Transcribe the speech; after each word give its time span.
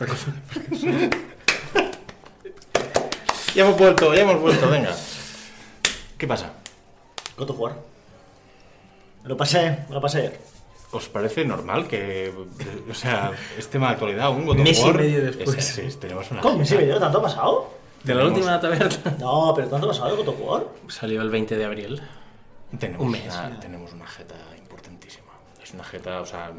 Ya 3.54 3.64
hemos 3.64 3.76
vuelto, 3.78 4.14
ya 4.14 4.22
hemos 4.22 4.40
vuelto, 4.40 4.68
venga. 4.70 4.94
¿Qué 6.16 6.26
pasa? 6.26 6.52
Of 7.36 7.58
War. 7.58 7.74
Me 9.24 9.28
lo 9.28 9.36
pasé, 9.36 9.78
me 9.88 9.94
lo 9.94 10.00
pasé 10.00 10.18
ayer. 10.18 10.40
¿Os 10.92 11.08
parece 11.08 11.44
normal 11.44 11.86
que, 11.88 12.32
o 12.88 12.94
sea, 12.94 13.32
es 13.58 13.68
tema 13.68 13.88
de 13.88 13.92
actualidad 13.94 14.30
un 14.30 14.46
God 14.46 14.58
of 14.58 14.64
Mes 14.64 14.78
y 14.78 14.82
War? 14.84 14.96
medio 14.98 15.24
después. 15.24 15.56
Es- 15.56 15.64
sí, 15.92 15.98
tenemos 15.98 16.30
una... 16.30 16.40
¿Cómo? 16.42 16.62
¿Tanto 16.64 17.18
ha 17.18 17.22
pasado? 17.22 17.70
De 18.04 18.14
la 18.14 18.20
Tenemos- 18.22 18.38
última 18.38 18.60
taberna. 18.60 18.88
No, 19.18 19.52
pero 19.54 19.68
¿tanto 19.68 19.86
ha 19.86 19.90
pasado 19.90 20.10
de 20.10 20.16
God 20.22 20.28
of 20.28 20.40
War? 20.40 20.66
Salió 20.88 21.20
el 21.22 21.30
20 21.30 21.56
de 21.56 21.64
abril. 21.64 22.00
Tenemos, 22.78 23.04
Un 23.04 23.10
mes, 23.12 23.24
una, 23.34 23.58
tenemos 23.60 23.92
una 23.92 24.06
jeta 24.06 24.36
importantísima. 24.58 24.89
Es 25.70 25.74
una 25.74 25.84
jeta, 25.84 26.20
o 26.20 26.26
sea, 26.26 26.50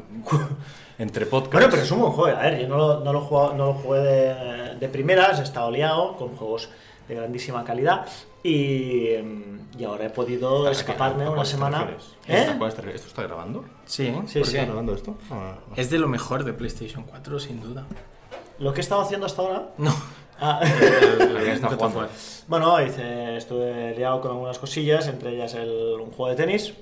entre 0.98 1.26
podcasts... 1.26 1.52
Bueno, 1.52 1.68
pero 1.70 1.82
es 1.82 1.90
un 1.90 2.00
buen 2.00 2.12
juego. 2.12 2.38
A 2.38 2.40
ver, 2.42 2.60
yo 2.62 2.68
no 2.68 2.76
lo, 2.78 3.00
no 3.00 3.12
lo, 3.12 3.20
jugado- 3.20 3.52
no 3.52 3.66
lo 3.66 3.74
jugué 3.74 4.00
de, 4.00 4.74
de 4.80 4.88
primeras, 4.88 5.38
he 5.38 5.42
estado 5.42 5.70
liado 5.70 6.16
con 6.16 6.34
juegos 6.36 6.70
de 7.08 7.14
grandísima 7.16 7.62
calidad 7.62 8.06
y, 8.42 9.08
y 9.78 9.84
ahora 9.84 10.06
he 10.06 10.10
podido 10.10 10.62
¿A 10.66 10.70
qué- 10.70 10.76
escaparme 10.78 11.28
una 11.28 11.44
semana. 11.44 11.90
¿Eh? 12.26 12.56
¿Esto 12.94 13.08
está 13.08 13.22
grabando? 13.24 13.64
Sí, 13.84 14.06
Sí, 14.06 14.12
¿Por 14.12 14.26
sí. 14.28 14.32
qué 14.34 14.40
está 14.60 14.64
grabando 14.64 14.94
esto? 14.94 15.16
Ah, 15.30 15.56
no. 15.68 15.74
Es 15.76 15.90
de 15.90 15.98
lo 15.98 16.08
mejor 16.08 16.44
de 16.44 16.54
PlayStation 16.54 17.04
4, 17.04 17.38
sin 17.38 17.60
duda. 17.60 17.84
Lo 18.60 18.72
que 18.72 18.80
he 18.80 18.82
estado 18.82 19.02
haciendo 19.02 19.26
hasta 19.26 19.42
ahora. 19.42 19.68
No. 19.76 19.92
Ah. 20.40 20.60
War. 21.94 22.08
bueno, 22.48 22.82
hice, 22.82 23.36
estuve 23.36 23.94
liado 23.94 24.20
con 24.20 24.30
algunas 24.32 24.58
cosillas, 24.58 25.06
entre 25.08 25.34
ellas 25.34 25.54
el, 25.54 25.68
un 26.00 26.10
juego 26.10 26.28
de 26.30 26.34
tenis. 26.36 26.74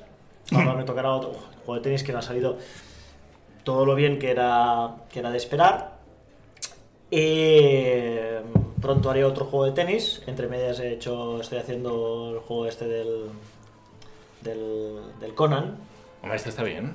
Ahora 0.53 0.75
me 0.75 0.85
tocará 0.85 1.13
otro 1.13 1.33
juego 1.65 1.75
de 1.75 1.81
tenis 1.81 2.03
que 2.03 2.13
no 2.13 2.19
ha 2.19 2.23
salido 2.23 2.59
todo 3.65 3.85
lo 3.85 3.95
bien 3.95 4.19
que 4.19 4.31
era, 4.31 4.97
que 5.11 5.21
era 5.21 5.31
de 5.31 5.37
esperar. 5.37 5.99
Y 7.11 8.01
pronto 8.81 9.11
haré 9.11 9.25
otro 9.25 9.45
juego 9.45 9.67
de 9.67 9.73
tenis. 9.73 10.23
Entre 10.27 10.49
medias 10.49 10.81
he 10.81 10.93
hecho, 10.93 11.41
estoy 11.41 11.59
haciendo 11.59 12.31
el 12.35 12.39
juego 12.41 12.67
este 12.67 12.87
del, 12.87 13.27
del, 14.41 15.01
del 15.21 15.35
Conan. 15.35 15.77
Hombre, 16.23 16.37
este 16.37 16.51
está 16.51 16.63
bien. 16.63 16.95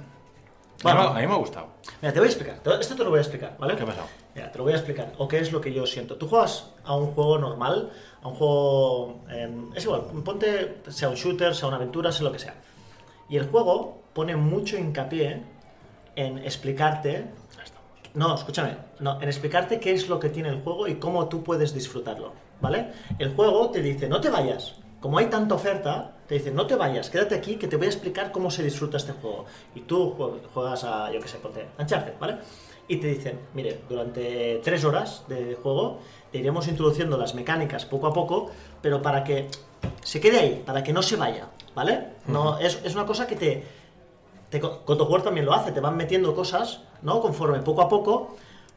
Bueno. 0.84 1.02
a, 1.02 1.14
mí, 1.14 1.20
a 1.20 1.22
mí 1.22 1.28
me 1.28 1.34
ha 1.34 1.38
gustado. 1.38 1.68
Mira, 2.02 2.14
te 2.14 2.20
voy 2.20 2.28
a 2.28 2.32
explicar. 2.32 2.62
Esto 2.80 2.96
te 2.96 3.04
lo 3.04 3.10
voy 3.10 3.20
a 3.20 3.22
explicar, 3.22 3.56
¿vale? 3.58 3.76
¿Qué 3.76 3.84
ha 3.84 3.86
pasado? 3.86 4.08
Mira, 4.36 4.52
te 4.52 4.58
lo 4.58 4.64
voy 4.66 4.74
a 4.74 4.76
explicar. 4.76 5.14
O 5.18 5.28
qué 5.28 5.40
es 5.40 5.52
lo 5.52 5.62
que 5.62 5.74
yo 5.74 5.86
siento. 5.86 6.18
Tú 6.18 6.28
juegas 6.28 6.72
a 6.84 6.96
un 6.96 7.08
juego 7.14 7.38
normal, 7.38 7.92
a 8.22 8.28
un 8.28 8.36
juego... 8.36 9.24
em, 9.30 9.72
es 9.74 9.84
igual, 9.86 10.02
ponte, 10.24 10.82
sea 10.90 11.10
un 11.10 11.16
shooter, 11.16 11.56
sea 11.56 11.68
una 11.70 11.78
aventura, 11.78 12.12
sea 12.12 12.24
lo 12.24 12.32
que 12.32 12.40
sea. 12.40 12.56
Y 13.30 13.38
el 13.38 13.48
juego 13.50 14.02
pone 14.14 14.36
mucho 14.36 14.78
hincapié 14.78 15.42
en 16.16 16.38
explicarte... 16.40 17.26
No, 18.14 18.34
escúchame. 18.36 18.78
No, 19.00 19.22
en 19.22 19.28
explicarte 19.28 19.80
qué 19.80 19.92
es 19.94 20.08
lo 20.08 20.20
que 20.20 20.30
tiene 20.30 20.50
el 20.50 20.62
juego 20.62 20.88
y 20.88 20.96
cómo 20.96 21.28
tú 21.28 21.44
puedes 21.44 21.74
disfrutarlo, 21.74 22.32
¿vale? 22.62 22.92
El 23.20 23.34
juego 23.36 23.70
te 23.72 23.82
dice, 23.82 24.08
no 24.08 24.22
te 24.22 24.30
vayas. 24.30 24.76
Como 25.02 25.18
hay 25.18 25.26
tanta 25.26 25.56
oferta, 25.56 26.16
te 26.26 26.36
dice, 26.36 26.50
no 26.52 26.66
te 26.66 26.76
vayas, 26.76 27.10
quédate 27.10 27.36
aquí 27.36 27.58
que 27.58 27.68
te 27.68 27.76
voy 27.76 27.88
a 27.88 27.90
explicar 27.90 28.32
cómo 28.32 28.50
se 28.50 28.64
disfruta 28.64 28.98
este 28.98 29.12
juego. 29.12 29.46
Y 29.76 29.82
tú 29.82 30.16
jue- 30.18 30.40
juegas 30.54 30.84
a, 30.86 31.12
yo 31.12 31.20
qué 31.20 31.28
sé, 31.28 31.38
ponte, 31.40 31.66
Uncharted, 31.78 32.14
¿vale? 32.20 32.38
Y 32.88 32.98
te 32.98 33.08
dicen, 33.08 33.40
mire, 33.54 33.82
durante 33.90 34.62
tres 34.64 34.86
horas 34.86 35.24
de 35.28 35.56
juego 35.62 36.00
te 36.32 36.38
iremos 36.38 36.68
introduciendo 36.70 37.18
las 37.18 37.36
mecánicas 37.36 37.86
poco 37.86 38.08
a 38.08 38.14
poco, 38.14 38.50
pero 38.82 39.02
para 39.02 39.24
que 39.24 39.50
se 40.04 40.22
quede 40.22 40.40
ahí, 40.40 40.64
para 40.66 40.84
que 40.84 40.94
no 40.94 41.02
se 41.02 41.18
vaya, 41.18 41.50
¿vale? 41.76 42.08
No, 42.28 42.58
es, 42.58 42.80
es 42.84 42.96
una 42.96 43.06
cosa 43.06 43.28
que 43.28 43.36
te, 43.36 43.64
te, 44.50 44.60
War 44.62 45.22
también 45.22 45.46
lo 45.46 45.54
hace, 45.54 45.72
te 45.72 45.80
van 45.80 45.98
metiendo 45.98 46.34
cosas, 46.34 46.82
¿no? 47.02 47.22
Conforme 47.22 47.60
poco 47.60 47.82
a 47.82 47.90
poco, 47.90 48.36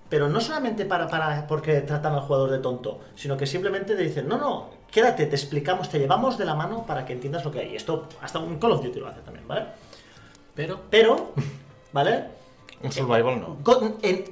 pero 0.09 0.29
no 0.29 0.41
solamente 0.41 0.85
para, 0.85 1.09
para 1.09 1.47
porque 1.47 1.81
tratan 1.83 2.15
al 2.15 2.21
jugador 2.23 2.51
de 2.51 2.59
tonto, 2.59 3.01
sino 3.15 3.37
que 3.37 3.47
simplemente 3.47 3.95
te 3.95 4.03
dicen, 4.03 4.29
no, 4.29 4.39
no, 4.39 4.71
quédate, 4.91 5.27
te 5.27 5.37
explicamos, 5.37 5.89
te 5.89 5.99
llevamos 5.99 6.37
de 6.37 6.45
la 6.45 6.55
mano 6.55 6.85
para 6.87 7.05
que 7.05 7.13
entiendas 7.13 7.45
lo 7.45 7.51
que 7.51 7.61
hay. 7.61 7.73
Y 7.73 7.77
esto 7.77 8.07
hasta 8.21 8.39
un 8.39 8.59
Call 8.59 8.73
of 8.73 8.83
Duty 8.83 8.99
lo 9.01 9.09
hace 9.09 9.21
también, 9.21 9.47
¿vale? 9.47 9.67
Pero 10.55 10.81
Pero, 10.91 11.33
¿vale? 11.93 12.25
Un 12.83 12.93
survival 12.93 13.41
no. 13.41 13.57
En- 14.03 14.25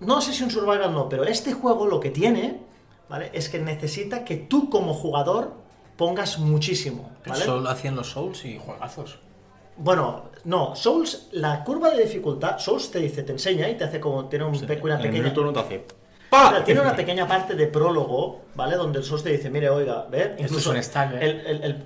no 0.00 0.20
sé 0.20 0.32
si 0.32 0.42
un 0.42 0.50
survival 0.50 0.92
no, 0.92 1.08
pero 1.08 1.22
este 1.24 1.52
juego 1.52 1.86
lo 1.86 2.00
que 2.00 2.10
tiene, 2.10 2.60
¿vale? 3.08 3.30
Es 3.32 3.48
que 3.48 3.60
necesita 3.60 4.24
que 4.24 4.36
tú 4.36 4.68
como 4.68 4.94
jugador 4.94 5.61
pongas 6.06 6.38
muchísimo, 6.38 7.10
¿vale? 7.24 7.44
solo 7.44 7.68
hacían 7.70 7.94
los 7.94 8.10
Souls 8.10 8.44
y 8.44 8.58
juegazos. 8.58 9.20
Bueno, 9.76 10.24
no, 10.44 10.74
Souls, 10.74 11.28
la 11.30 11.62
curva 11.62 11.90
de 11.90 12.02
dificultad, 12.02 12.58
Souls 12.58 12.90
te 12.90 12.98
dice, 12.98 13.22
te 13.22 13.30
enseña 13.32 13.68
y 13.68 13.76
te 13.76 13.84
hace 13.84 14.00
como, 14.00 14.24
tiene 14.28 14.44
un 14.46 14.58
pe- 14.60 14.80
una 14.82 14.94
En 14.94 15.00
el 15.00 15.06
pequeña... 15.06 15.22
minuto 15.22 15.42
uno 15.42 15.52
te 15.52 15.60
hace... 15.60 15.86
Pero 16.28 16.64
tiene 16.64 16.80
una 16.80 16.96
pequeña 16.96 17.28
parte 17.28 17.54
de 17.54 17.66
prólogo, 17.68 18.40
¿vale? 18.56 18.74
Donde 18.76 18.98
el 18.98 19.04
Souls 19.04 19.22
te 19.22 19.30
dice, 19.30 19.48
mire, 19.48 19.70
oiga, 19.70 20.06
ve, 20.10 20.34
Esto 20.38 20.58
es 20.58 20.66
un 20.66 20.82
stack, 20.82 21.12
¿eh? 21.14 21.18
el, 21.22 21.46
el, 21.46 21.62
el- 21.62 21.84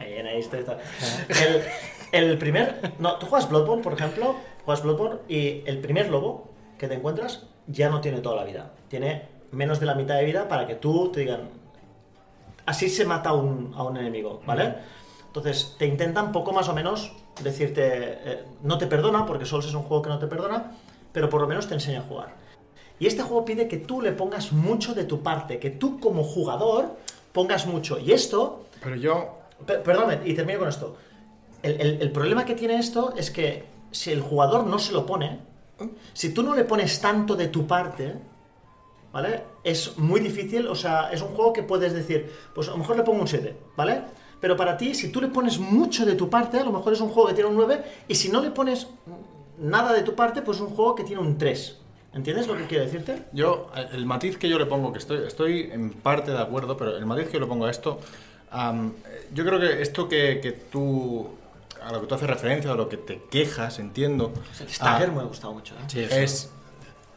Ahí, 0.00 0.12
ahí 0.14 0.40
está, 0.40 0.58
está. 0.58 0.78
El, 2.12 2.24
el 2.30 2.38
primer... 2.38 2.92
No, 2.98 3.16
tú 3.18 3.26
juegas 3.26 3.48
Bloodborne, 3.48 3.82
por 3.84 3.92
ejemplo, 3.92 4.34
juegas 4.64 4.82
Bloodborne 4.82 5.20
y 5.28 5.62
el 5.66 5.78
primer 5.78 6.08
lobo 6.10 6.50
que 6.76 6.88
te 6.88 6.94
encuentras 6.94 7.44
ya 7.68 7.88
no 7.88 8.00
tiene 8.00 8.18
toda 8.20 8.34
la 8.36 8.44
vida. 8.44 8.72
Tiene 8.88 9.28
menos 9.52 9.78
de 9.80 9.86
la 9.86 9.94
mitad 9.94 10.16
de 10.16 10.24
vida 10.24 10.48
para 10.48 10.66
que 10.66 10.74
tú 10.74 11.10
te 11.12 11.20
digan... 11.20 11.48
Así 12.66 12.88
se 12.88 13.04
mata 13.04 13.30
a 13.30 13.32
un, 13.34 13.72
a 13.76 13.82
un 13.84 13.96
enemigo, 13.96 14.40
¿vale? 14.46 14.74
Entonces, 15.28 15.76
te 15.78 15.86
intentan 15.86 16.32
poco 16.32 16.52
más 16.52 16.68
o 16.68 16.74
menos 16.74 17.12
decirte... 17.42 17.82
eh, 17.84 18.44
no 18.62 18.76
te 18.78 18.86
perdona, 18.86 19.24
porque 19.26 19.44
Souls 19.46 19.66
es 19.66 19.74
un 19.74 19.82
juego 19.82 20.02
que 20.02 20.08
no 20.08 20.18
te 20.18 20.26
perdona, 20.26 20.72
pero 21.12 21.28
por 21.30 21.40
lo 21.40 21.46
menos 21.46 21.66
te 21.68 21.74
enseña 21.74 22.00
a 22.00 22.02
jugar. 22.02 22.34
Y 22.98 23.06
este 23.06 23.22
juego 23.22 23.44
pide 23.44 23.68
que 23.68 23.76
tú 23.76 24.00
le 24.00 24.12
pongas 24.12 24.52
mucho 24.52 24.94
de 24.94 25.04
tu 25.04 25.22
parte, 25.22 25.58
que 25.58 25.70
tú 25.70 26.00
como 26.00 26.24
jugador 26.24 26.96
pongas 27.32 27.66
mucho. 27.66 27.98
Y 27.98 28.12
esto 28.12 28.64
Pero 28.82 28.96
yo... 28.96 29.38
Per- 29.66 29.82
Perdóname, 29.82 30.20
y 30.28 30.34
termino 30.34 30.58
con 30.60 30.68
esto. 30.68 30.96
El, 31.62 31.80
el- 31.80 32.02
el 32.02 32.10
problema 32.10 32.44
que 32.44 32.54
tiene 32.54 32.78
esto 32.78 33.14
es 33.16 33.30
que 33.30 33.64
si 33.90 34.10
el 34.12 34.20
jugador 34.22 34.66
no 34.66 34.78
se 34.78 34.92
lo 34.92 35.06
pone, 35.06 35.38
si 36.14 36.32
tú 36.32 36.42
no 36.42 36.54
le 36.54 36.64
pones 36.64 37.00
tanto 37.00 37.36
de 37.36 37.48
tu 37.48 37.66
parte, 37.66 38.14
¿vale? 39.16 39.44
Es 39.64 39.96
muy 39.96 40.20
difícil, 40.20 40.66
o 40.66 40.74
sea, 40.74 41.10
es 41.10 41.22
un 41.22 41.28
juego 41.28 41.50
que 41.54 41.62
puedes 41.62 41.94
decir, 41.94 42.30
pues 42.54 42.68
a 42.68 42.72
lo 42.72 42.76
mejor 42.76 42.98
le 42.98 43.02
pongo 43.02 43.22
un 43.22 43.26
7, 43.26 43.56
¿vale? 43.74 44.02
Pero 44.42 44.58
para 44.58 44.76
ti, 44.76 44.94
si 44.94 45.10
tú 45.10 45.22
le 45.22 45.28
pones 45.28 45.58
mucho 45.58 46.04
de 46.04 46.16
tu 46.16 46.28
parte, 46.28 46.58
a 46.58 46.64
lo 46.64 46.70
mejor 46.70 46.92
es 46.92 47.00
un 47.00 47.08
juego 47.08 47.28
que 47.28 47.32
tiene 47.32 47.48
un 47.48 47.56
9, 47.56 47.82
y 48.08 48.14
si 48.14 48.28
no 48.28 48.42
le 48.42 48.50
pones 48.50 48.88
nada 49.58 49.94
de 49.94 50.02
tu 50.02 50.14
parte, 50.14 50.42
pues 50.42 50.58
es 50.58 50.64
un 50.64 50.68
juego 50.68 50.94
que 50.94 51.02
tiene 51.02 51.22
un 51.22 51.38
3. 51.38 51.78
¿Entiendes 52.12 52.46
lo 52.46 52.58
que 52.58 52.66
quiero 52.66 52.84
decirte? 52.84 53.22
Yo, 53.32 53.70
el 53.90 54.04
matiz 54.04 54.36
que 54.36 54.50
yo 54.50 54.58
le 54.58 54.66
pongo, 54.66 54.92
que 54.92 54.98
estoy, 54.98 55.26
estoy 55.26 55.70
en 55.72 55.92
parte 55.92 56.32
de 56.32 56.38
acuerdo, 56.38 56.76
pero 56.76 56.94
el 56.94 57.06
matiz 57.06 57.28
que 57.28 57.32
yo 57.32 57.40
le 57.40 57.46
pongo 57.46 57.64
a 57.64 57.70
esto, 57.70 57.98
am, 58.50 58.92
yo 59.32 59.46
creo 59.46 59.58
que 59.58 59.80
esto 59.80 60.10
que, 60.10 60.40
que 60.42 60.52
tú, 60.52 61.26
a 61.82 61.90
lo 61.90 62.02
que 62.02 62.06
tú 62.06 62.14
haces 62.14 62.28
referencia, 62.28 62.70
a 62.70 62.74
lo 62.74 62.90
que 62.90 62.98
te 62.98 63.22
quejas, 63.30 63.78
entiendo, 63.78 64.34
El 64.60 64.68
Stagger 64.68 65.08
ah, 65.08 65.12
me 65.12 65.20
ha 65.22 65.24
gustado 65.24 65.54
mucho. 65.54 65.74
¿eh? 65.74 65.84
Sí, 65.86 66.00
es, 66.00 66.50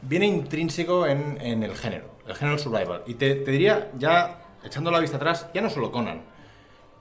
viene 0.01 0.27
intrínseco 0.27 1.05
en, 1.07 1.39
en 1.41 1.63
el 1.63 1.75
género, 1.75 2.15
el 2.27 2.35
género 2.35 2.57
survival. 2.57 3.03
Y 3.05 3.15
te, 3.15 3.35
diría, 3.35 3.91
ya 3.97 4.41
echando 4.63 4.91
la 4.91 4.99
vista 4.99 5.17
atrás, 5.17 5.47
ya 5.53 5.61
no 5.61 5.69
solo 5.69 5.91
Conan, 5.91 6.21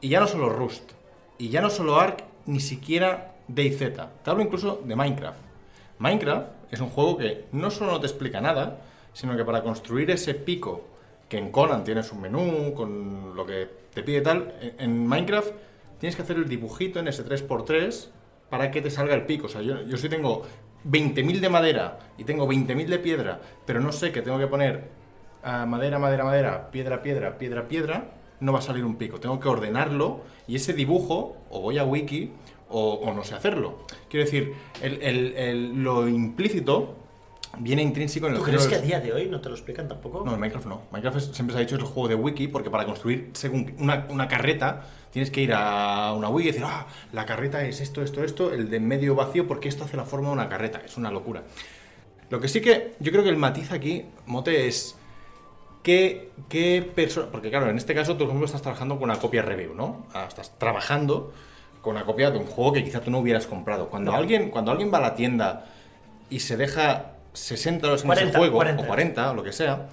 y 0.00 0.08
ya 0.08 0.20
no 0.20 0.26
solo 0.26 0.48
Rust, 0.48 0.92
y 1.38 1.48
ya 1.48 1.60
no 1.60 1.70
solo 1.70 1.98
Ark, 2.00 2.24
ni 2.46 2.60
siquiera 2.60 3.36
DayZ. 3.48 3.78
Te 3.78 4.30
hablo 4.30 4.42
incluso 4.42 4.82
de 4.84 4.96
Minecraft. 4.96 5.40
Minecraft 5.98 6.48
es 6.70 6.80
un 6.80 6.88
juego 6.88 7.16
que 7.18 7.46
no 7.52 7.70
solo 7.70 7.92
no 7.92 8.00
te 8.00 8.06
explica 8.06 8.40
nada, 8.40 8.80
sino 9.12 9.36
que 9.36 9.44
para 9.44 9.62
construir 9.62 10.10
ese 10.10 10.34
pico, 10.34 10.84
que 11.28 11.38
en 11.38 11.50
Conan 11.50 11.84
tienes 11.84 12.12
un 12.12 12.20
menú 12.20 12.72
con 12.74 13.34
lo 13.34 13.44
que 13.44 13.68
te 13.92 14.02
pide 14.02 14.20
tal, 14.20 14.54
en, 14.78 15.06
Minecraft 15.06 15.50
tienes 15.98 16.16
que 16.16 16.22
hacer 16.22 16.36
el 16.36 16.48
dibujito 16.48 17.00
en 17.00 17.08
ese 17.08 17.24
3x3 17.24 18.08
para 18.48 18.70
que 18.70 18.80
te 18.80 18.90
salga 18.90 19.14
el 19.14 19.26
pico. 19.26 19.46
O 19.46 19.48
sea, 19.48 19.60
yo, 19.60 19.82
yo 19.82 19.96
si 19.96 20.08
tengo 20.08 20.44
20.000 20.84 21.40
de 21.40 21.48
madera 21.48 21.98
y 22.18 22.24
tengo 22.24 22.46
20.000 22.48 22.86
de 22.86 22.98
piedra, 22.98 23.40
pero 23.66 23.80
no 23.80 23.92
sé 23.92 24.12
que 24.12 24.22
tengo 24.22 24.38
que 24.38 24.46
poner 24.46 24.88
ah, 25.42 25.66
madera, 25.66 25.98
madera, 25.98 26.24
madera, 26.24 26.70
piedra, 26.70 27.02
piedra, 27.02 27.38
piedra, 27.38 27.68
piedra, 27.68 28.10
no 28.40 28.52
va 28.52 28.58
a 28.60 28.62
salir 28.62 28.84
un 28.84 28.96
pico. 28.96 29.18
Tengo 29.20 29.40
que 29.40 29.48
ordenarlo 29.48 30.20
y 30.46 30.56
ese 30.56 30.72
dibujo, 30.72 31.36
o 31.50 31.60
voy 31.60 31.78
a 31.78 31.84
wiki, 31.84 32.32
o, 32.70 32.94
o 32.94 33.14
no 33.14 33.24
sé 33.24 33.34
hacerlo. 33.34 33.78
Quiero 34.10 34.24
decir, 34.26 34.52
el- 34.82 35.02
el- 35.02 35.34
el- 35.36 35.82
lo 35.82 36.06
implícito 36.08 36.94
viene 37.58 37.82
intrínseco 37.82 38.26
en 38.26 38.34
el 38.34 38.38
¿Tú 38.38 38.44
crees 38.44 38.66
que 38.66 38.74
a 38.76 38.80
día 38.80 39.00
de 39.00 39.12
hoy 39.12 39.26
no 39.26 39.40
te 39.40 39.48
lo 39.48 39.54
explican 39.54 39.88
tampoco? 39.88 40.22
no, 40.24 40.34
en 40.34 40.38
Minecraft 40.40 40.66
no. 40.66 40.82
Minecraft 40.92 41.16
es- 41.16 41.24
siempre 41.34 41.54
se 41.54 41.58
ha 41.58 41.60
dicho 41.62 41.76
es 41.76 41.80
el 41.82 41.86
juego 41.88 42.08
de 42.08 42.14
wiki 42.14 42.46
porque 42.48 42.70
para 42.70 42.84
construir 42.84 43.30
según 43.32 43.74
una, 43.78 44.06
una 44.10 44.28
carreta 44.28 44.84
tienes 45.10 45.30
que 45.30 45.40
ir 45.40 45.52
a 45.54 46.12
una 46.14 46.28
wiki 46.28 46.48
y 46.48 46.52
decir, 46.52 46.66
ah, 46.66 46.86
la 47.12 47.24
carreta 47.26 47.64
es 47.64 47.80
esto, 47.80 48.02
esto, 48.02 48.22
esto, 48.24 48.52
el 48.52 48.70
de 48.70 48.80
medio 48.80 49.14
vacío 49.14 49.46
porque 49.46 49.68
esto 49.68 49.84
hace 49.84 49.96
la 49.96 50.04
forma 50.04 50.28
de 50.28 50.32
una 50.34 50.48
carreta. 50.48 50.80
Es 50.84 50.96
una 50.96 51.10
locura. 51.10 51.42
Lo 52.30 52.40
que 52.40 52.48
sí 52.48 52.60
que 52.60 52.94
yo 53.00 53.10
creo 53.10 53.24
que 53.24 53.30
el 53.30 53.36
matiz 53.38 53.72
aquí, 53.72 54.04
Mote, 54.26 54.66
es 54.68 54.96
qué, 55.82 56.30
qué 56.48 56.88
persona... 56.94 57.28
Porque 57.30 57.50
claro, 57.50 57.70
en 57.70 57.76
este 57.76 57.94
caso 57.94 58.12
tú, 58.12 58.18
por 58.20 58.28
ejemplo, 58.28 58.46
estás 58.46 58.62
trabajando 58.62 58.96
con 58.98 59.04
una 59.10 59.18
copia 59.18 59.42
review, 59.42 59.74
¿no? 59.74 60.06
Ah, 60.12 60.26
Estás 60.28 60.58
trabajando 60.58 61.32
con 61.80 61.96
una 61.96 62.04
copia 62.04 62.30
de 62.30 62.38
un 62.38 62.44
juego 62.46 62.72
que 62.72 62.84
quizá 62.84 63.00
tú 63.00 63.10
no 63.10 63.18
hubieras 63.20 63.46
comprado. 63.46 63.88
Cuando, 63.88 64.10
No. 64.12 64.18
alguien, 64.18 64.50
cuando 64.50 64.70
alguien 64.72 64.92
va 64.92 64.98
a 64.98 65.02
la 65.02 65.14
tienda 65.14 65.66
y 66.28 66.40
se 66.40 66.56
deja 66.56 67.12
60 67.32 67.86
euros 67.86 68.02
en 68.02 68.08
40, 68.08 68.28
ese 68.30 68.38
juego, 68.38 68.56
40. 68.56 68.82
o 68.82 68.86
40, 68.86 69.30
o 69.30 69.34
lo 69.34 69.42
que 69.42 69.52
sea, 69.52 69.88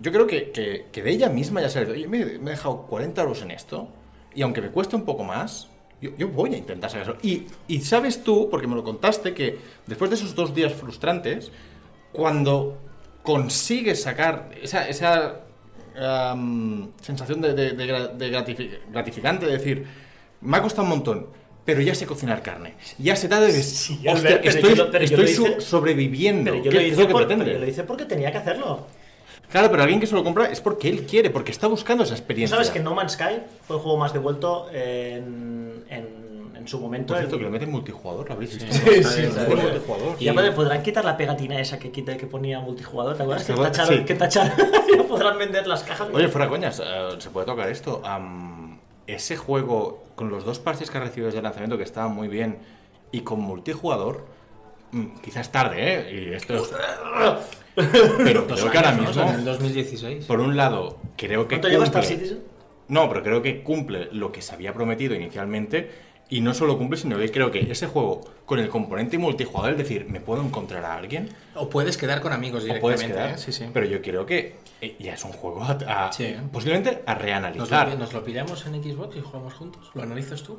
yo 0.00 0.12
creo 0.12 0.26
que, 0.26 0.52
que- 0.52 0.86
que 0.92 1.02
de 1.02 1.10
ella 1.10 1.28
misma 1.28 1.60
ya 1.60 1.68
se 1.68 1.80
le 1.80 1.86
dice, 1.86 1.98
oye, 1.98 2.08
me, 2.08 2.24
me 2.38 2.50
he 2.50 2.54
dejado 2.54 2.82
40 2.82 3.20
euros 3.22 3.42
en 3.42 3.50
esto, 3.50 3.88
y 4.34 4.42
aunque 4.42 4.60
me 4.60 4.68
cueste 4.70 4.96
un 4.96 5.04
poco 5.04 5.24
más, 5.24 5.68
yo, 6.00 6.10
yo 6.16 6.28
voy 6.28 6.54
a 6.54 6.58
intentar 6.58 6.90
sacar 6.90 7.08
eso. 7.08 7.18
Y, 7.22 7.44
y 7.66 7.80
sabes 7.80 8.22
tú, 8.22 8.48
porque 8.50 8.66
me 8.66 8.74
lo 8.76 8.84
contaste, 8.84 9.34
que 9.34 9.58
después 9.86 10.10
de 10.10 10.16
esos 10.16 10.34
dos 10.34 10.54
días 10.54 10.72
frustrantes, 10.72 11.50
cuando 12.12 12.78
consigues 13.22 14.02
sacar 14.02 14.50
esa, 14.62 14.88
esa 14.88 15.40
sensación 17.02 17.40
de, 17.40 17.54
de- 17.54 17.72
de 17.72 17.86
gra- 17.86 18.12
de 18.12 18.30
gratifi- 18.32 18.78
gratificante, 18.92 19.46
de 19.46 19.52
decir, 19.52 19.86
me 20.40 20.56
ha 20.56 20.62
costado 20.62 20.84
un 20.84 20.90
montón, 20.90 21.26
pero 21.64 21.80
ya 21.82 21.94
sé 21.94 22.06
cocinar 22.06 22.42
carne, 22.42 22.74
ya 22.98 23.16
sé 23.16 23.28
tal, 23.28 23.46
de 23.46 23.52
Sí, 23.62 24.00
hostia, 24.08 24.36
estoy, 24.36 24.74
yo 24.76 24.84
estoy 24.92 25.24
hice- 25.24 25.34
so- 25.54 25.60
sobreviviendo. 25.60 26.52
Pero 26.52 26.64
yo, 26.64 26.70
¿Qué 26.70 26.76
lo 26.76 26.82
es 26.82 26.92
hice 26.92 27.00
lo 27.02 27.06
que 27.08 27.12
por- 27.12 27.22
pretende? 27.22 27.44
pero 27.44 27.58
yo 27.58 27.64
lo 27.64 27.70
hice 27.70 27.84
porque 27.84 28.04
tenía 28.04 28.30
que 28.32 28.38
hacerlo. 28.38 28.86
Claro, 29.50 29.70
pero 29.70 29.82
alguien 29.82 29.98
que 30.00 30.06
se 30.06 30.14
lo 30.14 30.22
compra 30.22 30.46
es 30.46 30.60
porque 30.60 30.88
él 30.88 31.06
quiere, 31.06 31.30
porque 31.30 31.50
está 31.52 31.66
buscando 31.68 32.04
esa 32.04 32.14
¿Tú 32.14 32.18
experiencia. 32.18 32.56
sabes 32.56 32.70
que 32.70 32.80
No 32.80 32.94
Man's 32.94 33.12
Sky 33.12 33.40
fue 33.66 33.76
el 33.76 33.82
juego 33.82 33.96
más 33.96 34.12
devuelto 34.12 34.68
en, 34.70 35.84
en, 35.88 36.52
en 36.54 36.68
su 36.68 36.78
momento? 36.78 37.14
Por 37.14 37.18
cierto, 37.18 37.38
que 37.38 37.44
lo 37.44 37.50
mete 37.50 37.64
en 37.64 37.70
multijugador, 37.70 38.26
¿lo 38.28 38.34
habréis 38.34 38.58
visto? 38.58 38.70
Sí, 38.74 38.80
Sí, 38.80 39.02
sí, 39.04 39.26
sí, 39.26 39.32
sí. 39.32 39.54
multijugador. 39.56 40.16
Y 40.18 40.24
ya 40.26 40.32
me 40.34 40.52
podrán 40.52 40.82
quitar 40.82 41.04
la 41.04 41.16
pegatina 41.16 41.58
esa 41.60 41.78
que 41.78 41.90
quita 41.90 42.16
que 42.18 42.26
ponía 42.26 42.60
multijugador, 42.60 43.16
¿te 43.16 43.22
acuerdas? 43.22 43.46
Que 43.46 43.54
Sí. 43.54 43.62
tacharon, 43.62 44.04
que 44.04 44.14
tacharon, 44.14 44.52
ya 44.96 45.02
podrán 45.04 45.38
vender 45.38 45.66
las 45.66 45.82
cajas. 45.82 46.08
Oye, 46.12 46.28
fuera 46.28 46.46
coñas, 46.48 46.82
eh, 46.84 47.08
¿se 47.18 47.30
puede 47.30 47.46
tocar 47.46 47.70
esto? 47.70 48.02
Ese 49.06 49.38
juego, 49.38 50.04
con 50.14 50.28
los 50.28 50.44
dos 50.44 50.58
parches 50.58 50.90
que 50.90 50.98
ha 50.98 51.00
recibido 51.00 51.26
desde 51.28 51.38
el 51.38 51.44
lanzamiento, 51.44 51.78
que 51.78 51.84
estaban 51.84 52.14
muy 52.14 52.28
bien, 52.28 52.58
y 53.12 53.22
con 53.22 53.40
multijugador, 53.40 54.26
mm, 54.92 55.20
quizás 55.24 55.50
tarde, 55.50 55.76
¿eh? 55.78 56.28
Y 56.30 56.34
esto 56.34 56.56
es... 56.56 56.70
Pero 58.24 58.46
creo 58.46 58.70
que 58.70 58.76
ahora 58.78 58.92
mismo, 58.92 59.22
En 59.22 59.34
el 59.36 59.44
2016. 59.44 60.24
por 60.26 60.40
un 60.40 60.56
lado, 60.56 60.98
creo 61.16 61.42
que 61.48 61.56
¿Cuánto 61.56 61.68
lleva 61.68 61.84
Star 61.84 62.04
Citizen? 62.04 62.40
No, 62.88 63.08
pero 63.08 63.22
creo 63.22 63.42
que 63.42 63.62
cumple 63.62 64.08
lo 64.12 64.32
que 64.32 64.40
se 64.42 64.54
había 64.54 64.72
prometido 64.72 65.14
inicialmente 65.14 65.90
y 66.30 66.40
no 66.40 66.52
solo 66.54 66.76
cumple, 66.76 66.98
sino 66.98 67.16
que 67.18 67.30
creo 67.30 67.50
que 67.50 67.60
ese 67.70 67.86
juego 67.86 68.20
con 68.44 68.58
el 68.58 68.68
componente 68.68 69.16
multijugador, 69.18 69.72
es 69.72 69.78
decir, 69.78 70.06
me 70.08 70.20
puedo 70.20 70.42
encontrar 70.42 70.84
a 70.84 70.94
alguien 70.96 71.28
O 71.54 71.68
puedes 71.70 71.96
quedar 71.96 72.20
con 72.20 72.32
amigos 72.32 72.62
o 72.62 72.66
directamente. 72.66 73.04
puedes 73.04 73.12
quedar, 73.16 73.30
¿eh? 73.34 73.38
Sí, 73.38 73.52
sí. 73.52 73.66
pero 73.72 73.86
yo 73.86 74.00
creo 74.02 74.24
que 74.26 74.56
eh, 74.80 74.96
ya 74.98 75.14
es 75.14 75.24
un 75.24 75.32
juego 75.32 75.62
a, 75.64 75.78
a- 75.86 76.12
Sí. 76.12 76.34
posiblemente 76.52 77.02
a 77.06 77.14
¿Nos 77.14 77.22
reanalizar. 77.22 77.88
lo, 77.88 77.98
nos 77.98 78.12
lo 78.12 78.22
pillamos 78.24 78.64
en 78.66 78.82
Xbox 78.82 79.16
y 79.16 79.20
jugamos 79.20 79.54
juntos? 79.54 79.90
¿Lo 79.94 80.02
analizas 80.02 80.42
tú? 80.42 80.58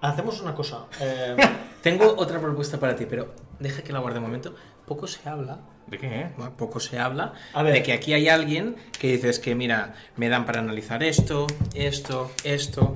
Hacemos 0.00 0.40
una 0.40 0.54
cosa. 0.54 0.86
eh, 1.00 1.36
Tengo 1.82 2.14
otra 2.16 2.38
propuesta 2.40 2.78
para 2.78 2.94
ti, 2.96 3.06
pero 3.08 3.34
deja 3.60 3.82
que 3.82 3.92
la 3.92 3.98
guarde 4.00 4.18
un 4.18 4.24
momento. 4.24 4.54
Poco 4.86 5.06
se 5.06 5.26
habla, 5.28 5.58
¿De 5.86 5.98
qué? 5.98 6.06
eh? 6.06 6.30
bueno, 6.36 6.56
poco 6.56 6.80
se 6.80 6.98
habla 6.98 7.34
A 7.52 7.62
ver. 7.62 7.74
de 7.74 7.82
que 7.82 7.92
aquí 7.92 8.14
hay 8.14 8.28
alguien 8.28 8.76
que 8.98 9.08
dices 9.12 9.38
que, 9.38 9.54
mira, 9.54 9.94
me 10.16 10.28
dan 10.28 10.46
para 10.46 10.60
analizar 10.60 11.02
esto, 11.02 11.46
esto, 11.74 12.30
esto, 12.44 12.94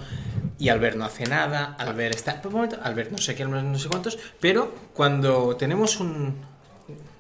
y 0.59 0.71
Albert 0.71 0.97
no 0.97 1.05
hace 1.05 1.25
nada, 1.25 1.77
Albert 1.79 2.15
está... 2.15 2.41
Por 2.41 2.49
un 2.49 2.55
momento, 2.61 2.79
Albert 2.83 3.11
no 3.11 3.19
sé 3.19 3.35
qué, 3.35 3.43
Albert 3.43 3.65
no 3.65 3.79
sé 3.79 3.89
cuántos, 3.89 4.19
pero 4.41 4.73
cuando 4.95 5.57
tenemos 5.57 6.01
un... 6.01 6.37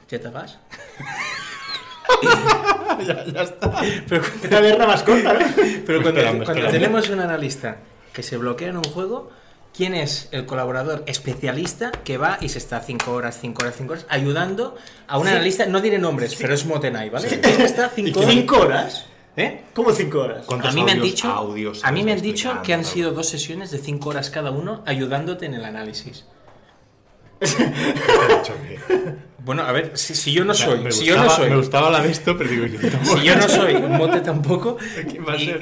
¿Ya 0.08 0.20
te 0.20 0.28
vas? 0.28 0.58
ya, 3.06 3.24
ya 3.26 3.42
está. 3.42 3.72
Pero, 4.08 4.22
una 4.48 4.60
guerra 4.60 4.86
más 4.86 5.02
corta, 5.02 5.32
¿no? 5.34 5.40
pero 5.84 6.02
cuando, 6.02 6.20
Esperando, 6.20 6.44
cuando 6.44 6.62
esperando. 6.62 6.70
tenemos 6.70 7.08
un 7.10 7.20
analista 7.20 7.76
que 8.12 8.22
se 8.22 8.36
bloquea 8.36 8.68
en 8.68 8.76
un 8.78 8.84
juego, 8.84 9.30
¿quién 9.76 9.94
es 9.94 10.28
el 10.32 10.46
colaborador 10.46 11.02
especialista 11.06 11.90
que 11.93 12.17
va 12.19 12.38
y 12.40 12.49
se 12.49 12.58
está 12.58 12.81
5 12.81 13.12
horas, 13.12 13.38
5 13.40 13.62
horas, 13.62 13.75
5 13.76 13.93
horas 13.93 14.06
ayudando 14.08 14.76
a 15.06 15.19
un 15.19 15.26
Sí. 15.26 15.32
analista? 15.32 15.67
No 15.67 15.81
diré 15.81 15.99
nombres, 15.99 16.34
pero 16.37 16.55
es 16.55 16.64
Motenay, 16.64 17.11
¿vale? 17.11 17.28
Este 17.28 17.64
está 17.64 17.88
5 17.94 18.20
horas. 18.20 18.31
¿Cinco 18.32 18.56
horas? 18.58 19.06
¿Eh? 19.38 19.64
¿Cómo 19.75 19.93
cinco 19.93 20.20
horas? 20.20 20.46
¿Cuántos 20.46 20.70
A 20.70 20.73
mí 20.75 20.82
me 20.82 20.93
han 20.93 21.02
dicho, 21.02 21.28
audios 21.31 21.84
a 21.84 21.93
mí 21.93 22.02
me 22.02 22.12
han 22.12 22.23
dicho 22.23 22.62
que 22.62 22.73
han 22.73 22.87
sido 22.87 23.12
dos 23.12 23.28
sesiones 23.28 23.70
de 23.70 23.76
5 23.76 24.08
horas 24.08 24.31
cada 24.31 24.50
uno 24.50 24.82
ayudándote 24.87 25.44
en 25.44 25.52
el 25.52 25.64
análisis. 25.67 26.25
Bueno, 29.44 29.62
a 29.62 29.73
ver, 29.73 29.93
si, 29.96 30.14
si 30.14 30.32
yo 30.32 30.44
no 30.44 30.55
soy, 30.55 30.81
me 30.81 30.90
si 30.90 31.05
yo 31.05 31.17
no 31.17 31.28
soy, 31.31 31.50
Me 31.50 31.56
gustaba 31.56 31.90
la 31.90 32.00
de 32.00 32.11
esto, 32.11 32.37
pero 32.37 32.50
digo, 32.50 32.67
yo 32.67 32.81
tampoco. 32.90 33.19
si 33.19 33.25
yo 33.26 33.37
no 33.37 33.49
soy 33.49 33.75
un 33.75 33.93
mote 33.96 34.20
tampoco, 34.20 34.76
¿Quién 35.08 35.25
va 35.26 35.34
a 35.34 35.37
y- 35.37 35.46
ser? 35.46 35.61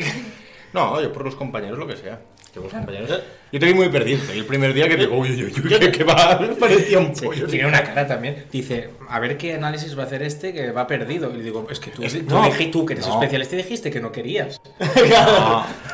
No, 0.72 1.00
yo 1.00 1.12
por 1.12 1.24
los 1.24 1.34
compañeros, 1.36 1.78
lo 1.78 1.86
que 1.86 1.96
sea. 1.96 2.20
Yo, 2.54 2.62
por 2.62 2.64
los 2.64 2.72
compañeros. 2.72 3.20
Yo 3.54 3.60
te 3.60 3.66
vi 3.66 3.74
muy 3.74 3.88
perdido. 3.88 4.20
Y 4.34 4.38
el 4.38 4.44
primer 4.46 4.74
día 4.74 4.88
que 4.88 4.96
digo, 4.96 5.16
uy, 5.16 5.30
uy, 5.30 5.44
uy, 5.64 5.78
que, 5.78 5.90
que 5.92 6.04
va, 6.04 6.40
parecía 6.60 6.98
un 6.98 7.14
Sí, 7.14 7.24
pollo. 7.24 7.46
tiene 7.46 7.66
una 7.68 7.82
cara 7.84 8.06
también. 8.06 8.44
Dice, 8.50 8.90
a 9.08 9.20
ver 9.20 9.38
qué 9.38 9.54
análisis 9.54 9.96
va 9.96 10.02
a 10.02 10.06
hacer 10.06 10.22
este 10.22 10.52
que 10.52 10.72
va 10.72 10.86
perdido. 10.86 11.30
Y 11.32 11.38
le 11.38 11.44
digo, 11.44 11.66
es 11.70 11.78
que 11.78 11.90
tú, 11.92 12.02
Es- 12.02 12.14
tú, 12.26 12.34
no, 12.34 12.44
dij- 12.44 12.70
tú 12.72 12.84
que 12.84 12.94
eres 12.94 13.06
no. 13.06 13.14
especialista 13.14 13.56
dijiste 13.56 13.90
que 13.90 14.00
no 14.00 14.10
querías. 14.12 14.60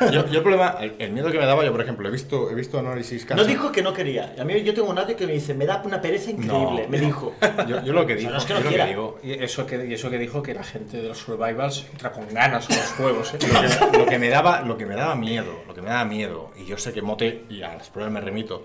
No, 0.01 0.11
yo, 0.11 0.25
yo 0.27 0.37
el 0.37 0.41
problema, 0.41 0.77
el, 0.81 0.93
el 0.97 1.11
miedo 1.11 1.31
que 1.31 1.37
me 1.37 1.45
daba, 1.45 1.63
yo 1.63 1.71
por 1.71 1.81
ejemplo, 1.81 2.07
he 2.07 2.11
visto, 2.11 2.49
he 2.49 2.55
visto 2.55 2.79
análisis 2.79 3.21
No 3.23 3.35
cansa- 3.35 3.45
dijo 3.47 3.71
que 3.71 3.81
no 3.83 3.93
quería. 3.93 4.33
A 4.39 4.43
mí 4.43 4.61
yo 4.63 4.73
tengo 4.73 4.89
un 4.89 4.97
audio 4.97 5.15
que 5.15 5.27
me 5.27 5.33
dice, 5.33 5.53
me 5.53 5.65
da 5.65 5.81
una 5.85 6.01
pereza 6.01 6.31
increíble. 6.31 6.83
No. 6.83 6.89
Me 6.89 6.99
dijo. 6.99 7.33
Yo, 7.67 7.83
yo 7.83 7.93
lo 7.93 8.05
que 8.07 8.15
digo, 8.15 8.31
no 8.31 8.37
es 8.37 8.45
que 8.45 8.53
yo 8.53 8.59
no 8.59 8.65
lo 8.69 8.75
que 8.75 8.85
digo, 8.85 9.19
Y 9.23 9.31
eso 9.33 9.65
que, 9.67 9.85
y 9.85 9.93
eso 9.93 10.09
que 10.09 10.17
dijo 10.17 10.41
que 10.41 10.53
la 10.53 10.63
gente 10.63 10.97
de 11.01 11.07
los 11.09 11.17
survivals 11.19 11.85
entra 11.91 12.11
con 12.11 12.27
ganas 12.33 12.69
a 12.69 12.75
los 12.75 12.85
juegos. 12.93 13.33
¿eh? 13.33 13.37
lo 13.41 13.91
que, 13.91 13.97
lo 13.99 14.05
que 14.05 14.17
me 14.19 14.29
daba, 14.29 14.61
lo 14.61 14.77
que 14.77 14.85
me 14.85 14.95
daba 14.95 15.15
miedo, 15.15 15.61
lo 15.67 15.73
que 15.73 15.81
me 15.81 15.89
daba 15.89 16.05
miedo, 16.05 16.51
y 16.59 16.65
yo 16.65 16.77
sé 16.77 16.93
que 16.93 17.01
Mote, 17.01 17.43
y 17.51 17.63
a 17.63 17.75
las 17.75 17.89
pruebas 17.89 18.13
me 18.13 18.21
remito, 18.21 18.63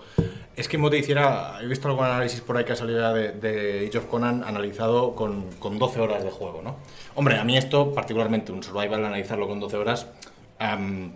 es 0.55 0.67
que 0.67 0.77
Mote 0.77 0.97
hiciera, 0.97 1.59
he 1.61 1.67
visto 1.67 1.87
algún 1.87 2.05
análisis 2.05 2.41
por 2.41 2.57
ahí 2.57 2.63
que 2.63 2.73
ha 2.73 2.75
salido 2.75 3.13
de, 3.13 3.31
de 3.33 3.87
Age 3.87 3.97
of 3.97 4.05
Conan 4.05 4.43
analizado 4.43 5.13
con, 5.13 5.51
con 5.59 5.77
12 5.77 5.99
horas 5.99 6.23
de 6.23 6.31
juego, 6.31 6.61
¿no? 6.63 6.77
Hombre, 7.15 7.37
a 7.37 7.43
mí 7.43 7.57
esto, 7.57 7.93
particularmente 7.93 8.51
un 8.51 8.63
survival, 8.63 9.05
analizarlo 9.05 9.47
con 9.47 9.59
12 9.59 9.77
horas, 9.77 10.07
am, 10.59 11.11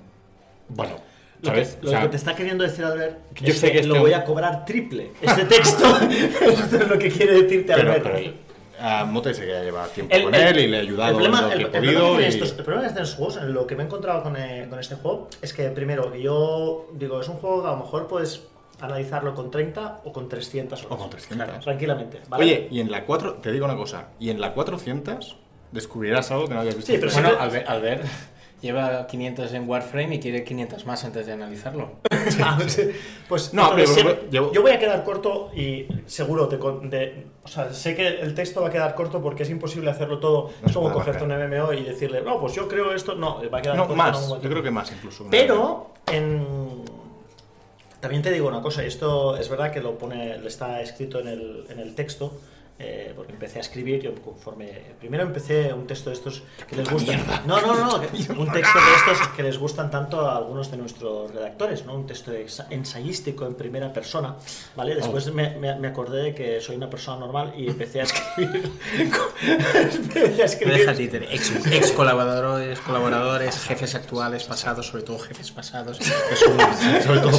bueno, 0.69 0.95
Lo 1.41 1.53
que, 1.53 1.67
lo 1.81 1.87
O 1.87 1.91
sea, 1.91 2.01
que 2.01 2.09
te 2.09 2.17
está 2.17 2.35
queriendo 2.35 2.63
decir 2.63 2.85
Albert 2.85 3.33
que 3.33 3.45
yo 3.45 3.51
es 3.51 3.59
sé 3.59 3.67
que, 3.67 3.73
que 3.73 3.79
este 3.79 3.93
lo 3.93 3.99
voy 4.01 4.13
a 4.13 4.23
cobrar 4.23 4.65
triple. 4.65 5.11
Este 5.21 5.45
texto, 5.45 5.85
esto 6.41 6.77
es 6.77 6.87
lo 6.87 6.97
que 6.99 7.09
quiere 7.09 7.41
decirte 7.43 7.73
pero, 7.73 7.93
Albert. 7.93 8.03
pero 8.03 8.50
a 8.81 9.05
Mote 9.05 9.33
sé 9.33 9.45
que 9.45 9.51
lleva 9.63 9.85
tiempo 9.87 10.15
El- 10.15 10.23
con 10.23 10.35
el- 10.35 10.41
él 10.47 10.59
y 10.59 10.67
le 10.67 10.77
he 10.77 10.79
ayudado 10.81 11.09
el 11.11 11.15
problema, 11.15 11.37
en 11.39 11.43
lo 11.45 11.51
el- 11.51 11.57
que 11.57 11.63
he 11.63 11.65
el 11.65 11.71
problema 11.71 11.99
podido. 11.99 12.17
que 12.17 12.23
y- 12.23 12.27
estos- 12.27 12.49
el 12.57 12.63
problema 12.65 12.81
que 12.83 12.87
tienen 12.89 13.03
estos 13.03 13.17
juegos, 13.17 13.43
lo 13.43 13.67
que 13.67 13.75
me 13.75 13.83
he 13.83 13.85
encontrado 13.85 14.23
con, 14.23 14.35
eh, 14.37 14.67
con 14.69 14.79
este 14.79 14.95
juego, 14.95 15.27
es 15.41 15.53
que 15.53 15.69
primero, 15.69 16.11
que 16.11 16.21
yo 16.21 16.87
digo, 16.93 17.21
es 17.21 17.27
un 17.29 17.35
juego 17.37 17.61
que 17.63 17.67
a 17.69 17.71
lo 17.71 17.77
mejor 17.77 18.07
puedes 18.07 18.43
analizarlo 18.79 19.35
con 19.35 19.51
30 19.51 20.01
o 20.03 20.11
con 20.11 20.27
300 20.27 20.79
horas. 20.83 20.91
O 20.91 20.97
con 20.97 21.09
300. 21.09 21.59
Tranquilamente. 21.63 22.19
¿vale? 22.27 22.43
Oye, 22.43 22.67
y 22.71 22.79
en 22.79 22.89
la 22.91 23.05
4, 23.05 23.35
te 23.35 23.51
digo 23.51 23.65
una 23.65 23.75
cosa, 23.75 24.07
y 24.19 24.29
en 24.31 24.41
la 24.41 24.53
400 24.53 25.37
descubrirás 25.71 26.31
algo 26.31 26.47
que 26.47 26.53
no 26.55 26.59
habías 26.61 26.75
visto. 26.75 26.91
Sí, 26.91 26.97
pero 26.99 27.11
Bueno, 27.11 27.27
siempre- 27.29 27.45
Albert, 27.45 27.69
Albert 27.69 28.05
lleva 28.61 29.07
500 29.07 29.53
en 29.53 29.67
Warframe 29.67 30.15
y 30.15 30.19
quiere 30.19 30.43
500 30.43 30.85
más 30.85 31.03
antes 31.03 31.25
de 31.25 31.33
analizarlo. 31.33 31.91
Ah, 32.43 32.57
pues 33.27 33.53
No, 33.53 33.71
entonces, 33.71 33.75
pero- 33.75 33.87
siempre- 34.15 34.27
yo- 34.31 34.51
yo 34.53 34.61
voy 34.61 34.71
a 34.71 34.79
quedar 34.79 35.03
corto 35.03 35.51
y 35.55 35.87
seguro 36.05 36.47
te 36.47 36.59
con- 36.59 36.89
de, 36.89 37.25
o 37.43 37.47
sea, 37.47 37.73
sé 37.73 37.95
que 37.95 38.07
el 38.07 38.33
texto 38.35 38.61
va 38.61 38.67
a 38.67 38.71
quedar 38.71 38.93
corto 38.95 39.21
porque 39.21 39.43
es 39.43 39.49
imposible 39.49 39.89
hacerlo 39.89 40.19
todo. 40.19 40.51
No 40.61 40.67
es 40.67 40.73
como 40.73 40.91
cogerte 40.93 41.23
un. 41.23 41.31
MMO 41.31 41.73
y 41.73 41.83
decirle, 41.83 42.21
no, 42.21 42.39
pues 42.39 42.53
yo 42.53 42.67
creo 42.67 42.93
esto. 42.93 43.15
No, 43.15 43.41
va 43.51 43.57
a 43.57 43.61
quedar 43.61 43.75
No, 43.75 43.83
corto. 43.87 43.95
más, 43.97 44.29
yo 44.41 44.49
creo 44.49 44.61
que 44.63 44.71
más 44.71 44.91
incluso. 44.91 45.25
Pero 45.31 45.91
en... 46.11 46.45
también 47.99 48.21
te 48.21 48.31
digo 48.31 48.47
una 48.47 48.61
cosa, 48.61 48.83
y 48.83 48.87
esto 48.87 49.35
es 49.37 49.49
verdad 49.49 49.71
que 49.71 49.81
lo 49.81 49.97
pone, 49.97 50.37
lo 50.37 50.47
está 50.47 50.81
escrito 50.81 51.19
en 51.19 51.27
el, 51.27 51.65
en 51.69 51.79
el 51.79 51.95
texto, 51.95 52.33
eh, 52.83 53.13
porque 53.15 53.33
empecé 53.33 53.59
a 53.59 53.61
escribir, 53.61 54.01
yo 54.01 54.15
conforme... 54.15 54.71
Primero 54.99 55.23
empecé 55.23 55.71
un 55.73 55.85
texto 55.85 56.09
de 56.09 56.15
estos 56.15 56.43
que 56.67 56.75
les 56.75 56.89
gustan... 56.89 57.21
No, 57.45 57.61
no, 57.61 57.75
no, 57.75 57.95
un 58.39 58.51
texto 58.51 58.79
de 58.79 59.11
estos 59.11 59.27
que 59.35 59.43
les 59.43 59.57
gustan 59.57 59.91
tanto 59.91 60.21
a 60.27 60.37
algunos 60.37 60.71
de 60.71 60.77
nuestros 60.77 61.31
redactores, 61.31 61.85
¿no? 61.85 61.93
Un 61.95 62.07
texto 62.07 62.31
ensayístico 62.69 63.45
en 63.45 63.53
primera 63.55 63.93
persona, 63.93 64.35
¿vale? 64.75 64.95
Después 64.95 65.27
Oh. 65.27 65.33
me, 65.33 65.51
me- 65.57 65.75
me 65.75 65.87
acordé 65.87 66.23
de 66.23 66.33
que 66.35 66.59
soy 66.61 66.75
una 66.75 66.89
persona 66.89 67.19
normal 67.19 67.53
y 67.55 67.67
empecé 67.67 68.01
a 68.01 68.03
escribir... 68.03 68.71
empecé 69.43 70.41
a 70.41 70.45
escribir... 70.45 71.27
Ex, 71.31 71.51
ex 71.71 71.91
colaboradores, 71.91 72.79
colaboradores, 72.79 73.57
jefes 73.63 73.95
actuales, 73.95 74.43
pasados, 74.45 74.87
sobre 74.87 75.03
todo 75.03 75.19
jefes 75.19 75.51
pasados. 75.51 75.99
Un- 75.99 77.01
Sobre 77.01 77.19
todo 77.19 77.31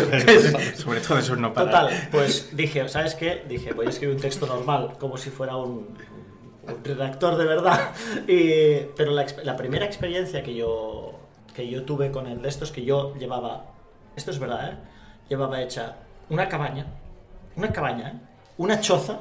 sobre 0.76 1.00
todo 1.00 1.18
eso 1.18 1.36
no 1.36 1.52
para. 1.52 1.66
Total, 1.66 2.08
pues 2.10 2.48
dije, 2.56 2.88
¿sabes 2.88 3.14
qué? 3.14 3.44
Dije, 3.48 3.72
voy 3.72 3.86
a 3.86 3.90
escribir 3.90 4.16
un 4.16 4.20
texto 4.22 4.46
normal, 4.46 4.94
como 4.98 5.16
si 5.16 5.30
fuera 5.32 5.56
un, 5.56 5.88
redactor 6.84 7.36
de 7.36 7.44
verdad. 7.44 7.90
Pero 8.96 9.12
la, 9.12 9.56
primera 9.56 9.84
experiencia 9.84 10.42
que 10.42 10.54
yo, 10.54 11.18
que 11.54 11.68
yo 11.68 11.84
tuve 11.84 12.12
con 12.12 12.26
el 12.26 12.40
de 12.40 12.48
esto 12.48 12.64
es 12.64 12.70
que 12.70 12.84
yo 12.84 13.14
llevaba, 13.16 13.66
esto 14.16 14.30
es 14.30 14.38
verdad, 14.38 14.72
¿eh? 14.72 14.76
Llevaba 15.28 15.60
hecha 15.62 15.96
una 16.28 16.48
cabaña, 16.48 16.86
una 17.56 17.72
cabaña. 17.72 18.20
Una 18.58 18.80
choza 18.80 19.20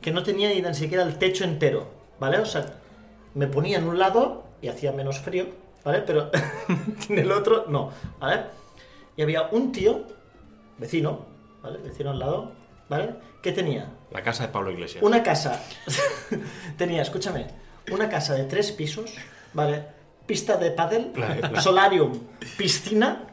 que 0.00 0.10
no 0.10 0.22
tenía 0.22 0.48
ni 0.48 0.62
tan 0.62 0.74
siquiera 0.74 1.02
el 1.02 1.18
techo 1.18 1.44
entero, 1.44 1.86
¿vale? 2.18 2.38
O 2.38 2.46
sea, 2.46 2.66
me 3.34 3.46
ponía 3.46 3.78
en 3.78 3.86
un 3.86 3.98
lado 3.98 4.44
y 4.62 4.68
hacía 4.68 4.92
menos 4.92 5.18
frío, 5.18 5.46
¿vale? 5.84 6.02
Pero 6.02 6.30
en 7.08 7.18
el 7.18 7.30
otro 7.30 7.66
no, 7.68 7.90
¿vale? 8.18 8.44
Y 9.16 9.22
había 9.22 9.48
un 9.52 9.70
tío, 9.72 10.04
vecino, 10.78 11.26
¿vale? 11.62 11.78
Vecino 11.78 12.10
al 12.10 12.18
lado, 12.18 12.52
¿vale? 12.88 13.14
¿Qué 13.42 13.52
tenía? 13.52 13.90
La 14.12 14.22
casa 14.22 14.46
de 14.46 14.52
Pablo 14.52 14.70
Iglesias. 14.70 15.02
Una 15.02 15.22
casa. 15.22 15.60
tenía, 16.76 17.02
escúchame, 17.02 17.46
una 17.92 18.08
casa 18.08 18.34
de 18.34 18.44
tres 18.44 18.72
pisos, 18.72 19.12
¿vale? 19.52 19.82
Pista 20.26 20.56
de 20.56 20.70
pádel, 20.70 21.10
Claro, 21.14 21.40
claro. 21.40 21.60
solarium, 21.60 22.18
piscina 22.56 23.26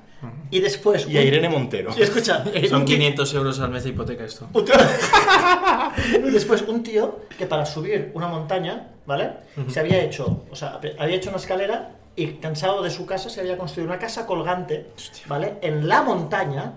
y 0.49 0.59
después. 0.59 1.07
Y 1.07 1.17
a 1.17 1.21
Irene 1.21 1.49
Montero. 1.49 1.91
Y 1.97 2.01
escucha, 2.01 2.43
Son 2.69 2.81
un 2.81 2.85
tío- 2.85 2.95
500 2.97 3.33
euros 3.35 3.59
al 3.59 3.69
mes 3.69 3.83
de 3.83 3.89
hipoteca 3.91 4.23
esto. 4.23 4.47
un 4.53 4.65
tío- 4.65 4.75
y 6.27 6.31
después 6.31 6.61
un 6.63 6.83
tío 6.83 7.21
que 7.37 7.45
para 7.45 7.65
subir 7.65 8.11
una 8.15 8.27
montaña, 8.27 8.89
¿vale? 9.05 9.31
Se 9.67 9.79
había 9.79 10.01
hecho, 10.01 10.45
o 10.51 10.55
sea, 10.55 10.79
había 10.99 11.15
hecho 11.15 11.29
una 11.29 11.37
escalera 11.37 11.91
y 12.15 12.33
cansado 12.35 12.81
de 12.81 12.89
su 12.89 13.05
casa 13.05 13.29
se 13.29 13.39
había 13.41 13.57
construido 13.57 13.89
una 13.91 13.99
casa 13.99 14.25
colgante, 14.25 14.87
¿vale? 15.27 15.57
En 15.61 15.87
la 15.87 16.01
montaña, 16.01 16.73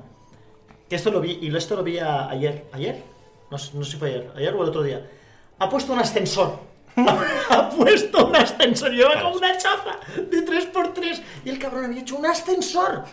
que 0.89 0.97
esto 0.97 1.11
lo 1.11 1.21
vi, 1.21 1.39
y 1.41 1.55
esto 1.57 1.77
lo 1.77 1.83
vi 1.83 1.99
a- 1.99 2.29
ayer, 2.29 2.67
¿ayer? 2.73 3.03
No, 3.51 3.59
sé- 3.59 3.71
no 3.75 3.85
sé 3.85 3.93
si 3.93 3.97
fue 3.97 4.09
ayer, 4.09 4.31
ayer 4.37 4.55
o 4.55 4.63
el 4.63 4.69
otro 4.69 4.83
día. 4.83 5.09
Ha 5.59 5.69
puesto 5.69 5.93
un 5.93 5.99
ascensor. 5.99 6.59
ha 7.51 7.71
puesto 7.71 8.27
un 8.27 8.35
ascensor, 8.37 8.91
lleva 8.91 9.21
como 9.23 9.37
una 9.37 9.57
chaza 9.57 9.99
de 10.17 10.45
3x3 10.45 11.23
y 11.45 11.49
el 11.51 11.59
cabrón 11.59 11.85
había 11.85 12.01
hecho 12.01 12.17
un 12.17 12.27
ascensor, 12.27 13.05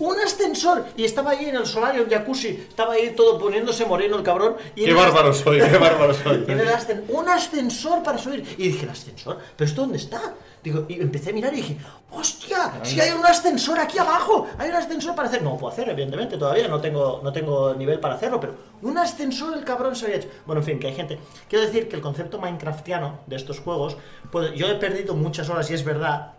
un 0.00 0.18
ascensor 0.20 0.84
y 0.96 1.04
estaba 1.04 1.30
ahí 1.32 1.46
en 1.46 1.56
el 1.56 1.66
solario, 1.66 2.02
el 2.02 2.08
jacuzzi, 2.10 2.48
estaba 2.68 2.94
ahí 2.94 3.14
todo 3.16 3.38
poniéndose 3.38 3.84
moreno 3.84 4.16
el 4.16 4.22
cabrón 4.22 4.56
y 4.76 4.84
Qué 4.84 4.90
en 4.90 4.96
bárbaro 4.96 5.32
soy, 5.32 5.58
qué 5.60 5.76
bárbaro 5.78 6.14
soy. 6.14 6.44
en 6.48 6.60
el 6.60 6.68
ascen- 6.68 7.04
un 7.08 7.28
ascensor 7.28 8.02
para 8.02 8.18
subir. 8.18 8.44
Y 8.58 8.68
dije, 8.68 8.84
¿el 8.84 8.90
ascensor? 8.90 9.38
¿Pero 9.56 9.68
esto 9.68 9.80
dónde 9.82 9.98
está? 9.98 10.20
Digo, 10.62 10.86
y 10.88 11.00
empecé 11.00 11.30
a 11.30 11.32
mirar 11.32 11.52
y 11.54 11.58
dije, 11.58 11.78
¡hostia! 12.10 12.80
Si 12.82 13.00
hay 13.00 13.12
un 13.12 13.24
ascensor 13.24 13.78
aquí 13.78 13.96
abajo, 13.98 14.46
hay 14.58 14.70
un 14.70 14.74
ascensor 14.76 15.14
para 15.14 15.28
hacer. 15.28 15.40
No 15.42 15.56
puedo 15.56 15.72
hacer, 15.72 15.88
evidentemente, 15.88 16.36
todavía 16.36 16.66
no 16.66 16.80
tengo, 16.80 17.20
no 17.22 17.32
tengo 17.32 17.74
nivel 17.74 18.00
para 18.00 18.14
hacerlo, 18.16 18.40
pero 18.40 18.54
un 18.82 18.98
ascensor 18.98 19.56
el 19.56 19.64
cabrón 19.64 19.94
se 19.94 20.06
había 20.06 20.16
hecho. 20.18 20.28
Bueno, 20.46 20.60
en 20.60 20.66
fin, 20.66 20.78
que 20.80 20.88
hay 20.88 20.94
gente. 20.94 21.18
Quiero 21.48 21.64
decir 21.64 21.88
que 21.88 21.94
el 21.96 22.02
concepto 22.02 22.38
Minecraftiano 22.38 23.20
de 23.26 23.36
estos 23.36 23.60
juegos, 23.60 23.96
pues 24.32 24.52
yo 24.54 24.66
he 24.66 24.74
perdido 24.74 25.14
muchas 25.14 25.48
horas 25.48 25.70
y 25.70 25.74
es 25.74 25.84
verdad. 25.84 26.32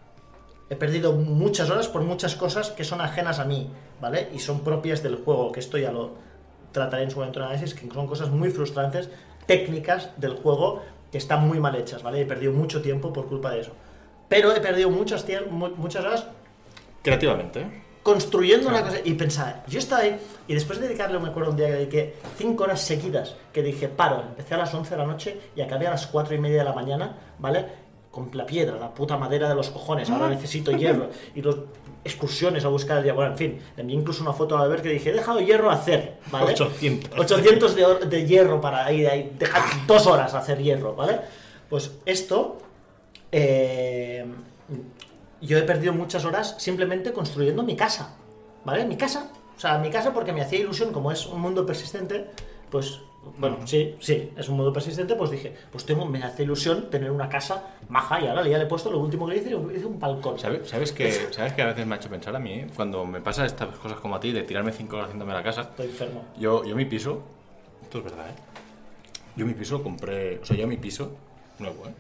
He 0.70 0.76
perdido 0.76 1.14
muchas 1.14 1.70
horas 1.70 1.88
por 1.88 2.02
muchas 2.02 2.36
cosas 2.36 2.72
que 2.72 2.84
son 2.84 3.02
ajenas 3.02 3.40
a 3.40 3.46
mí, 3.46 3.70
¿vale? 4.00 4.30
Y 4.34 4.40
son 4.40 4.62
propias 4.62 5.02
del 5.02 5.16
juego, 5.16 5.52
que 5.52 5.60
esto 5.60 5.78
ya 5.78 5.92
lo 5.92 6.12
trataré 6.72 7.04
en 7.04 7.12
su 7.12 7.18
momento 7.18 7.40
en 7.40 7.46
análisis, 7.46 7.74
que 7.74 7.90
son 7.92 8.08
cosas 8.08 8.30
muy 8.30 8.52
frustrantes, 8.52 9.10
técnicas 9.48 10.12
del 10.18 10.36
juego 10.36 10.84
que 11.12 11.18
están 11.18 11.48
muy 11.48 11.60
mal 11.60 11.76
hechas, 11.76 12.04
¿vale? 12.04 12.22
He 12.22 12.26
perdido 12.26 12.54
mucho 12.54 12.82
tiempo 12.82 13.12
por 13.12 13.28
culpa 13.28 13.52
de 13.52 13.62
eso. 13.62 13.72
Pero 14.28 14.56
he 14.56 14.62
perdido 14.62 14.92
muchas, 14.92 15.26
muchas 15.52 16.06
horas 16.06 16.28
Creativamente. 17.02 17.62
¿eh? 17.62 17.90
construyendo 18.04 18.70
una 18.70 18.82
cosa 18.82 18.98
y 19.04 19.14
pensaba, 19.14 19.64
yo 19.68 19.80
estaba 19.80 20.02
ahí 20.02 20.18
y 20.48 20.54
después 20.54 20.80
de 20.80 20.88
dedicarle, 20.88 21.20
me 21.20 21.30
acuerdo 21.30 21.52
un 21.52 21.58
día 21.58 21.68
que 21.68 21.74
dediqué 21.74 22.16
5 22.38 22.64
horas 22.64 22.82
seguidas, 22.82 23.36
que 23.54 23.62
dije, 23.62 23.88
paro, 23.88 24.24
empecé 24.30 24.56
a 24.56 24.58
las 24.58 24.74
11 24.74 24.90
de 24.90 24.98
la 24.98 25.06
noche 25.06 25.40
y 25.56 25.62
acabé 25.62 25.88
a 25.88 25.92
las 25.92 26.08
4 26.08 26.34
y 26.34 26.40
media 26.40 26.60
de 26.60 26.64
la 26.64 26.74
mañana, 26.74 27.18
¿vale? 27.38 27.66
Con 28.12 28.30
la 28.34 28.46
piedra, 28.46 28.78
la 28.78 28.94
puta 28.94 29.18
madera 29.18 29.48
de 29.48 29.56
los 29.56 29.70
cojones, 29.70 30.10
ahora 30.10 30.30
necesito 30.30 30.72
hierro 30.72 31.10
y 31.36 31.42
los 31.42 31.58
excursiones 32.04 32.66
a 32.66 32.70
buscar 32.70 32.98
el 32.98 33.04
hierro, 33.04 33.18
bueno, 33.18 33.32
en 33.32 33.38
fin, 33.38 33.60
envié 33.78 33.96
incluso 33.96 34.24
una 34.24 34.34
foto 34.34 34.58
a 34.58 34.62
Albert 34.62 34.84
que 34.84 34.90
dije, 34.90 35.12
he 35.12 35.14
dejado 35.14 35.40
hierro 35.40 35.70
a 35.70 35.76
hacer, 35.76 36.18
¿vale? 36.32 36.54
800. 36.54 37.20
800 37.20 37.76
de, 37.76 38.06
de 38.08 38.26
hierro 38.26 38.60
para 38.60 38.92
ir 38.92 39.08
ahí, 39.08 39.36
dejar 39.38 39.64
dos 39.86 40.08
horas 40.08 40.34
a 40.34 40.40
hacer 40.40 40.58
hierro, 40.58 40.96
¿vale? 40.96 41.20
Pues 41.70 41.92
esto, 42.06 42.58
eh, 43.32 44.26
yo 45.42 45.58
he 45.58 45.62
perdido 45.62 45.94
muchas 45.94 46.26
horas 46.26 46.56
simplemente 46.58 47.14
construyendo 47.14 47.64
mi 47.64 47.76
casa, 47.76 48.16
¿vale? 48.66 48.86
Mi 48.86 48.98
casa, 48.98 49.32
o 49.56 49.60
sea, 49.60 49.78
mi 49.78 49.90
casa 49.90 50.14
porque 50.14 50.34
me 50.34 50.42
hacía 50.42 50.60
ilusión, 50.60 50.92
como 50.92 51.12
es 51.12 51.26
un 51.28 51.42
mundo 51.42 51.66
persistente, 51.66 52.28
pues, 52.72 53.02
bueno, 53.38 53.66
sí, 53.66 53.96
sí, 54.00 54.32
es 54.36 54.50
un 54.50 54.58
mundo 54.58 54.72
persistente, 54.72 55.16
pues 55.16 55.32
dije, 55.32 55.54
pues 55.72 55.86
tengo, 55.86 56.06
me 56.06 56.24
hace 56.24 56.44
ilusión 56.44 56.90
tener 56.90 57.12
una 57.12 57.30
casa 57.30 57.76
maja 57.90 58.22
y 58.22 58.28
ahora 58.28 58.48
ya 58.48 58.58
le 58.58 58.64
he 58.64 58.68
puesto 58.68 58.92
lo 58.92 59.00
último 59.00 59.28
que 59.28 59.38
hice, 59.38 59.50
hice 59.50 59.86
un 59.86 60.00
balcón. 60.00 60.40
¿Sabes, 60.40 60.68
sabes, 60.70 60.92
que, 60.92 61.12
¿Sabes 61.32 61.54
que 61.54 61.62
a 61.62 61.68
veces 61.68 61.86
me 61.86 61.96
ha 61.96 61.98
hecho 61.98 62.10
pensar 62.10 62.36
a 62.36 62.40
mí, 62.40 62.54
eh? 62.54 62.68
cuando 62.76 63.06
me 63.06 63.22
pasa 63.22 63.46
estas 63.46 63.76
cosas 63.78 64.00
como 64.00 64.16
a 64.16 64.20
ti, 64.20 64.32
de 64.32 64.44
tirarme 64.44 64.72
5 64.72 64.96
horas 64.96 65.08
haciéndome 65.08 65.34
la 65.34 65.44
casa? 65.44 65.62
Estoy 65.62 65.88
enfermo. 65.88 66.26
Yo, 66.38 66.64
yo 66.64 66.76
mi 66.76 66.86
piso, 66.86 67.24
esto 67.84 68.00
es 68.00 68.04
verdad, 68.06 68.30
¿eh? 68.30 68.34
Yo 69.36 69.46
mi 69.46 69.54
piso 69.54 69.78
lo 69.78 69.84
compré, 69.84 70.40
o 70.40 70.46
sea, 70.46 70.58
yo 70.58 70.68
mi 70.68 70.78
piso, 70.78 71.16
nuevo, 71.60 71.86
¿eh? 71.88 71.94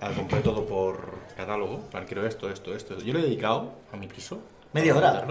Ah, 0.00 0.10
compré 0.14 0.40
todo 0.40 0.64
por 0.64 1.18
catálogo, 1.36 1.80
plan, 1.90 2.04
quiero 2.06 2.26
esto, 2.26 2.50
esto, 2.50 2.74
esto. 2.74 2.98
Yo 2.98 3.12
le 3.12 3.20
he 3.20 3.22
dedicado 3.22 3.72
a 3.92 3.96
mi 3.96 4.06
piso. 4.06 4.40
Media 4.72 4.96
hora. 4.96 5.24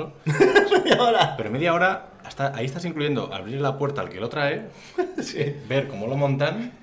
Y 0.85 0.91
ahora, 0.91 1.35
Pero 1.37 1.49
media 1.49 1.73
hora, 1.73 2.07
hasta 2.25 2.55
ahí 2.55 2.65
estás 2.65 2.83
incluyendo 2.85 3.33
abrir 3.33 3.61
la 3.61 3.77
puerta 3.77 4.01
al 4.01 4.09
que 4.09 4.19
lo 4.19 4.27
trae, 4.27 4.69
ver 5.69 5.87
cómo 5.87 6.07
lo 6.07 6.17
montan, 6.17 6.73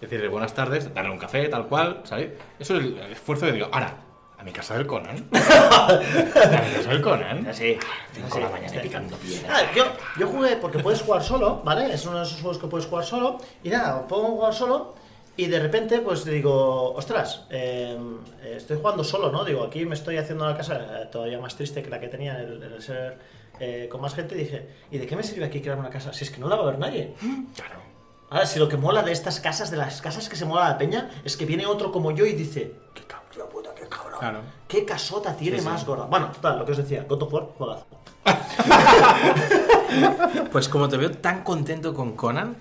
decirle 0.00 0.28
buenas 0.28 0.52
tardes, 0.52 0.92
darle 0.92 1.10
un 1.10 1.18
café, 1.18 1.48
tal 1.48 1.66
cual, 1.66 2.02
¿sabes? 2.04 2.30
Eso 2.58 2.76
es 2.76 2.84
el 2.84 2.98
esfuerzo 3.10 3.46
que 3.46 3.52
digo, 3.52 3.68
ahora, 3.72 3.96
a 4.36 4.42
mi 4.44 4.52
casa 4.52 4.74
del 4.74 4.86
Conan. 4.86 5.16
a 5.32 5.98
mi 5.98 6.74
casa 6.76 6.90
del 6.90 7.00
Conan. 7.00 7.54
Sí. 7.54 7.78
5 8.12 8.34
de 8.36 8.44
la 8.44 8.50
mañana 8.50 8.82
picando 8.82 9.16
piedra. 9.16 9.72
Yo, 9.74 9.84
yo 10.18 10.26
jugué 10.26 10.56
porque 10.56 10.80
puedes 10.80 11.00
jugar 11.00 11.22
solo, 11.22 11.62
¿vale? 11.64 11.94
Es 11.94 12.04
uno 12.04 12.18
de 12.18 12.24
esos 12.24 12.40
juegos 12.42 12.58
que 12.58 12.66
puedes 12.66 12.86
jugar 12.86 13.04
solo. 13.04 13.38
Y 13.62 13.70
nada, 13.70 14.06
puedo 14.06 14.24
jugar 14.24 14.52
solo 14.52 14.94
y 15.36 15.46
de 15.46 15.58
repente 15.58 16.00
pues 16.00 16.24
digo, 16.24 16.92
ostras, 16.94 17.44
eh, 17.50 17.98
eh, 18.42 18.54
estoy 18.56 18.76
jugando 18.78 19.02
solo, 19.04 19.30
¿no? 19.32 19.44
Digo, 19.44 19.64
aquí 19.64 19.84
me 19.84 19.94
estoy 19.94 20.16
haciendo 20.16 20.44
una 20.44 20.56
casa 20.56 21.02
eh, 21.02 21.06
todavía 21.10 21.38
más 21.40 21.56
triste 21.56 21.82
que 21.82 21.90
la 21.90 21.98
que 22.00 22.08
tenía 22.08 22.40
en 22.40 22.62
el, 22.62 22.82
ser 22.82 23.18
eh, 23.58 23.88
con 23.90 24.00
más 24.00 24.14
gente. 24.14 24.34
Y 24.36 24.38
dije, 24.38 24.68
¿y 24.90 24.98
de 24.98 25.06
qué 25.06 25.16
me 25.16 25.22
sirve 25.22 25.44
aquí 25.44 25.60
crear 25.60 25.78
una 25.78 25.90
casa? 25.90 26.12
Si 26.12 26.24
es 26.24 26.30
que 26.30 26.38
no 26.40 26.48
la 26.48 26.56
va 26.56 26.62
a 26.62 26.66
ver 26.66 26.78
nadie. 26.78 27.14
Claro. 27.56 27.82
Ahora, 28.30 28.46
si 28.46 28.58
lo 28.58 28.68
que 28.68 28.76
mola 28.76 29.02
de 29.02 29.12
estas 29.12 29.38
casas, 29.38 29.70
de 29.70 29.76
las 29.76 30.00
casas 30.02 30.28
que 30.28 30.34
se 30.34 30.44
mola 30.44 30.68
la 30.68 30.78
peña, 30.78 31.10
es 31.24 31.36
que 31.36 31.44
viene 31.44 31.66
otro 31.66 31.92
como 31.92 32.10
yo 32.10 32.26
y 32.26 32.32
dice, 32.32 32.72
qué 32.92 33.02
cabrón, 33.04 33.48
puta, 33.52 33.72
qué 33.76 33.86
cabrón. 33.88 34.18
Claro. 34.18 34.40
¿Qué 34.66 34.84
casota 34.84 35.36
tiene 35.36 35.58
Sí, 35.58 35.62
sí. 35.62 35.68
más 35.68 35.86
gorda? 35.86 36.06
Bueno, 36.06 36.32
total, 36.32 36.58
lo 36.58 36.64
que 36.64 36.72
os 36.72 36.78
decía, 36.78 37.04
God 37.08 37.22
of 37.22 37.32
War, 37.32 37.44
juegazo. 37.56 37.86
Pues 40.50 40.68
como 40.68 40.88
te 40.88 40.96
veo 40.96 41.12
tan 41.12 41.44
contento 41.44 41.94
con 41.94 42.16
Conan, 42.16 42.56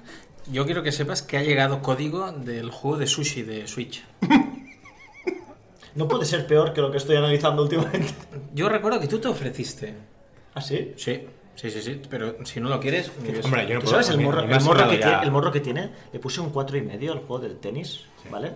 yo 0.47 0.65
quiero 0.65 0.83
que 0.83 0.91
sepas 0.91 1.21
que 1.21 1.37
ha 1.37 1.43
llegado 1.43 1.81
código 1.81 2.31
del 2.31 2.69
juego 2.71 2.97
de 2.97 3.07
sushi 3.07 3.43
de 3.43 3.67
Switch. 3.67 4.03
No 5.95 6.07
puede 6.07 6.25
ser 6.25 6.47
peor 6.47 6.73
que 6.73 6.81
lo 6.81 6.91
que 6.91 6.97
estoy 6.97 7.15
analizando 7.15 7.61
últimamente. 7.61 8.13
Yo 8.53 8.67
recuerdo 8.67 8.99
que 8.99 9.07
tú 9.07 9.19
te 9.19 9.27
ofreciste. 9.27 9.93
¿Ah, 10.55 10.61
sí? 10.61 10.93
Sí, 10.97 11.27
sí, 11.55 11.69
sí, 11.69 11.81
sí. 11.81 12.01
Pero 12.09 12.43
si 12.45 12.59
no 12.59 12.69
lo 12.69 12.79
quieres, 12.79 13.11
Hombre, 13.43 13.67
yo 13.67 13.75
no 13.75 13.79
¿Tú 13.81 13.85
puedo. 13.85 14.01
sabes 14.01 14.09
el 14.09 14.19
morro, 14.19 14.41
el 14.41 14.61
morro 14.61 14.89
que 14.89 14.97
tiene, 14.97 15.23
el 15.23 15.31
morro 15.31 15.51
que 15.51 15.59
tiene? 15.59 15.89
Le 16.11 16.19
puse 16.19 16.41
un 16.41 16.49
4 16.49 16.77
y 16.77 16.81
medio 16.81 17.11
al 17.11 17.19
juego 17.19 17.39
del 17.39 17.57
tenis, 17.57 18.01
¿vale? 18.31 18.53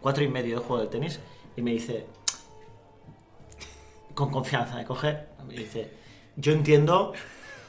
4 0.00 0.24
y 0.24 0.28
medio 0.28 0.56
del 0.56 0.64
juego 0.64 0.82
del 0.82 0.90
tenis 0.90 1.20
y 1.56 1.62
me 1.62 1.72
dice, 1.72 2.06
con 4.14 4.30
confianza, 4.30 4.76
me 4.76 4.84
coge, 4.84 5.16
me 5.46 5.54
dice, 5.54 5.90
yo 6.36 6.52
entiendo 6.52 7.12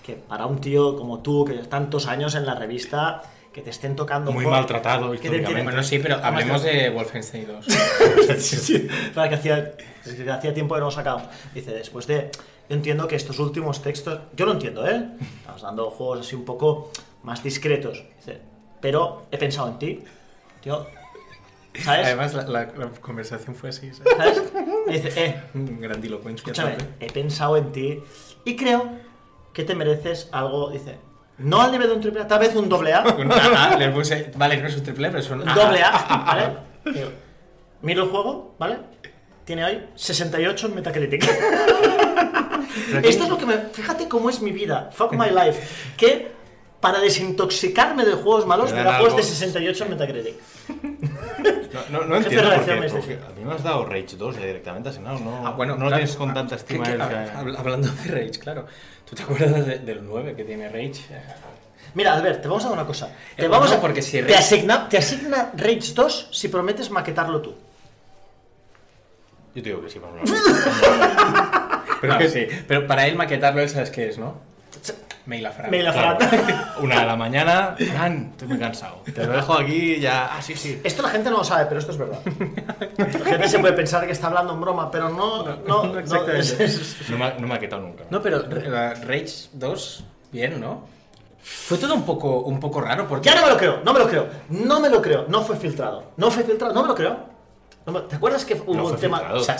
que 0.09 0.15
para 0.15 0.45
un 0.47 0.59
tío 0.59 0.95
como 0.97 1.19
tú, 1.19 1.45
que 1.45 1.53
tantos 1.53 2.07
años 2.07 2.33
en 2.35 2.45
la 2.45 2.55
revista, 2.55 3.21
que 3.53 3.61
te 3.61 3.69
estén 3.69 3.95
tocando... 3.95 4.31
Muy 4.31 4.45
maltratado 4.45 5.11
que 5.11 5.17
te 5.17 5.25
históricamente. 5.25 5.63
Bueno, 5.63 5.83
sí, 5.83 5.99
pero 5.99 6.15
hablemos 6.23 6.63
de 6.63 6.89
Wolfenstein 6.89 7.47
2. 7.47 7.65
Sí, 8.37 8.55
sí. 8.57 8.87
Para 9.13 9.29
que 9.29 9.35
hacía, 9.35 9.73
que 10.03 10.31
hacía 10.31 10.53
tiempo 10.53 10.73
que 10.75 10.79
no 10.79 10.87
lo 10.87 10.91
sacábamos. 10.91 11.27
Dice, 11.53 11.71
después 11.71 12.07
de... 12.07 12.31
Yo 12.69 12.75
entiendo 12.75 13.07
que 13.07 13.15
estos 13.15 13.39
últimos 13.39 13.81
textos... 13.81 14.19
Yo 14.35 14.45
lo 14.45 14.51
entiendo, 14.53 14.87
¿eh? 14.87 15.03
Estamos 15.39 15.61
dando 15.63 15.89
juegos 15.89 16.19
así 16.21 16.35
un 16.35 16.45
poco 16.45 16.91
más 17.23 17.41
discretos. 17.43 18.03
Dice, 18.17 18.39
pero 18.79 19.25
he 19.31 19.37
pensado 19.37 19.67
en 19.69 19.79
ti. 19.79 20.03
Tío, 20.61 20.85
¿sabes? 21.83 22.05
Además, 22.07 22.33
la, 22.35 22.43
la- 22.43 22.65
la 22.77 22.89
conversación 23.01 23.55
fue 23.55 23.69
así. 23.69 23.91
¿sabes? 23.93 24.13
¿Sabes? 24.17 24.53
Me 24.85 24.93
dice, 24.99 25.25
eh, 25.25 25.41
Grandilocuencia. 25.53 26.43
escúchame, 26.51 26.77
he 26.99 27.11
pensado 27.11 27.57
en 27.57 27.71
ti 27.71 27.99
y 28.45 28.55
creo 28.55 28.87
que 29.53 29.63
te 29.63 29.75
mereces 29.75 30.29
algo... 30.31 30.69
Dice, 30.69 30.97
no 31.39 31.61
al 31.61 31.71
nivel 31.71 31.87
de 31.89 31.93
un 31.95 32.01
triple 32.01 32.21
A, 32.21 32.27
tal 32.27 32.39
vez 32.39 32.55
un 32.55 32.67
doble 32.69 32.93
A. 32.93 33.01
Un 33.17 33.31
AA, 33.31 33.77
le 33.77 33.89
puse. 33.89 34.31
Vale, 34.35 34.57
no 34.61 34.67
es 34.67 34.75
un 34.77 34.83
triple 34.83 35.07
A, 35.07 35.11
pero 35.11 35.23
es 35.23 35.29
un 35.29 35.47
AA. 35.47 35.53
doble 35.55 35.81
A, 35.83 36.23
¿vale? 36.25 36.93
Digo, 36.93 37.09
Miro 37.81 38.03
el 38.03 38.09
juego, 38.09 38.55
¿vale? 38.59 38.77
Tiene 39.45 39.63
hoy 39.63 39.83
68 39.95 40.67
en 40.67 40.75
Metacritic. 40.75 41.23
Esto 43.03 43.23
es 43.23 43.29
lo 43.29 43.37
que 43.37 43.45
me... 43.45 43.53
Fíjate 43.71 44.07
cómo 44.07 44.29
es 44.29 44.41
mi 44.41 44.51
vida. 44.51 44.89
Fuck 44.93 45.13
my 45.13 45.29
life. 45.29 45.61
Que 45.97 46.31
para 46.79 46.99
desintoxicarme 46.99 48.05
de 48.05 48.13
juegos 48.13 48.45
malos 48.45 48.71
me 48.71 48.83
da 48.83 48.97
juegos 48.97 49.15
de 49.15 49.21
algo. 49.21 49.33
68 49.33 49.83
en 49.85 49.89
Metacritic. 49.89 50.35
No, 51.91 51.99
no, 51.99 52.05
no 52.05 52.15
entiendo 52.17 52.49
de 52.49 52.55
por 52.57 52.65
qué, 52.65 52.71
redacción 52.71 52.79
me 52.79 52.89
porque 52.89 53.13
a 53.15 53.29
mí 53.37 53.45
me 53.45 53.53
has 53.53 53.63
dado 53.63 53.85
Rage 53.85 54.15
2 54.17 54.35
ya 54.37 54.45
directamente, 54.45 54.89
así 54.89 54.99
no, 54.99 55.17
no, 55.19 55.47
Ah, 55.47 55.51
bueno, 55.51 55.73
no 55.73 55.81
claro. 55.87 55.95
tienes 55.97 56.15
con 56.15 56.33
tanta 56.33 56.55
Ah, 56.55 56.57
estima 56.57 56.83
que- 56.83 56.91
el 56.93 56.97
que- 56.99 57.07
que- 57.07 57.13
hab- 57.13 57.57
Hablando 57.57 57.87
de 57.89 58.09
Rage, 58.11 58.39
claro. 58.39 58.65
¿Tú 59.09 59.15
te 59.15 59.23
acuerdas 59.23 59.65
de- 59.65 59.79
del 59.79 60.05
9 60.05 60.35
que 60.35 60.43
tiene 60.43 60.67
Rage? 60.69 61.01
Mira, 61.95 62.13
Albert, 62.13 62.41
te 62.41 62.47
vamos 62.47 62.63
a 62.65 62.67
dar 62.69 62.77
una 62.77 62.85
cosa. 62.87 63.09
Te, 63.35 63.45
Eh, 63.45 63.47
vamos 63.47 63.71
a... 63.71 63.81
porque 63.81 64.01
si 64.01 64.21
te, 64.21 64.35
asigna, 64.35 64.87
te 64.87 64.97
asigna 64.99 65.51
Rage 65.55 65.93
2 65.95 66.29
si 66.31 66.47
prometes 66.49 66.91
maquetarlo 66.91 67.41
tú. 67.41 67.55
Yo 69.55 69.63
te 69.63 69.69
digo 69.69 69.81
que 69.81 69.89
sí, 69.89 69.97
vamos 69.99 70.29
a. 70.31 71.83
Pero, 72.01 72.17
que 72.17 72.29
sí. 72.29 72.47
pero 72.65 72.87
para 72.87 73.07
él 73.07 73.15
maquetarlo, 73.17 73.59
él 73.59 73.67
sabes 73.67 73.89
qué 73.91 74.07
es, 74.07 74.17
¿no? 74.17 74.39
Mail 75.29 75.45
a 75.45 75.51
Fran. 75.51 75.69
Mail 75.69 75.87
a 75.87 75.93
Claro. 75.93 76.17
Una 76.81 77.01
de 77.01 77.05
la 77.05 77.15
mañana, 77.15 77.75
Fran, 77.77 78.29
estoy 78.31 78.47
muy 78.47 78.57
cansado. 78.57 79.01
Te 79.13 79.25
lo 79.27 79.33
dejo 79.33 79.53
aquí 79.53 79.99
ya. 79.99 80.29
Ah, 80.35 80.41
sí, 80.41 80.55
sí. 80.55 80.81
Esto 80.83 81.03
la 81.03 81.09
gente 81.09 81.29
no 81.29 81.37
lo 81.37 81.43
sabe, 81.43 81.65
pero 81.67 81.79
esto 81.79 81.91
es 81.91 81.97
verdad. 81.99 82.19
La 82.97 83.05
gente 83.25 83.47
se 83.47 83.59
puede 83.59 83.73
pensar 83.73 84.05
que 84.07 84.11
está 84.11 84.27
hablando 84.27 84.53
en 84.53 84.61
broma, 84.61 84.89
pero 84.89 85.09
no, 85.09 85.45
no, 85.45 85.83
no, 85.83 85.99
exactamente. 85.99 86.39
es- 86.39 86.59
es- 86.59 87.09
No 87.11 87.17
me, 87.19 87.25
ha- 87.25 87.35
no 87.39 87.47
me 87.47 87.53
ha 87.53 87.59
quitado 87.59 87.81
nunca. 87.83 88.05
No, 88.09 88.21
pero 88.23 88.43
Rage 88.49 89.49
2, 89.53 90.03
bien, 90.31 90.59
¿no? 90.59 90.87
Fue 91.43 91.77
todo 91.77 91.93
un 91.93 92.03
poco, 92.05 92.39
un 92.41 92.59
poco 92.59 92.81
raro 92.81 93.07
porque... 93.07 93.29
Ya 93.29 93.35
no 93.35 93.43
me 93.45 93.49
lo 93.51 93.57
creo, 93.57 93.81
no 93.83 93.93
me 93.93 93.99
lo 93.99 94.07
creo, 94.09 94.27
no 94.49 94.79
me 94.79 94.89
lo 94.89 95.01
creo, 95.01 95.25
no 95.29 95.41
fue 95.43 95.55
filtrado, 95.57 96.11
no 96.17 96.29
fue 96.31 96.43
filtrado, 96.43 96.73
no 96.73 96.81
me 96.81 96.87
lo 96.89 96.95
creo. 96.95 97.17
No 97.91 98.01
¿Te 98.03 98.15
acuerdas 98.15 98.45
que 98.45 98.53
hubo 98.55 98.73
No 98.75 98.85
un 98.85 98.97
tema? 98.97 99.17
filtrado. 99.19 99.45
Campaña, 99.45 99.59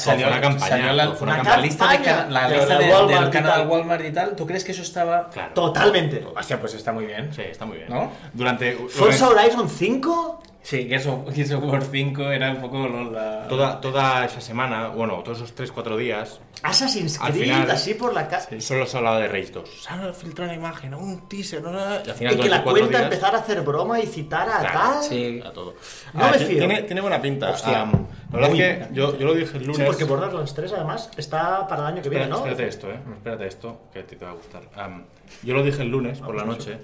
salió 0.70 0.94
la, 0.94 1.12
fue 1.12 1.28
una 1.28 1.36
campaña. 1.38 1.58
lista, 1.62 1.88
de, 1.90 2.32
la 2.32 2.50
lista 2.50 2.78
de- 2.78 2.90
Walmart 2.92 3.22
del 3.22 3.30
canal. 3.30 3.68
Walmart 3.68 4.06
y 4.06 4.12
tal. 4.12 4.36
¿Tú 4.36 4.46
crees 4.46 4.64
que 4.64 4.72
eso 4.72 4.82
estaba...? 4.82 5.30
Claro. 5.30 5.54
Totalmente. 5.54 6.26
Hostia, 6.36 6.60
pues 6.60 6.74
está 6.74 6.92
muy 6.92 7.06
bien. 7.06 7.32
Sí, 7.34 7.42
está 7.42 7.66
muy 7.66 7.78
bien. 7.78 7.90
¿No? 7.90 8.12
Durante. 8.34 8.74
Forza 8.90 9.30
Horizon 9.30 9.70
5, 9.70 10.44
Sí, 10.62 10.88
Gears 10.90 11.08
of, 11.08 11.34
Gears 11.34 11.52
of 11.54 11.64
War 11.64 11.82
5 11.82 12.32
era 12.32 12.52
un 12.52 12.62
poco 12.62 12.86
la... 12.88 13.48
Toda, 13.48 13.80
toda 13.80 14.26
esa 14.26 14.42
semana, 14.42 14.90
bueno, 14.90 15.24
todos 15.24 15.38
esos 15.42 15.56
3-4 15.56 15.96
días, 15.98 16.42
Assassin's 16.62 17.20
Al 17.22 17.32
Creed, 17.32 17.44
final- 17.46 17.72
así 17.72 17.94
por 17.94 18.14
la 18.14 18.28
casa. 18.28 18.50
solo 18.60 18.86
se 18.86 18.98
hablaba 18.98 19.20
de 19.20 19.30
Rage 19.30 19.52
2. 19.54 19.70
Se 19.84 19.90
ha 19.90 20.14
filtrado 20.14 20.52
una 20.52 20.60
imagen, 20.60 20.94
un 20.94 21.28
teaser, 21.30 21.64
no. 21.64 21.72
Y 21.72 22.10
al 22.10 22.14
final, 22.16 22.34
Y 22.36 22.42
que 22.42 22.50
la 22.50 22.64
cuenta 22.64 22.90
días, 22.90 23.04
empezar 23.04 23.34
a 23.36 23.40
hacer 23.40 23.62
broma 23.62 24.00
y 24.02 24.06
citar 24.06 24.48
a 24.50 24.60
Claro, 24.60 24.80
tal. 25.00 25.04
Sí. 25.04 25.42
a 25.44 25.52
todo. 25.54 25.76
No 26.14 26.24
Ah, 26.26 26.32
me 26.34 26.40
fío. 26.40 26.58
Tiene, 26.60 26.84
tiene 26.84 27.02
buena 27.02 27.22
pinta. 27.22 27.50
Hostia. 27.52 27.82
Am, 27.82 27.92
la 28.34 28.40
verdad 28.40 28.52
es 28.52 28.58
que 28.90 28.94
yo, 28.94 29.18
yo 29.18 29.26
lo 29.28 29.34
dije 29.34 29.58
el 29.58 29.64
lunes. 29.64 29.78
Sí, 29.78 29.84
porque 29.86 30.04
Borderlands 30.04 30.54
3 30.54 30.74
además 30.74 31.10
está 31.16 31.66
para 31.68 31.84
el 31.84 31.88
año 31.88 32.02
que 32.02 32.10
Espera- 32.10 32.26
viene, 32.26 32.30
¿no? 32.32 32.38
Espérate 32.40 32.68
esto, 32.68 32.92
eh. 32.92 33.00
Espérate 33.16 33.48
esto, 33.48 33.82
que 33.94 34.00
a 34.00 34.04
ti 34.06 34.16
te 34.18 34.26
va 34.26 34.32
a 34.32 34.36
gustar. 34.36 34.64
Am, 34.76 35.06
yo 35.42 35.54
lo 35.54 35.64
dije 35.64 35.82
el 35.82 35.88
lunes 35.90 36.20
por 36.20 36.36
la 36.36 36.44
noche. 36.44 36.78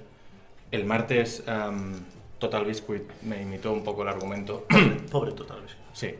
El 0.71 0.85
martes, 0.85 1.43
am, 1.47 1.99
Total 2.39 2.65
Biscuit 2.65 3.03
me 3.23 3.41
imitó 3.41 3.71
un 3.71 3.83
poco 3.83 4.01
el 4.03 4.09
argumento. 4.09 4.65
Pobre 5.11 5.31
total. 5.31 5.59
¿Y 5.65 5.97
sí. 5.97 6.15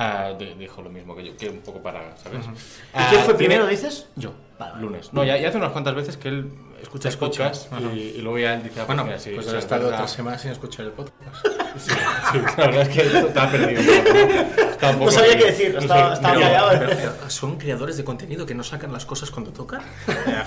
Ah, 0.00 0.32
di- 0.38 0.54
dijo 0.54 0.80
lo 0.80 0.90
mismo 0.90 1.14
que 1.16 1.24
yo, 1.24 1.36
que 1.36 1.48
un 1.48 1.58
poco 1.58 1.82
para, 1.82 2.16
¿sabes? 2.18 2.46
quién 2.46 3.22
fue 3.24 3.34
Ah, 3.34 3.36
primero, 3.36 3.66
tiene- 3.66 3.70
dices? 3.82 4.06
Yo, 4.14 4.32
Vale, 4.58 4.80
lunes. 4.80 5.12
No, 5.12 5.24
ya, 5.24 5.36
ya 5.36 5.48
hace 5.48 5.58
unas 5.58 5.72
cuantas 5.72 5.94
veces 5.96 6.16
que 6.16 6.28
él 6.28 6.50
escucha 6.80 7.08
el 7.08 7.18
podcast 7.18 7.72
y, 7.92 7.98
y 7.98 8.20
luego 8.22 8.38
ya 8.38 8.54
él 8.54 8.62
dice, 8.62 8.80
ah, 8.80 8.84
Bueno, 8.84 9.04
sí, 9.18 9.32
pues 9.34 9.46
sí, 9.46 9.52
he 9.54 9.58
es 9.58 9.64
estado 9.64 9.90
tres 9.96 10.10
semanas 10.10 10.40
sin 10.40 10.52
escuchar 10.52 10.86
el 10.86 10.92
podcast. 10.92 11.46
Sí, 11.78 11.90
sí, 12.32 12.38
la 12.56 12.66
verdad 12.66 12.82
es 12.82 12.88
que 12.88 13.02
perdido 13.46 13.80
un 13.80 14.04
poco. 14.04 14.62
¿no? 14.62 14.67
No 14.98 15.10
sabía 15.10 15.36
qué 15.38 15.44
decir, 15.46 15.74
No 15.74 15.80
estaba- 15.80 16.08
sé, 16.08 16.14
estaba 16.14 16.34
pero- 16.34 16.46
callado. 16.46 16.68
Pero, 16.78 16.90
pero, 17.18 17.30
son 17.30 17.56
creadores 17.58 17.96
de 17.96 18.04
contenido 18.04 18.46
que 18.46 18.54
no 18.54 18.62
sacan 18.64 18.92
las 18.92 19.04
cosas 19.06 19.30
cuando 19.30 19.52
tocan. 19.52 19.80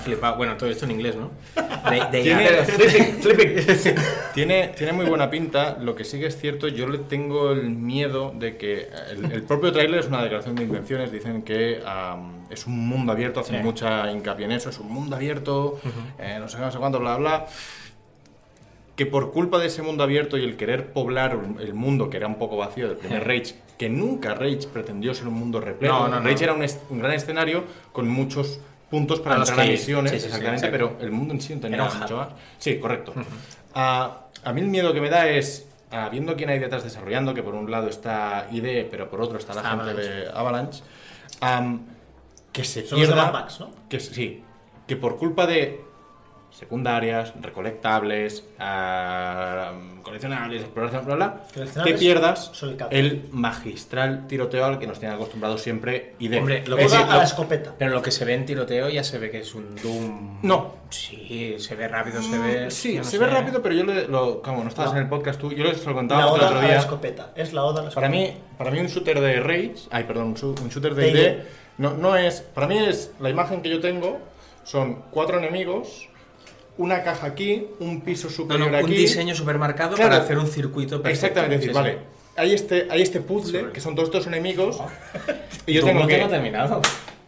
Flipado. 0.02 0.36
Bueno, 0.36 0.56
todo 0.56 0.68
esto 0.70 0.84
en 0.84 0.92
inglés, 0.92 1.16
¿no? 1.16 1.30
Tiene, 2.10 2.64
flipping, 2.64 3.22
flipping. 3.22 3.94
tiene, 4.34 4.68
tiene 4.68 4.92
muy 4.92 5.06
buena 5.06 5.28
pinta, 5.30 5.76
lo 5.80 5.94
que 5.94 6.04
sí 6.04 6.18
que 6.20 6.26
es 6.26 6.38
cierto, 6.38 6.68
yo 6.68 6.88
le 6.88 6.98
tengo 6.98 7.52
el 7.52 7.70
miedo 7.70 8.32
de 8.36 8.56
que 8.56 8.88
el, 9.10 9.30
el 9.32 9.42
propio 9.42 9.72
tráiler 9.72 10.00
es 10.00 10.06
una 10.06 10.22
declaración 10.22 10.54
de 10.54 10.64
intenciones, 10.64 11.12
dicen 11.12 11.42
que 11.42 11.82
es 12.50 12.66
un 12.66 12.78
mundo 12.88 13.12
abierto, 13.12 13.40
hacen 13.40 13.56
Sí. 13.58 13.62
mucha 13.62 14.10
hincapié 14.10 14.46
en 14.46 14.52
eso, 14.52 14.70
es 14.70 14.78
un 14.78 14.90
mundo 14.90 15.16
abierto, 15.16 15.78
eh, 16.18 16.36
no 16.40 16.48
sé 16.48 16.56
qué, 16.56 16.62
no 16.62 16.70
sé 16.70 16.78
cuánto, 16.78 16.98
bla, 17.00 17.16
bla. 17.16 17.46
Que 18.96 19.06
por 19.06 19.32
culpa 19.32 19.58
de 19.58 19.66
ese 19.66 19.80
mundo 19.82 20.02
abierto 20.04 20.36
y 20.36 20.44
el 20.44 20.56
querer 20.56 20.92
poblar 20.92 21.38
el 21.60 21.72
mundo 21.74 22.10
que 22.10 22.18
era 22.18 22.26
un 22.26 22.36
poco 22.36 22.56
vacío 22.58 22.88
del 22.88 22.96
primer 22.98 23.26
Rage, 23.26 23.54
que 23.82 23.88
nunca 23.88 24.32
Rage 24.34 24.68
pretendió 24.72 25.12
ser 25.12 25.26
un 25.26 25.34
mundo 25.34 25.60
repleto, 25.60 25.92
No, 25.92 26.06
no, 26.06 26.20
no. 26.20 26.28
Rage 26.28 26.44
era 26.44 26.52
un, 26.52 26.64
un 26.90 26.98
gran 27.00 27.10
escenario 27.14 27.64
con 27.90 28.08
muchos 28.08 28.60
puntos 28.88 29.18
para 29.18 29.42
ir. 29.64 29.70
misiones, 29.72 30.12
Sí, 30.12 30.18
sí, 30.18 30.20
sí, 30.22 30.26
exactamente, 30.28 30.66
exacto. 30.68 30.94
pero 30.98 31.04
el 31.04 31.10
mundo 31.10 31.34
en 31.34 31.40
sí 31.40 31.52
no 31.56 31.60
tenía 31.62 31.82
mucho 31.82 32.16
más. 32.16 32.28
Sí, 32.58 32.78
correcto. 32.78 33.12
Ah, 33.74 34.26
a 34.44 34.52
mí 34.52 34.60
el 34.60 34.68
miedo 34.68 34.94
que 34.94 35.00
me 35.00 35.10
da 35.10 35.28
es, 35.28 35.66
ah, 35.90 36.08
viendo 36.12 36.36
quién 36.36 36.50
hay 36.50 36.60
detrás 36.60 36.84
desarrollando, 36.84 37.34
que 37.34 37.42
por 37.42 37.56
un 37.56 37.68
lado 37.68 37.88
está 37.88 38.46
ID, 38.52 38.86
pero 38.88 39.10
por 39.10 39.20
otro 39.20 39.36
está 39.38 39.52
la 39.52 39.62
gente 39.62 39.82
Avalanche. 39.90 40.08
de 40.10 40.28
Avalanche, 40.28 40.82
am, 41.40 41.80
que 42.52 42.62
se 42.62 42.86
Son 42.86 43.00
los 43.00 43.08
de. 43.08 43.16
Mad 43.16 43.32
Max, 43.32 43.58
¿no? 43.58 43.70
Que, 43.88 43.98
sí, 43.98 44.44
que 44.86 44.94
por 44.94 45.16
culpa 45.18 45.44
de 45.48 45.80
secundarias, 46.52 47.32
recolectables, 47.40 48.44
ah, 48.58 49.72
coleccionables, 50.02 50.62
exploración, 50.62 51.04
bla, 51.06 51.14
bla, 51.16 51.34
te 51.46 51.54
Coleccionables 51.54 51.98
pierdas 52.00 52.50
son 52.52 52.76
el 52.90 53.06
el 53.06 53.28
magistral 53.32 54.26
tiroteo 54.26 54.64
al 54.64 54.78
que 54.78 54.86
nos 54.86 54.98
tiene 55.00 55.14
acostumbrados 55.14 55.60
siempre 55.62 56.14
ID. 56.18 56.38
Hombre, 56.38 56.62
lo 56.66 56.76
Es 56.78 56.86
que 56.92 56.96
decir, 56.98 57.10
a 57.10 57.16
la 57.16 57.24
escopeta. 57.24 57.74
Pero 57.78 57.92
lo 57.92 58.02
que 58.02 58.10
se 58.10 58.24
ve 58.24 58.34
en 58.34 58.44
tiroteo 58.46 58.88
ya 58.88 59.02
se 59.02 59.18
ve 59.18 59.30
que 59.30 59.38
es 59.40 59.54
un 59.54 59.74
Doom. 59.76 60.38
No. 60.42 60.74
Sí, 60.90 61.56
se 61.58 61.74
ve 61.74 61.88
rápido, 61.88 62.22
se 62.22 62.38
ve. 62.38 62.70
Sí, 62.70 62.98
no 62.98 63.04
se 63.04 63.12
sé. 63.12 63.18
ve 63.18 63.26
rápido, 63.26 63.62
pero 63.62 63.74
yo 63.74 63.84
le, 63.84 64.06
lo, 64.08 64.42
como 64.42 64.62
no 64.62 64.68
estabas 64.68 64.92
No. 64.92 64.98
en 64.98 65.04
el 65.04 65.08
podcast 65.08 65.40
tú, 65.40 65.52
yo 65.52 65.64
les 65.64 65.82
lo 65.84 65.90
La 65.92 65.96
contaba 65.96 66.22
el 66.22 66.28
oda 66.28 66.34
otro 66.34 66.46
a 66.58 66.60
la 66.60 66.66
día. 66.68 66.76
escopeta. 66.78 67.30
Es 67.34 67.52
la 67.52 67.64
oda 67.64 67.80
a 67.80 67.82
la 67.84 67.88
escopeta. 67.88 67.94
Para 67.94 68.08
mí, 68.08 68.36
para 68.58 68.70
mí 68.70 68.78
un 68.78 68.86
shooter 68.88 69.20
de 69.20 69.40
Rage, 69.40 69.74
ay, 69.90 70.04
perdón, 70.04 70.34
un, 70.42 70.68
shooter 70.68 70.94
de 70.94 71.02
De 71.02 71.10
ID, 71.10 71.16
ID. 71.16 71.42
no, 71.78 71.94
no 71.94 72.14
es, 72.16 72.42
para 72.42 72.66
mí 72.66 72.78
es, 72.78 73.12
la 73.20 73.30
imagen 73.30 73.62
que 73.62 73.70
yo 73.70 73.80
tengo 73.80 74.20
son 74.64 75.02
cuatro 75.10 75.38
enemigos, 75.38 76.08
una 76.78 77.02
caja 77.02 77.26
aquí, 77.28 77.66
un 77.80 78.00
piso 78.00 78.28
No, 78.28 78.34
superior 78.34 78.70
no, 78.70 78.78
un 78.78 78.84
aquí. 78.84 78.94
diseño 78.94 79.34
supermercado 79.34 79.94
Claro. 79.96 80.10
para 80.12 80.22
hacer 80.24 80.38
un 80.38 80.46
circuito 80.46 81.02
perfecto. 81.02 81.26
Exactamente, 81.26 81.56
decir, 81.56 81.70
Sí, 81.70 81.74
sí. 81.74 81.80
vale, 81.82 81.98
hay 82.36 82.52
este, 82.54 82.88
hay 82.90 83.02
este 83.02 83.20
puzzle, 83.20 83.72
que 83.72 83.80
son 83.80 83.94
todos 83.94 84.08
estos 84.08 84.26
enemigos, 84.26 84.78
y 85.66 85.74
yo 85.74 85.84
tengo 85.84 86.00
no 86.00 86.06
que... 86.06 86.16
terminado. 86.16 86.80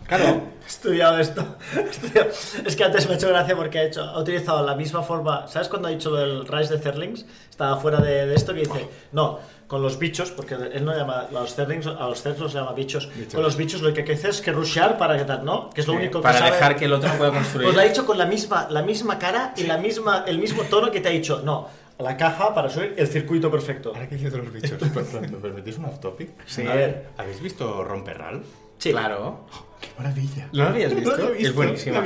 Claro, 0.07 0.55
He 0.65 0.67
estudiado 0.67 1.19
esto. 1.19 1.57
Estudiado. 1.91 2.31
Es 2.65 2.75
que 2.75 2.85
antes 2.85 3.07
me 3.07 3.15
ha 3.15 3.17
hecho 3.17 3.29
gracia 3.29 3.55
porque 3.55 3.79
ha, 3.79 3.83
hecho, 3.85 4.03
ha 4.03 4.19
utilizado 4.19 4.65
la 4.65 4.75
misma 4.75 5.03
forma. 5.03 5.47
¿Sabes 5.47 5.69
cuando 5.69 5.89
ha 5.89 5.91
dicho 5.91 6.11
lo 6.11 6.17
del 6.17 6.47
Rise 6.47 6.75
de 6.75 6.81
Zerlings? 6.81 7.27
Estaba 7.51 7.77
fuera 7.77 8.01
de, 8.01 8.27
de 8.27 8.35
esto 8.35 8.55
que 8.55 8.61
dice, 8.61 8.89
no, 9.13 9.41
con 9.67 9.83
los 9.83 9.99
bichos, 9.99 10.31
porque 10.31 10.55
él 10.55 10.85
no 10.85 10.97
llama 10.97 11.27
a 11.29 11.33
los 11.33 11.55
Zerlings, 11.55 11.87
a 11.87 12.09
los 12.09 12.23
Zerlings 12.23 12.43
los 12.43 12.53
llama 12.55 12.73
bichos. 12.73 13.11
Con 13.33 13.43
los 13.43 13.57
bichos 13.57 13.83
lo 13.83 13.93
que 13.93 14.01
hay 14.01 14.07
que 14.07 14.13
hacer 14.15 14.31
es 14.31 14.41
que 14.41 14.53
rushear 14.53 14.97
para 14.97 15.19
que 15.19 15.25
tal, 15.25 15.45
¿no? 15.45 15.69
Que 15.71 15.83
es 15.83 15.87
lo 15.87 15.93
único 15.95 16.21
que 16.21 16.23
para 16.23 16.39
sabe. 16.39 16.53
dejar 16.53 16.77
que 16.77 16.87
el 16.87 16.93
otro 16.95 17.11
pueda 17.19 17.31
construir. 17.33 17.67
Pues 17.67 17.77
lo 17.77 17.83
ha 17.83 17.85
dicho 17.85 18.07
con 18.07 18.17
la 18.17 18.27
misma, 18.27 18.67
la 18.71 18.83
misma 18.83 19.19
cara 19.19 19.53
y 19.57 19.65
la 19.65 19.77
misma, 19.77 20.25
el 20.27 20.39
mismo 20.39 20.63
tono 20.63 20.91
que 20.91 21.01
te 21.01 21.09
ha 21.09 21.13
dicho, 21.13 21.43
no, 21.45 21.69
a 21.99 22.03
la 22.03 22.17
caja 22.17 22.55
para 22.55 22.71
subir 22.71 22.95
el 22.97 23.07
circuito 23.07 23.51
perfecto. 23.51 23.91
ahora 23.95 24.09
que 24.09 24.17
dices 24.17 24.33
de 24.33 24.39
los 24.39 24.51
bichos, 24.53 24.81
¿me 24.81 25.39
permitís 25.39 25.77
un 25.77 25.85
off 25.87 26.01
topic? 26.01 26.31
Sí. 26.47 26.67
A 26.67 26.75
ver. 26.75 27.09
¿Habéis 27.19 27.41
visto 27.41 27.85
Romperral? 27.85 28.43
Sí. 28.79 28.91
Claro. 28.91 29.47
¡Qué 29.81 29.89
maravilla! 29.99 30.49
¿No 30.53 30.63
lo 30.65 30.69
habías 30.71 30.95
visto? 30.95 31.11
No 31.17 31.25
lo 31.25 31.31
visto. 31.33 31.49
Es 31.49 31.55
buenísima. 31.55 31.99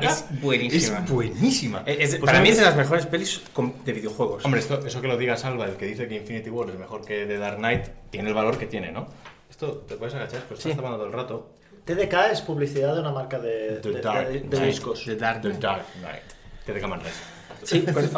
Es 0.00 0.40
buenísima. 0.40 0.98
Es 0.98 1.10
buenísima. 1.10 1.82
Es- 1.86 1.98
es- 2.14 2.20
Pues 2.20 2.30
para 2.30 2.40
mí 2.40 2.48
es 2.50 2.56
de 2.58 2.62
las 2.64 2.76
mejores 2.76 3.06
pelis 3.06 3.42
de 3.84 3.92
videojuegos. 3.92 4.44
Hombre, 4.44 4.60
esto, 4.60 4.84
eso 4.86 5.00
que 5.00 5.08
lo 5.08 5.16
diga 5.16 5.36
Salva, 5.36 5.66
el 5.66 5.76
que 5.76 5.86
dice 5.86 6.06
que 6.08 6.16
Infinity 6.16 6.50
War 6.50 6.70
es 6.70 6.78
mejor 6.78 7.04
que 7.04 7.26
The 7.26 7.38
Dark 7.38 7.56
Knight, 7.58 7.86
tiene 8.10 8.28
el 8.28 8.34
valor 8.34 8.56
que 8.58 8.66
tiene, 8.66 8.92
¿no? 8.92 9.08
Esto 9.50 9.78
te 9.88 9.96
puedes 9.96 10.14
agachar, 10.14 10.42
pues 10.46 10.60
Sí. 10.60 10.68
estás 10.70 10.76
tomando 10.82 10.98
todo 10.98 11.06
el 11.08 11.12
rato. 11.12 11.50
TDK 11.84 12.30
es 12.32 12.40
publicidad 12.42 12.94
de 12.94 13.00
una 13.00 13.10
marca 13.12 13.38
de, 13.38 13.80
The 13.82 13.90
de- 13.90 14.00
Dark 14.00 14.28
de- 14.28 14.40
de 14.40 14.48
Knight. 14.48 14.64
discos. 14.66 15.04
The 15.04 15.16
Dark 15.16 15.40
The 15.42 15.48
Knight. 15.48 15.62
Dark 15.62 15.84
Knight. 16.00 16.22
TDK 16.66 16.86
Manresa. 16.86 17.20
Sí, 17.62 17.80
pues, 17.92 18.10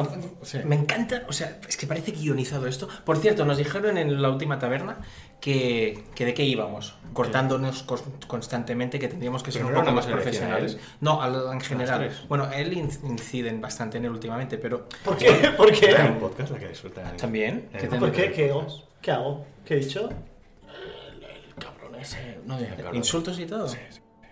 Sí. 0.43 0.59
me 0.65 0.77
encanta, 0.77 1.25
o 1.29 1.33
sea, 1.33 1.59
es 1.69 1.77
que 1.77 1.87
parece 1.87 2.13
guionizado 2.13 2.67
esto. 2.67 2.89
Por 3.05 3.19
cierto, 3.19 3.45
nos 3.45 3.59
dijeron 3.59 3.97
en 3.99 4.21
la 4.21 4.31
última 4.31 4.59
taberna 4.59 4.99
que, 5.41 6.05
que 6.15 6.25
de 6.27 6.35
qué 6.35 6.45
íbamos, 6.45 6.95
cortándonos 7.13 7.87
cos- 7.87 8.03
constantemente, 8.27 8.99
que 8.99 9.09
tendríamos 9.09 9.43
que 9.43 9.53
ser 9.53 9.65
un 9.65 9.73
poco 9.75 9.91
más 9.93 10.07
profesionales. 10.07 10.79
No, 11.01 11.23
al- 11.23 11.53
en 11.53 11.61
general. 11.61 11.99
tres. 12.01 12.29
Bueno, 12.29 12.51
él 12.53 12.73
in- 12.75 12.91
inciden 13.05 13.61
bastante 13.61 13.99
en 13.99 14.05
él 14.05 14.11
últimamente, 14.11 14.59
pero 14.59 14.87
¿Por 15.05 15.17
qué? 15.19 15.33
¿Por 15.57 15.73
qué? 15.73 15.91
Era 15.91 16.07
un 16.07 16.19
podcast 16.19 16.51
la 16.53 16.59
que 16.59 16.75
suelta. 16.75 17.17
También, 17.17 17.69
que 17.79 17.87
¿Por 17.87 18.13
qué? 18.13 18.33
¿Qué 18.33 18.51
hago? 18.51 18.67
¿Qué 19.01 19.11
hago? 19.13 19.47
¿Qué 19.65 19.75
he 19.75 19.79
dicho? 19.81 20.09
El 20.09 21.55
cabrón 21.65 21.95
ese. 22.01 22.39
No 22.45 22.59
digas 22.59 22.75
cabrón. 22.77 22.97
insultos 22.97 23.39
y 23.39 23.47
todo. 23.47 23.67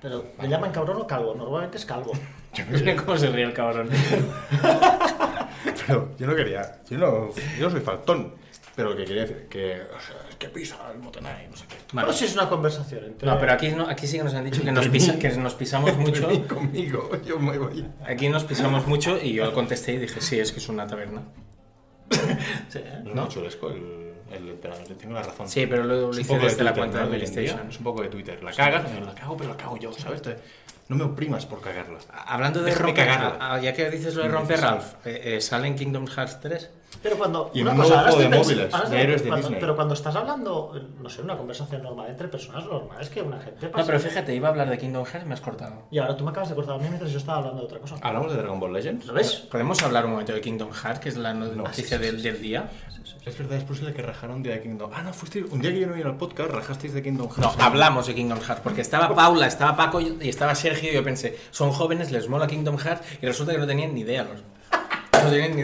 Pero, 0.00 0.26
¿me 0.40 0.48
llaman 0.48 0.70
cabrón 0.72 0.98
o 1.02 1.06
calvo? 1.06 1.34
Normalmente 1.34 1.76
es 1.78 1.84
calvo. 1.84 2.12
Mira 2.70 2.96
cómo 2.96 3.16
se 3.16 3.28
ríe 3.30 3.44
el 3.44 3.52
cabrón. 3.52 3.88
Pero 5.86 6.10
yo 6.18 6.26
no 6.26 6.34
quería. 6.36 6.80
Yo 6.88 6.98
no, 6.98 7.30
yo 7.58 7.64
no 7.66 7.70
soy 7.70 7.80
faltón. 7.80 8.34
Pero 8.76 8.90
lo 8.90 8.96
que 8.96 9.04
quería 9.04 9.22
decir 9.22 9.46
que. 9.50 9.82
O 9.82 10.00
sea, 10.00 10.16
es 10.30 10.36
que 10.36 10.48
pisa 10.48 10.76
el 10.92 11.00
Motenay, 11.00 11.48
no 11.48 11.56
sé 11.56 11.64
qué. 11.68 11.74
Vale. 11.92 12.06
Pero 12.06 12.16
si 12.16 12.26
es 12.26 12.34
una 12.34 12.48
conversación 12.48 13.04
entre... 13.06 13.26
No, 13.28 13.36
pero 13.40 13.52
aquí, 13.52 13.70
no, 13.70 13.88
aquí 13.88 14.06
sí 14.06 14.18
que 14.18 14.24
nos 14.24 14.34
han 14.34 14.44
dicho 14.44 14.62
que 14.62 14.70
nos, 14.70 14.86
pisa- 14.88 15.18
que 15.18 15.30
nos 15.30 15.54
pisamos 15.54 15.96
mucho. 15.96 16.28
Conmigo, 16.46 17.10
yo 17.26 17.40
me 17.40 17.58
voy. 17.58 17.84
Aquí 18.06 18.28
nos 18.28 18.44
pisamos 18.44 18.86
mucho 18.86 19.18
y 19.20 19.32
yo 19.32 19.52
contesté 19.52 19.94
y 19.94 19.98
dije, 19.98 20.20
sí, 20.20 20.38
es 20.38 20.52
que 20.52 20.58
es 20.60 20.68
una 20.68 20.86
taberna. 20.86 21.22
Sí, 22.68 22.78
¿eh? 22.78 23.02
No 23.04 23.26
chulesco 23.28 23.70
el, 23.70 24.07
el 24.32 24.48
emperador, 24.48 24.86
tengo 24.98 25.14
la 25.14 25.22
razón. 25.22 25.48
Sí, 25.48 25.66
pero 25.66 25.84
lo, 25.84 26.12
lo 26.12 26.18
hice 26.20 26.38
desde 26.38 26.62
la 26.64 26.72
Twitter, 26.72 26.74
cuenta 26.74 26.98
¿no? 27.04 27.10
de 27.10 27.16
PlayStation. 27.18 27.68
Es 27.68 27.78
un 27.78 27.84
poco 27.84 28.02
de 28.02 28.08
Twitter. 28.08 28.42
La 28.42 28.52
cagas, 28.52 28.84
pero 28.92 29.06
la 29.06 29.14
cago, 29.14 29.36
pero 29.36 29.50
la 29.50 29.56
cago 29.56 29.76
yo, 29.78 29.92
¿sabes? 29.92 30.22
Te- 30.22 30.36
No 30.88 30.96
me 30.96 31.04
oprimas 31.04 31.44
por 31.46 31.60
cagarla. 31.60 31.98
Hablando 32.26 32.60
de 32.60 32.66
Déjame 32.70 32.86
romper, 32.86 33.06
cagarla. 33.06 33.36
ah, 33.40 33.54
ah, 33.54 33.60
ya 33.60 33.72
que 33.74 33.90
dices 33.90 34.14
lo 34.14 34.22
de 34.22 34.28
romper 34.28 34.60
Ralph, 34.60 34.94
eh, 35.06 35.36
eh, 35.36 35.40
¿sale 35.40 35.66
en 35.68 35.76
Kingdom 35.76 36.06
Hearts 36.06 36.40
3? 36.40 36.70
Pero 37.02 37.16
cuando. 37.16 37.50
Y 37.54 37.60
en 37.60 37.68
una 37.68 37.72
un 37.74 37.76
cosa, 37.82 37.88
nuevo 37.94 38.00
ahora 38.00 38.12
juego 38.12 38.22
estoy 38.22 38.30
de 38.30 38.36
pens- 38.36 38.44
móviles, 38.56 38.74
ahora 38.74 38.88
de 38.88 38.96
estoy- 38.96 39.00
héroes 39.04 39.22
de 39.22 39.28
cuando- 39.28 39.46
Disney. 39.46 39.60
Pero 39.60 39.76
cuando 39.76 39.94
estás 39.94 40.16
hablando, 40.16 40.80
no 41.00 41.08
sé, 41.08 41.22
una 41.22 41.36
conversación 41.36 41.82
normal 41.82 42.06
entre 42.10 42.28
personas 42.28 42.64
normales, 42.66 43.08
que 43.08 43.22
una 43.22 43.38
gente 43.38 43.68
pasa. 43.68 43.80
No, 43.82 43.86
pero 43.86 44.00
fíjate, 44.00 44.34
iba 44.34 44.48
a 44.48 44.50
hablar 44.50 44.68
de 44.68 44.78
Kingdom 44.78 45.04
Hearts 45.04 45.24
y 45.24 45.28
me 45.28 45.34
has 45.34 45.40
cortado. 45.40 45.82
Y 45.92 45.98
ahora 45.98 46.16
tú 46.16 46.24
me 46.24 46.30
acabas 46.30 46.48
de 46.48 46.54
cortar 46.56 46.74
a 46.74 46.78
mí 46.78 46.86
mientras 46.88 47.12
yo 47.12 47.18
estaba 47.18 47.38
hablando 47.38 47.60
de 47.60 47.66
otra 47.66 47.78
cosa. 47.78 47.96
¿Hablamos 48.02 48.32
de 48.32 48.38
Dragon 48.38 48.58
Ball 48.58 48.72
Legends? 48.72 49.06
¿Lo 49.06 49.12
ves? 49.12 49.32
¿Podemos 49.50 49.80
hablar 49.82 50.06
un 50.06 50.10
momento 50.12 50.32
de 50.32 50.40
Kingdom 50.40 50.72
Hearts, 50.72 50.98
que 51.00 51.08
es 51.10 51.16
la 51.16 51.32
no- 51.34 51.46
noticia 51.52 51.98
del, 51.98 52.20
del 52.20 52.42
día? 52.42 52.68
Es 53.24 53.36
verdad, 53.38 53.58
es 53.58 53.64
posible 53.64 53.92
que 53.92 54.00
rajaron 54.02 54.36
un 54.36 54.42
día 54.42 54.54
de 54.54 54.62
Kingdom 54.62 54.90
Ah, 54.94 55.02
no, 55.02 55.12
fuiste 55.12 55.44
un 55.44 55.60
día 55.60 55.70
que 55.70 55.80
yo 55.80 55.86
no 55.86 55.92
vine 55.92 56.06
al 56.08 56.16
podcast, 56.16 56.50
rajasteis 56.50 56.94
de 56.94 57.02
Kingdom 57.02 57.28
No, 57.36 57.48
Hearts. 57.50 57.62
hablamos 57.62 58.06
de 58.06 58.14
Kingdom 58.14 58.40
Hearts, 58.40 58.62
porque 58.64 58.80
estaba 58.80 59.14
Paula, 59.14 59.46
estaba 59.46 59.76
Paco 59.76 60.00
y 60.00 60.16
estaba 60.28 60.54
Sergio 60.54 60.90
y 60.90 60.94
yo 60.94 61.04
pensé, 61.04 61.38
son 61.50 61.70
jóvenes, 61.70 62.10
les 62.10 62.28
mola 62.28 62.46
Kingdom 62.46 62.76
Hearts 62.78 63.06
y 63.22 63.26
resulta 63.26 63.52
que 63.52 63.58
no 63.58 63.66
tenían 63.66 63.94
ni 63.94 64.00
idea 64.00 64.24
los... 64.24 64.42
No 65.22 65.30
tenían 65.30 65.56
ni, 65.56 65.62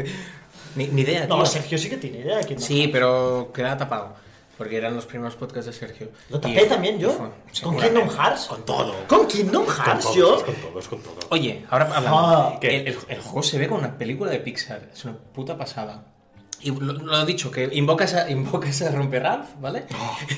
ni- 0.76 0.88
ni 0.88 1.02
idea, 1.02 1.26
tío. 1.26 1.36
No, 1.36 1.46
Sergio 1.46 1.78
sí 1.78 1.88
que 1.88 1.96
tiene 1.96 2.18
idea 2.18 2.38
de 2.38 2.44
quién 2.44 2.60
Sí, 2.60 2.88
pero 2.88 3.50
quedaba 3.54 3.76
tapado, 3.76 4.14
porque 4.58 4.76
eran 4.76 4.94
los 4.94 5.06
primeros 5.06 5.34
podcasts 5.36 5.66
de 5.66 5.72
Sergio. 5.72 6.08
¿Lo 6.30 6.38
Y- 6.38 6.40
tapé 6.40 6.66
también 6.66 6.98
yo? 6.98 7.10
fue- 7.10 7.28
¿Con. 7.62 7.76
Kingdom 7.78 8.08
Hearts? 8.08 8.46
Con 8.46 8.64
todo. 8.64 8.94
¿Con 9.08 9.26
Kingdom 9.26 9.66
Hearts 9.66 10.06
Con 10.06 10.14
yo? 10.16 10.26
todos, 10.28 10.42
con 10.44 10.54
todos, 10.56 10.88
con 10.88 11.00
todos. 11.00 11.26
Oye, 11.30 11.64
ahora 11.70 11.86
hablando. 11.94 12.18
Ah. 12.18 12.58
El- 12.62 12.96
el 13.08 13.20
juego 13.20 13.42
se 13.42 13.58
ve 13.58 13.66
como 13.68 13.80
una 13.80 13.96
película 13.98 14.30
de 14.30 14.40
Pixar. 14.40 14.88
Es 14.92 15.04
una 15.04 15.16
puta 15.16 15.56
pasada. 15.56 16.04
Y 16.64 16.70
lo, 16.72 16.92
lo 16.94 17.22
he 17.22 17.26
dicho, 17.26 17.50
que 17.50 17.68
invocas 17.72 18.14
a, 18.14 18.30
invocas 18.38 18.82
a 18.82 18.90
Romper 18.90 19.22
Ralph, 19.22 19.48
¿vale? 19.60 19.84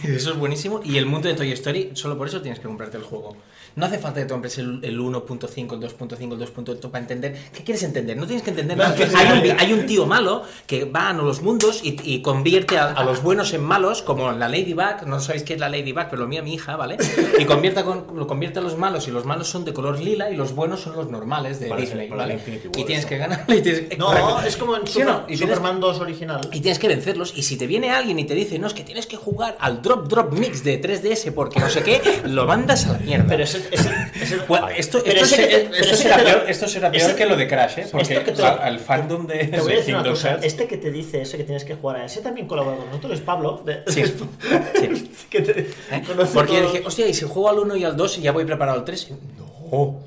Eso 0.04 0.32
es 0.32 0.36
buenísimo. 0.38 0.80
Y 0.84 0.98
el 0.98 1.06
mundo 1.06 1.28
de 1.28 1.34
Toy 1.34 1.52
Story, 1.52 1.90
solo 1.94 2.18
por 2.18 2.26
eso 2.28 2.42
tienes 2.42 2.58
que 2.60 2.66
comprarte 2.66 2.96
el 2.98 3.02
juego. 3.04 3.36
No 3.76 3.84
hace 3.84 3.98
falta 3.98 4.20
que 4.20 4.26
te 4.26 4.32
compres 4.32 4.56
el, 4.56 4.80
el 4.82 4.98
1.5, 4.98 5.74
el 5.74 5.80
2.5, 5.80 6.32
el 6.32 6.38
2.8 6.40 6.80
para 6.90 7.00
entender. 7.02 7.36
¿Qué 7.52 7.62
quieres 7.62 7.82
entender? 7.82 8.16
No 8.16 8.26
tienes 8.26 8.42
que 8.42 8.48
entender 8.50 8.76
nada. 8.78 8.96
No, 8.96 9.18
hay, 9.18 9.32
un, 9.38 9.42
sí. 9.44 9.50
hay 9.58 9.72
un 9.74 9.84
tío 9.86 10.06
malo 10.06 10.44
que 10.66 10.86
va 10.86 11.10
a 11.10 11.12
los 11.12 11.42
mundos 11.42 11.80
y, 11.84 11.94
y 12.02 12.22
convierte 12.22 12.78
a, 12.78 12.92
a 12.92 13.04
los 13.04 13.22
buenos 13.22 13.52
en 13.52 13.62
malos, 13.62 14.00
como 14.00 14.32
la 14.32 14.48
Ladybug. 14.48 15.06
No 15.06 15.20
sabéis 15.20 15.42
qué 15.44 15.52
es 15.54 15.60
la 15.60 15.68
Ladybug, 15.68 16.06
pero 16.08 16.22
lo 16.22 16.26
mío 16.28 16.42
mi 16.42 16.54
hija, 16.54 16.76
¿vale? 16.76 16.96
Y 17.38 17.44
convierte, 17.44 17.84
con, 17.84 18.06
lo 18.14 18.26
convierte 18.26 18.60
a 18.60 18.62
los 18.62 18.78
malos 18.78 19.08
y 19.08 19.10
los 19.10 19.26
malos 19.26 19.46
son 19.48 19.66
de 19.66 19.74
color 19.74 20.00
lila 20.00 20.30
y 20.30 20.36
los 20.36 20.54
buenos 20.54 20.80
son 20.80 20.96
los 20.96 21.10
normales 21.10 21.60
de 21.60 21.66
Disney, 21.76 22.08
¿vale? 22.08 22.40
Y 22.76 22.84
tienes 22.84 23.04
que 23.04 23.18
ganar. 23.18 23.44
y 23.48 23.60
tienes- 23.60 23.98
No, 23.98 24.06
correcto. 24.06 24.40
es 24.46 24.56
como 24.56 24.76
en 24.76 24.86
¿Sí 24.86 24.94
Super- 24.94 25.06
no? 25.06 25.24
Y 25.28 25.36
tienes- 25.36 25.40
Superman 25.56 25.80
2 25.80 26.00
original. 26.00 26.15
Y 26.52 26.60
tienes 26.60 26.78
que 26.78 26.88
vencerlos. 26.88 27.32
Y 27.36 27.42
si 27.42 27.56
te 27.56 27.66
viene 27.66 27.90
alguien 27.90 28.18
y 28.18 28.24
te 28.24 28.34
dice, 28.34 28.58
no, 28.58 28.66
es 28.66 28.74
que 28.74 28.82
tienes 28.84 29.06
que 29.06 29.16
jugar 29.16 29.56
al 29.60 29.82
Drop 29.82 30.08
Drop 30.08 30.32
Mix 30.32 30.62
de 30.64 30.80
3DS 30.80 31.32
porque 31.32 31.60
no 31.60 31.68
sé 31.68 31.82
qué, 31.82 32.00
lo 32.26 32.46
mandas 32.46 32.86
a 32.86 32.92
la 32.92 32.98
mierda. 32.98 33.26
Pero 33.28 33.44
Bueno, 34.48 34.68
esto, 34.68 35.00
Pero 35.04 35.20
esto, 35.20 35.34
ese 35.36 35.46
te- 35.46 35.80
esto 35.80 35.96
será 35.96 36.16
peor, 36.16 36.44
esto 36.48 36.68
será 36.68 36.90
peor 36.90 37.02
ese- 37.10 37.16
que 37.16 37.26
lo 37.26 37.36
de 37.36 37.46
Crash, 37.46 37.78
¿eh? 37.78 37.86
Porque 37.90 38.14
te 38.20 38.34
lo- 38.34 38.46
al 38.46 38.78
fandom 38.80 39.26
de, 39.26 39.44
Te 39.46 39.60
voy 39.60 39.68
a 39.68 39.70
de 39.72 39.76
decir 39.76 39.94
una 39.94 40.08
cosa. 40.08 40.38
Este 40.42 40.66
que 40.66 40.76
te 40.78 40.90
dice 40.90 41.22
ese 41.22 41.36
que 41.36 41.44
tienes 41.44 41.64
que 41.64 41.74
jugar 41.74 41.96
a 41.96 42.04
ese 42.04 42.20
también 42.22 42.46
colabora 42.46 42.76
con 42.76 42.86
nosotros, 42.86 43.12
es 43.14 43.20
Pablo. 43.20 43.62
de- 43.64 43.82
Sí. 43.86 44.02
Sí. 44.80 45.10
que 45.30 45.40
te 45.42 45.60
¿Eh? 45.60 46.02
Porque 46.34 46.54
yo 46.54 46.60
todo. 46.62 46.72
dije, 46.72 46.82
hostia, 46.86 47.06
y 47.06 47.14
si 47.14 47.24
juego 47.24 47.48
al 47.50 47.58
1 47.60 47.76
y 47.76 47.84
al 47.84 47.96
2 47.96 48.18
y 48.18 48.22
ya 48.22 48.32
voy 48.32 48.44
preparado 48.44 48.78
al 48.78 48.84
3. 48.84 49.10
No. 49.38 50.00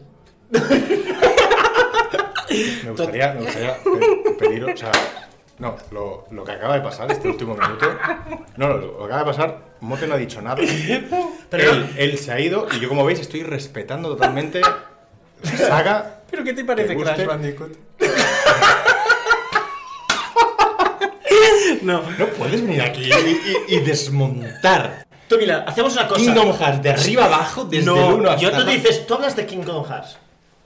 Me 2.84 2.90
gustaría, 2.92 3.34
me 3.34 3.42
gustaría 3.42 3.76
pe- 3.84 4.32
pediros, 4.40 4.72
o 4.74 4.78
sea, 4.78 4.92
no, 5.60 5.76
lo, 5.92 6.26
lo 6.32 6.44
que 6.44 6.52
acaba 6.54 6.76
de 6.76 6.82
pasar 6.82 7.12
este 7.12 7.28
último 7.28 7.54
minuto, 7.56 7.86
no, 8.58 8.68
lo, 8.70 8.78
lo 8.78 8.98
que 9.00 9.04
acaba 9.06 9.20
de 9.20 9.26
pasar, 9.26 9.58
Mote 9.82 10.08
no 10.08 10.16
ha 10.16 10.18
dicho 10.18 10.42
nada, 10.42 10.58
Pero- 11.50 11.72
él, 11.72 11.94
él 11.98 12.18
se 12.18 12.32
ha 12.32 12.40
ido 12.40 12.68
y 12.76 12.80
yo 12.80 12.90
como 12.90 13.06
veis 13.06 13.20
estoy 13.20 13.44
respetando 13.44 14.10
totalmente 14.10 14.62
la 14.62 15.58
saga. 15.58 16.22
¿Pero 16.30 16.44
qué 16.44 16.54
te 16.54 16.64
parece. 16.66 16.96
Crash 16.96 17.26
Bandicoot? 17.26 17.72
no. 21.82 22.02
No 22.18 22.26
puedes 22.38 22.62
venir 22.62 22.82
aquí 22.82 23.04
y, 23.04 23.74
y- 23.74 23.76
y 23.78 23.80
desmontar 23.82 25.06
Tú, 25.28 25.38
mira, 25.40 25.64
hacemos 25.68 25.94
una 25.94 26.08
cosa. 26.08 26.20
Kingdom 26.20 26.52
Hearts 26.58 26.82
de 26.82 26.90
arriba 26.90 27.26
abajo 27.26 27.64
desde 27.66 27.86
no, 27.86 27.96
el 28.10 28.14
1 28.16 28.30
hasta 28.32 28.42
yo 28.42 28.52
tú 28.52 28.64
dices, 28.66 29.06
tú 29.06 29.14
hablas 29.14 29.36
de 29.36 29.46
Kingdom 29.46 29.86
Hearts. 29.86 30.18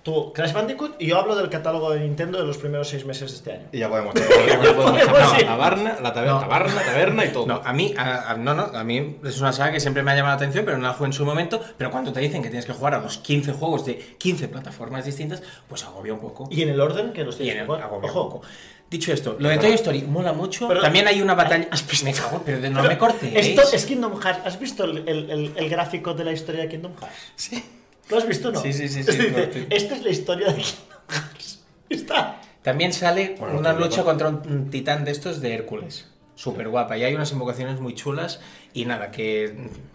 Tú, 0.03 0.33
Crash 0.33 0.51
Bandicoot, 0.51 0.95
y 1.01 1.07
yo 1.07 1.17
hablo 1.17 1.33
del 1.33 1.49
catálogo 1.49 1.89
de 1.91 2.01
Nintendo 2.01 2.37
de 2.37 2.45
los 2.45 2.57
primeros 2.57 2.89
seis 2.89 3.05
meses 3.05 3.31
de 3.31 3.37
este 3.37 3.51
año. 3.53 3.67
Y 3.71 3.79
ya 3.79 3.87
podemos, 3.89 4.13
ya 4.15 4.21
podemos 4.59 4.75
Podemos 4.91 5.31
no, 5.33 5.45
taberna, 5.45 5.97
la 6.01 6.13
taberna, 6.13 6.33
No. 6.41 6.47
taberna, 6.49 6.81
taberna 6.81 7.25
y 7.25 7.29
todo. 7.29 7.45
No, 7.47 7.61
a 7.63 7.71
mí, 7.71 7.93
a- 7.97 8.31
a- 8.31 8.35
no, 8.35 8.53
no, 8.53 8.63
a 8.63 8.83
mí 8.83 9.17
es 9.23 9.39
una 9.39 9.53
saga 9.53 9.71
que 9.71 9.79
siempre 9.79 10.03
me 10.03 10.11
ha 10.11 10.15
llamado 10.15 10.33
la 10.33 10.37
atención, 10.37 10.65
pero 10.65 10.77
no 10.77 10.87
la 10.87 10.93
jugué 10.93 11.07
en 11.07 11.13
su 11.13 11.23
momento. 11.25 11.61
Pero 11.77 11.89
cuando 11.89 12.11
te 12.11 12.19
dicen 12.19 12.41
que 12.43 12.49
tienes 12.49 12.65
que 12.65 12.73
jugar 12.73 12.95
a 12.95 12.99
los 12.99 13.17
15 13.19 13.53
juegos 13.53 13.85
de 13.85 13.97
15 14.17 14.49
plataformas 14.49 15.05
distintas, 15.05 15.41
pues 15.69 15.85
agobia 15.85 16.13
un 16.13 16.19
poco. 16.19 16.49
Y 16.51 16.63
en 16.63 16.69
el 16.69 16.81
orden 16.81 17.13
que 17.13 17.23
los 17.23 17.35
Y 17.35 17.43
tienes 17.43 17.55
en 17.55 17.61
el, 17.61 17.67
jugar. 17.67 17.83
agobia 17.83 18.09
un 18.09 18.13
poco. 18.13 18.41
Dicho 18.89 19.13
esto, 19.13 19.37
lo 19.39 19.47
de 19.47 19.57
Toy 19.57 19.71
Story 19.71 20.01
mola 20.01 20.33
mucho. 20.33 20.67
Pero- 20.67 20.81
También 20.81 21.07
hay 21.07 21.21
una 21.21 21.33
batalla. 21.33 21.69
Me 22.03 22.13
cago, 22.13 22.41
pero 22.45 22.59
de- 22.59 22.69
no 22.69 22.83
me 22.83 22.97
cortéis. 22.97 23.33
Esto 23.35 23.61
es 23.73 23.85
Kingdom 23.85 24.19
Hearts. 24.21 24.41
¿Has 24.45 24.59
visto 24.59 24.83
el, 24.83 25.07
el- 25.07 25.31
el- 25.31 25.53
el 25.55 25.69
gráfico 25.69 26.13
de 26.13 26.25
la 26.25 26.33
historia 26.33 26.63
de 26.63 26.67
Kingdom 26.67 26.91
Hearts? 26.99 27.15
Sí. 27.37 27.63
¿Lo 28.09 28.17
has 28.17 28.27
visto 28.27 28.49
o 28.49 28.51
no? 28.51 28.61
Sí, 28.61 28.73
sí, 28.73 28.87
sí, 28.89 28.99
dice. 29.01 29.67
Esta 29.69 29.95
es 29.95 30.03
la 30.03 30.09
historia 30.09 30.47
de 30.47 30.61
Kingdom 30.61 30.99
Hearts. 31.09 31.63
Está. 31.89 32.41
También 32.61 32.93
sale 32.93 33.35
Bueno, 33.39 33.59
una 33.59 33.73
lucha 33.73 34.03
contra 34.03 34.29
un 34.29 34.69
titán 34.69 35.03
de 35.05 35.11
estos 35.11 35.41
de 35.41 35.53
Hércules. 35.53 36.07
Súper 36.35 36.67
guapa. 36.69 36.97
Y 36.97 37.03
hay 37.03 37.13
unas 37.13 37.31
invocaciones 37.31 37.79
muy 37.79 37.93
chulas. 37.93 38.39
Y 38.73 38.85
nada, 38.85 39.11
que 39.11 39.53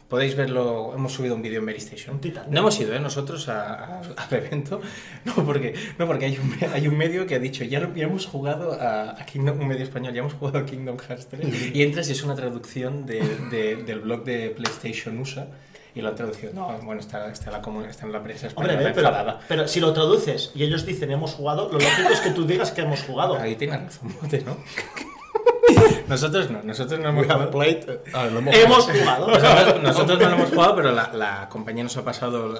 podéis 0.08 0.36
verlo. 0.36 0.92
Hemos 0.94 1.12
subido 1.12 1.34
un 1.34 1.42
vídeo 1.42 1.58
en 1.58 1.64
Mary 1.64 1.78
Station. 1.78 2.14
Un 2.16 2.20
titán. 2.20 2.46
No 2.50 2.60
hemos 2.60 2.78
ido, 2.78 2.94
¿eh? 2.94 3.00
Nosotros 3.00 3.48
a- 3.48 3.74
a- 3.74 4.00
al 4.00 4.32
evento. 4.34 4.80
No, 5.24 5.34
porque, 5.44 5.74
no, 5.98 6.06
porque 6.06 6.26
hay, 6.26 6.38
un, 6.38 6.56
hay 6.72 6.86
un 6.86 6.96
medio 6.96 7.26
que 7.26 7.34
ha 7.34 7.38
dicho, 7.40 7.64
ya, 7.64 7.80
lo- 7.80 7.92
ya 7.94 8.04
hemos 8.04 8.26
jugado 8.26 8.72
a, 8.80 9.20
a 9.20 9.26
Kingdom, 9.26 9.58
un 9.60 9.66
medio 9.66 9.82
español, 9.82 10.12
ya 10.14 10.20
hemos 10.20 10.34
jugado 10.34 10.58
a 10.58 10.64
Kingdom 10.66 10.96
Hearts 10.98 11.26
3. 11.28 11.74
Y 11.74 11.82
entras 11.82 12.08
y 12.08 12.12
es 12.12 12.22
una 12.22 12.36
traducción 12.36 13.04
de- 13.04 13.20
de- 13.50 13.76
del 13.82 14.00
blog 14.00 14.22
de 14.24 14.50
PlayStation 14.50 15.18
USA. 15.18 15.48
Y 15.98 16.00
lo 16.00 16.10
han 16.10 16.14
traducido. 16.14 16.52
No, 16.54 16.78
bueno, 16.84 17.00
está, 17.00 17.28
está, 17.32 17.50
la, 17.50 17.60
comu- 17.60 17.84
está 17.84 18.06
en 18.06 18.12
la 18.12 18.22
prensa 18.22 18.46
Hombre, 18.54 18.74
española 18.74 18.88
ve, 18.88 18.94
pero, 18.94 19.08
enfadada. 19.08 19.40
pero 19.48 19.66
si 19.66 19.80
lo 19.80 19.92
traduces 19.92 20.52
y 20.54 20.62
ellos 20.62 20.86
dicen 20.86 21.10
hemos 21.10 21.32
jugado, 21.34 21.66
lo 21.72 21.80
lógico 21.80 22.08
es 22.12 22.20
que 22.20 22.30
tú 22.30 22.46
digas 22.46 22.70
que 22.70 22.82
hemos 22.82 23.02
jugado. 23.02 23.36
Ahí 23.36 23.56
tienes 23.56 23.82
razón, 23.82 24.14
¿no? 24.46 24.56
nosotros 26.08 26.50
no, 26.50 26.62
nosotros 26.62 27.00
no 27.00 27.08
hemos 27.08 27.26
We 27.26 27.32
have 27.32 27.46
jugado. 27.46 27.58
played- 27.58 28.00
ah, 28.14 28.26
lo 28.26 28.38
hemos 28.38 28.54
Hemos 28.54 28.84
jugado. 28.88 29.26
Nosotros, 29.38 29.82
nosotros 29.82 30.18
no 30.20 30.28
lo 30.28 30.34
hemos 30.36 30.50
jugado, 30.50 30.76
pero 30.76 30.92
la, 30.92 31.10
la 31.12 31.48
compañía 31.48 31.82
nos 31.82 31.96
ha 31.96 32.04
pasado 32.04 32.54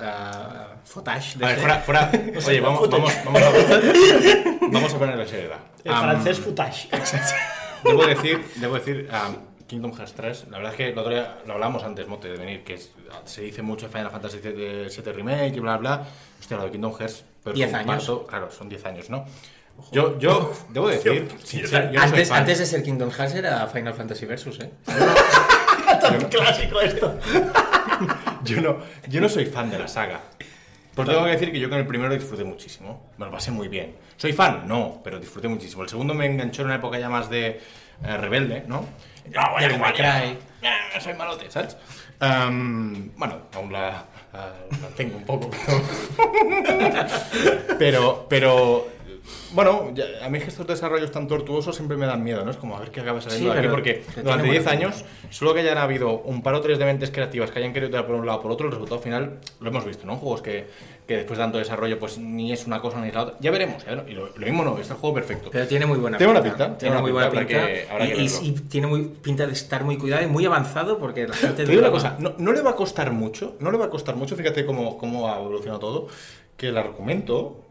footage 0.85 1.39
de 1.39 1.45
A 1.45 1.49
ver, 1.51 1.59
fuera, 1.59 1.79
fuera. 1.79 2.11
Oye, 2.45 2.61
vamos, 2.61 2.91
vamos, 2.91 3.13
vamos, 3.25 3.41
a, 3.43 3.51
vamos 4.73 4.95
a 4.95 4.99
poner 4.99 5.17
la 5.17 5.27
seriedad. 5.29 5.59
El 5.85 5.95
francés 5.95 6.41
footage. 6.41 6.89
Debo 7.85 8.05
decir, 8.05 8.45
debo 8.57 8.75
decir, 8.75 9.09
Kingdom 9.69 9.93
Hearts 9.95 10.15
3, 10.15 10.47
la 10.51 10.57
verdad 10.59 10.73
es 10.73 10.77
que 10.79 10.89
el 10.89 10.99
otro 10.99 11.13
día 11.13 11.39
lo 11.47 11.53
hablamos 11.55 11.85
antes, 11.85 12.09
Mote, 12.09 12.29
de 12.29 12.37
venir, 12.39 12.65
que 12.65 12.75
es- 12.75 12.91
se 13.27 13.43
dice 13.43 13.63
mucho 13.63 13.87
de 13.87 13.93
Final 13.93 14.11
Fantasy 14.11 14.39
VII 14.39 15.13
Remake 15.13 15.55
y 15.57 15.61
bla, 15.61 15.77
bla. 15.77 16.05
Hostia, 16.41 16.57
lo 16.57 16.65
de 16.65 16.71
Kingdom 16.73 16.95
Hearts, 16.99 17.25
pero 17.45 17.55
10 17.55 17.71
comparto- 17.73 18.27
Claro, 18.27 18.51
son 18.51 18.69
10 18.69 18.85
años, 18.87 19.11
¿no? 19.11 19.25
Yo, 19.93 20.19
yo 20.19 20.53
debo 20.71 20.89
decir, 20.89 21.29
sincero, 21.45 21.93
yo 21.93 22.01
no 22.01 22.03
antes, 22.07 22.31
antes 22.33 22.59
de 22.59 22.67
ser 22.67 22.83
Kingdom 22.83 23.11
Hearts 23.11 23.35
era 23.35 23.67
Final 23.69 23.95
Fantasy 23.95 24.27
Versus, 24.27 24.59
¿eh? 24.61 24.71
Tan 26.01 26.19
clásico 26.29 26.81
esto. 26.81 27.19
Yo 28.45 28.61
no, 28.61 28.79
yo 29.09 29.21
no 29.21 29.29
soy 29.29 29.47
fan 29.47 29.69
de 29.69 29.79
la 29.79 29.89
saga. 29.89 30.21
Porque 30.95 31.11
tengo 31.13 31.25
que 31.25 31.33
decir 31.33 31.51
que 31.53 31.59
yo 31.59 31.69
con 31.69 31.79
el 31.79 31.87
primero 31.87 32.15
disfruté 32.15 32.45
muchísimo. 32.45 33.11
Me 33.19 33.27
lo 33.27 33.33
pasé 33.33 33.51
muy 33.51 33.69
bien. 33.69 33.97
¿Soy 34.17 34.33
fan? 34.33 34.67
No, 34.67 35.01
pero 35.05 35.19
disfruté 35.19 35.49
muchísimo. 35.49 35.83
El 35.83 35.89
segundo 35.89 36.15
me 36.15 36.27
enganchó 36.27 36.63
en 36.63 36.67
una 36.69 36.77
época 36.77 36.99
ya 36.99 37.09
más 37.09 37.29
de 37.29 37.61
eh, 38.05 38.17
rebelde, 38.17 38.65
¿no? 38.67 38.85
No, 39.31 39.51
voy 39.53 39.59
a 39.65 39.69
Devil 39.69 39.77
jugar 39.77 39.93
May 39.93 39.99
ya. 39.99 40.21
Cry. 40.21 40.39
Ah, 40.95 41.01
soy 41.01 41.15
malote, 41.15 41.51
¿sabes? 41.51 41.77
Bueno, 42.19 43.43
aún 43.55 43.73
la, 43.73 44.05
la- 44.33 44.53
la 44.83 44.89
tengo 44.97 45.17
un 45.19 45.25
poco, 45.25 45.51
pero... 45.51 45.83
pero, 47.79 48.27
pero 48.29 48.89
bueno, 49.53 49.91
ya- 49.95 50.05
a 50.25 50.29
mí 50.29 50.39
es 50.39 50.45
que 50.45 50.51
estos 50.51 50.67
desarrollos 50.67 51.11
tan 51.11 51.27
tortuosos 51.27 51.75
siempre 51.77 51.97
me 51.97 52.07
dan 52.07 52.23
miedo, 52.23 52.45
¿no? 52.45 52.51
Es 52.51 52.57
como 52.57 52.77
a 52.77 52.81
ver 52.81 52.91
qué 52.91 53.01
acaba 53.01 53.21
saliendo 53.21 53.51
Sí, 53.51 53.55
de 53.55 53.61
aquí, 53.61 53.69
porque 53.69 54.01
que 54.15 54.23
durante 54.23 54.43
tiene 54.45 54.51
10 54.59 54.65
buena 54.65 54.71
años, 54.87 55.05
solo 55.31 55.55
que 55.55 55.61
hayan 55.61 55.79
habido 55.79 56.19
un 56.21 56.43
par 56.43 56.55
o 56.55 56.61
tres 56.61 56.79
de 56.79 56.85
mentes 56.85 57.11
creativas 57.11 57.51
que 57.51 57.59
hayan 57.59 57.73
querido 57.73 57.91
tirar 57.91 58.07
por 58.07 58.15
un 58.17 58.27
lado 58.27 58.39
o 58.39 58.43
por 58.43 58.51
otro, 58.53 58.67
el 58.67 58.73
resultado 58.73 59.01
final 59.01 59.39
lo 59.61 59.71
hemos 59.71 59.85
visto, 59.85 60.07
¿no? 60.07 60.17
Juegos 60.17 60.43
que, 60.43 60.67
que 61.07 61.17
después 61.17 61.39
de 61.39 61.45
tanto 61.45 61.59
desarrollo, 61.59 61.99
pues 61.99 62.19
ni 62.19 62.53
es 62.53 62.67
una 62.67 62.81
cosa 62.81 63.01
ni 63.01 63.09
es 63.09 63.15
la 63.15 63.23
otra. 63.23 63.37
Ya 63.41 63.51
veremos, 63.51 63.83
ya 63.85 63.91
veremos. 63.95 64.11
Y 64.11 64.15
lo, 64.15 64.29
lo 64.37 64.47
mismo 64.47 64.63
no, 64.65 64.79
es 64.79 64.91
el 64.91 64.97
juego 64.97 65.15
perfecto. 65.15 65.49
Pero 65.51 65.67
tiene 65.67 65.87
muy 65.87 65.99
buena 65.99 66.19
Tiene 66.19 66.33
pinta. 66.35 66.49
pinta, 66.51 66.65
Tiene 66.67 66.79
tiene 66.79 67.01
muy 67.01 67.13
buena 67.13 67.29
buena 67.29 67.47
pinta, 67.47 67.67
pinta. 67.67 67.99
que- 68.15 68.21
y, 68.21 68.27
y- 68.27 68.49
y 68.49 68.53
tiene 68.69 68.87
muy 68.87 69.03
pinta 69.23 69.47
de 69.47 69.53
estar 69.55 69.85
muy 69.85 69.97
cuidado 69.97 70.23
y 70.23 70.27
muy 70.27 70.45
avanzado 70.45 70.99
porque 70.99 71.27
la 71.27 71.35
gente. 71.35 71.65
Te 71.65 71.71
digo 71.71 71.81
una 71.83 71.91
cosa, 71.91 72.17
no, 72.19 72.35
no 72.37 72.53
le 72.53 72.61
va 72.61 72.71
a 72.71 72.77
costar 72.77 73.13
mucho, 73.13 73.57
no 73.61 73.71
le 73.71 73.79
va 73.79 73.87
a 73.87 73.91
costar 73.91 74.17
mucho, 74.17 74.37
fíjate 74.37 74.67
cómo, 74.67 74.99
cómo 74.99 75.33
ha 75.33 75.39
evolucionado 75.39 75.79
todo, 75.81 76.09
que 76.59 76.69
el 76.69 76.77
argumento, 76.77 77.65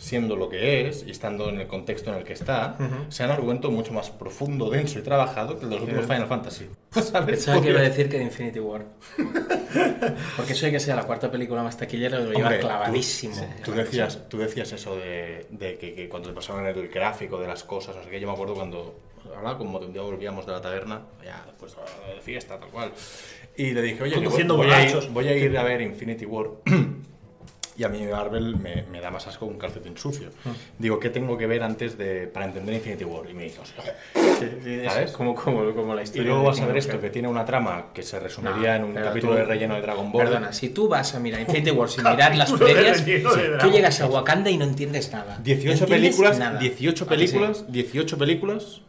siendo 0.00 0.34
lo 0.34 0.48
que 0.48 0.88
es 0.88 1.04
y 1.06 1.10
estando 1.10 1.50
en 1.50 1.60
el 1.60 1.66
contexto 1.66 2.10
en 2.10 2.16
el 2.20 2.24
que 2.24 2.32
está, 2.32 2.78
sea 3.10 3.26
un 3.26 3.32
argumento 3.32 3.70
mucho 3.70 3.92
más 3.92 4.08
profundo, 4.10 4.70
denso 4.70 4.98
y 4.98 5.02
trabajado 5.02 5.58
que 5.58 5.66
los 5.66 5.82
últimos 5.82 6.06
Final 6.06 6.26
Fantasy. 6.26 6.66
¿Sabes? 6.90 7.36
Pensaba 7.36 7.60
que 7.60 7.68
iba 7.68 7.80
a 7.80 7.82
decir 7.82 8.08
que 8.08 8.16
de 8.16 8.24
Infinity 8.24 8.60
War. 8.60 8.86
Porque 10.36 10.54
eso 10.54 10.64
de 10.66 10.72
que 10.72 10.80
sea 10.80 10.96
la 10.96 11.04
cuarta 11.04 11.30
película 11.30 11.62
más 11.62 11.76
taquillera 11.76 12.18
lo 12.18 12.32
lleva 12.32 12.44
Hombre, 12.48 12.58
tú- 12.60 12.66
clavadísimo. 12.66 13.46
Tú, 13.62 13.72
decías, 13.72 14.26
tú 14.28 14.38
decías 14.38 14.72
eso 14.72 14.96
de, 14.96 15.46
de 15.50 15.76
que, 15.76 15.94
que 15.94 16.08
cuando 16.08 16.30
te 16.30 16.34
pasaban 16.34 16.64
el 16.66 16.88
gráfico 16.88 17.38
de 17.38 17.46
las 17.46 17.62
cosas, 17.62 17.94
no 17.94 18.02
sé 18.02 18.08
qué, 18.08 18.18
yo 18.18 18.26
me 18.26 18.32
acuerdo 18.32 18.54
cuando 18.54 18.98
hablaba 19.36 19.58
como 19.58 19.78
un 19.78 19.92
día 19.92 20.00
volvíamos 20.00 20.46
de 20.46 20.52
la 20.52 20.62
taberna, 20.62 21.02
ya 21.22 21.44
pues 21.58 21.76
de 22.16 22.22
fiesta, 22.22 22.58
tal 22.58 22.70
cual. 22.70 22.92
Y 23.54 23.72
le 23.72 23.82
dije, 23.82 24.02
oye, 24.02 24.14
que 24.18 24.26
voy, 24.28 24.42
voy 24.44 24.70
a 24.70 24.88
ir, 24.88 25.08
voy 25.10 25.28
a 25.28 25.36
ir 25.36 25.58
a 25.58 25.62
ver 25.62 25.82
Infinity 25.82 26.24
War. 26.24 26.46
Y 27.80 27.84
a 27.84 27.88
mí 27.88 28.06
Marvel 28.06 28.56
me, 28.58 28.82
me 28.92 29.00
da 29.00 29.10
más 29.10 29.26
asco 29.26 29.46
un 29.46 29.56
calcetín 29.56 29.96
sucio. 29.96 30.28
Ah. 30.44 30.50
Digo, 30.78 31.00
¿qué 31.00 31.08
tengo 31.08 31.38
que 31.38 31.46
ver 31.46 31.62
antes 31.62 31.96
de 31.96 32.26
para 32.26 32.44
entender 32.44 32.74
Infinity 32.74 33.04
War? 33.04 33.22
Y 33.30 33.32
me 33.32 33.44
dice, 33.44 33.60
"Hostia". 33.62 33.96
¿Sabes? 34.90 35.12
Como, 35.12 35.34
como, 35.34 35.74
como 35.74 35.94
la 35.94 36.02
y 36.02 36.04
historia. 36.04 36.24
luego 36.28 36.42
de 36.42 36.48
vas 36.48 36.60
a 36.60 36.66
ver 36.66 36.76
esto, 36.76 37.00
que 37.00 37.08
tiene 37.08 37.26
una 37.28 37.46
trama 37.46 37.86
que 37.94 38.02
se 38.02 38.20
resumiría 38.20 38.78
No, 38.78 38.84
en 38.88 38.96
un 38.98 39.02
capítulo 39.02 39.32
tú- 39.32 39.38
de 39.38 39.44
relleno 39.46 39.76
de 39.76 39.80
Dragon 39.80 40.12
Ball. 40.12 40.24
Perdona, 40.26 40.52
si 40.52 40.68
tú 40.68 40.88
vas 40.88 41.14
a 41.14 41.20
mirar 41.20 41.40
Infinity 41.48 41.70
War 41.70 41.88
sin 41.88 42.04
mirar 42.04 42.36
las 42.36 42.52
previas, 42.64 43.02
tú 43.58 43.70
llegas 43.70 43.98
a 44.02 44.06
Wakanda 44.08 44.50
y 44.50 44.58
no 44.58 44.66
entiendes 44.66 45.10
nada. 45.10 45.38
18 45.42 45.64
No 45.64 45.72
entiendes 45.72 45.88
películas, 46.16 46.38
nada. 46.38 46.58
18 46.58 47.04
¿A 47.04 47.08
que 47.08 47.14
sí? 47.14 47.18
películas, 47.32 47.64
18 47.72 48.18
películas 48.18 48.82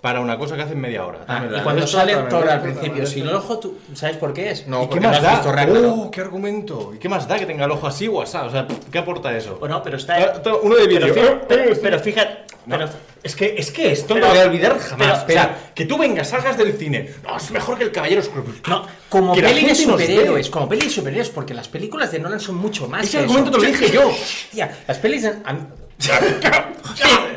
para 0.00 0.20
una 0.20 0.38
cosa 0.38 0.54
que 0.54 0.62
hacen 0.62 0.80
media 0.80 1.04
hora. 1.04 1.20
Ah, 1.26 1.44
y 1.58 1.60
cuando 1.62 1.86
sale 1.86 2.14
Thor 2.28 2.48
al 2.48 2.62
principio, 2.62 3.02
esto 3.02 3.14
sin 3.14 3.26
el 3.26 3.34
ojo, 3.34 3.58
¿tú 3.58 3.78
sabes 3.94 4.16
por 4.16 4.32
qué 4.32 4.50
es? 4.50 4.66
No, 4.68 4.84
¿Y 4.84 4.88
qué 4.88 5.00
no 5.00 5.08
más 5.08 5.20
da? 5.22 5.42
¡Oh, 5.88 6.10
qué 6.10 6.20
argumento! 6.20 6.92
¿Y 6.94 6.98
qué 6.98 7.08
más 7.08 7.26
da 7.26 7.36
que 7.38 7.46
tenga 7.46 7.64
el 7.64 7.70
ojo 7.72 7.86
así 7.86 8.06
o 8.06 8.22
así? 8.22 8.36
O 8.36 8.50
sea, 8.50 8.66
¿qué 8.92 8.98
aporta 8.98 9.36
eso? 9.36 9.56
Bueno, 9.58 9.82
pero 9.82 9.96
está. 9.96 10.16
Ah, 10.16 10.42
uno 10.62 10.76
de 10.76 10.86
pero, 10.86 11.06
vídeo. 11.06 11.40
pero, 11.48 11.76
pero 11.82 11.98
fíjate. 11.98 12.48
Pero, 12.68 12.86
es 13.22 13.34
que 13.34 13.54
es 13.56 13.70
que 13.70 13.92
Esto 13.92 14.14
no 14.14 14.20
lo 14.20 14.28
voy 14.28 14.38
a 14.38 14.42
olvidar 14.44 14.78
jamás. 14.78 15.24
pero- 15.26 15.40
o 15.40 15.42
sea, 15.44 15.70
que 15.74 15.86
tú 15.86 15.96
vengas, 15.96 16.28
salgas 16.28 16.58
del 16.58 16.74
cine. 16.74 17.10
No, 17.26 17.36
es 17.38 17.50
mejor 17.50 17.78
que 17.78 17.84
el 17.84 17.90
Caballero. 17.92 18.20
No, 18.68 18.86
Como 19.08 19.34
peli 19.34 19.64
de 19.66 19.74
superhéroes, 19.74 20.50
como 20.50 20.68
peli 20.68 20.82
de 20.82 20.90
superhéroes, 20.90 21.30
porque 21.30 21.54
las 21.54 21.66
películas 21.66 22.12
de 22.12 22.18
Nolan 22.18 22.38
son 22.40 22.56
mucho 22.56 22.86
más. 22.86 23.04
Ese 23.04 23.12
que 23.18 23.22
argumento 23.24 23.50
eso. 23.50 23.58
te 23.60 23.66
lo 23.66 23.72
dije 23.72 23.90
yo. 23.90 24.08
Hostia, 24.08 24.78
las 24.86 24.98
pelis 24.98 25.22
de. 25.22 25.32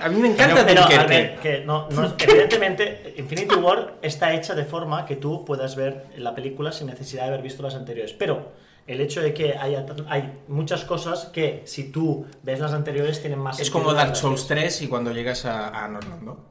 A 0.04 0.10
mí, 0.10 0.20
me 0.20 0.30
encanta 0.30 0.66
pero, 0.66 0.82
a 0.82 0.86
Dunkerque. 0.86 1.08
ver, 1.08 1.40
que 1.40 1.60
no, 1.66 1.90
no- 1.90 2.14
evidentemente, 2.18 3.14
Infinity 3.18 3.56
War 3.56 3.96
está 4.02 4.34
hecha 4.34 4.54
de 4.56 4.66
forma 4.66 5.06
que 5.06 5.16
tú 5.16 5.44
puedas 5.46 5.76
ver 5.76 6.06
la 6.18 6.34
película 6.36 6.72
sin 6.72 6.88
necesidad 6.88 7.24
de 7.24 7.28
haber 7.30 7.42
visto 7.42 7.64
las 7.64 7.76
anteriores. 7.76 8.14
Pero 8.14 8.52
el 8.88 9.02
hecho 9.02 9.22
de 9.22 9.34
que 9.34 9.56
haya, 9.56 9.86
hay 10.08 10.40
muchas 10.48 10.86
cosas 10.86 11.26
que 11.26 11.62
si 11.66 11.92
tú 11.92 12.26
ves 12.44 12.60
las 12.60 12.74
anteriores 12.74 13.20
tienen 13.22 13.40
más 13.40 13.60
Es 13.60 13.70
como 13.72 13.94
Dark. 13.94 14.16
Souls 14.16 14.48
3 14.48 14.82
y 14.84 14.88
cuando 14.88 15.12
llegas 15.12 15.46
a, 15.46 15.68
a 15.70 15.86
Orlando. 15.88 16.46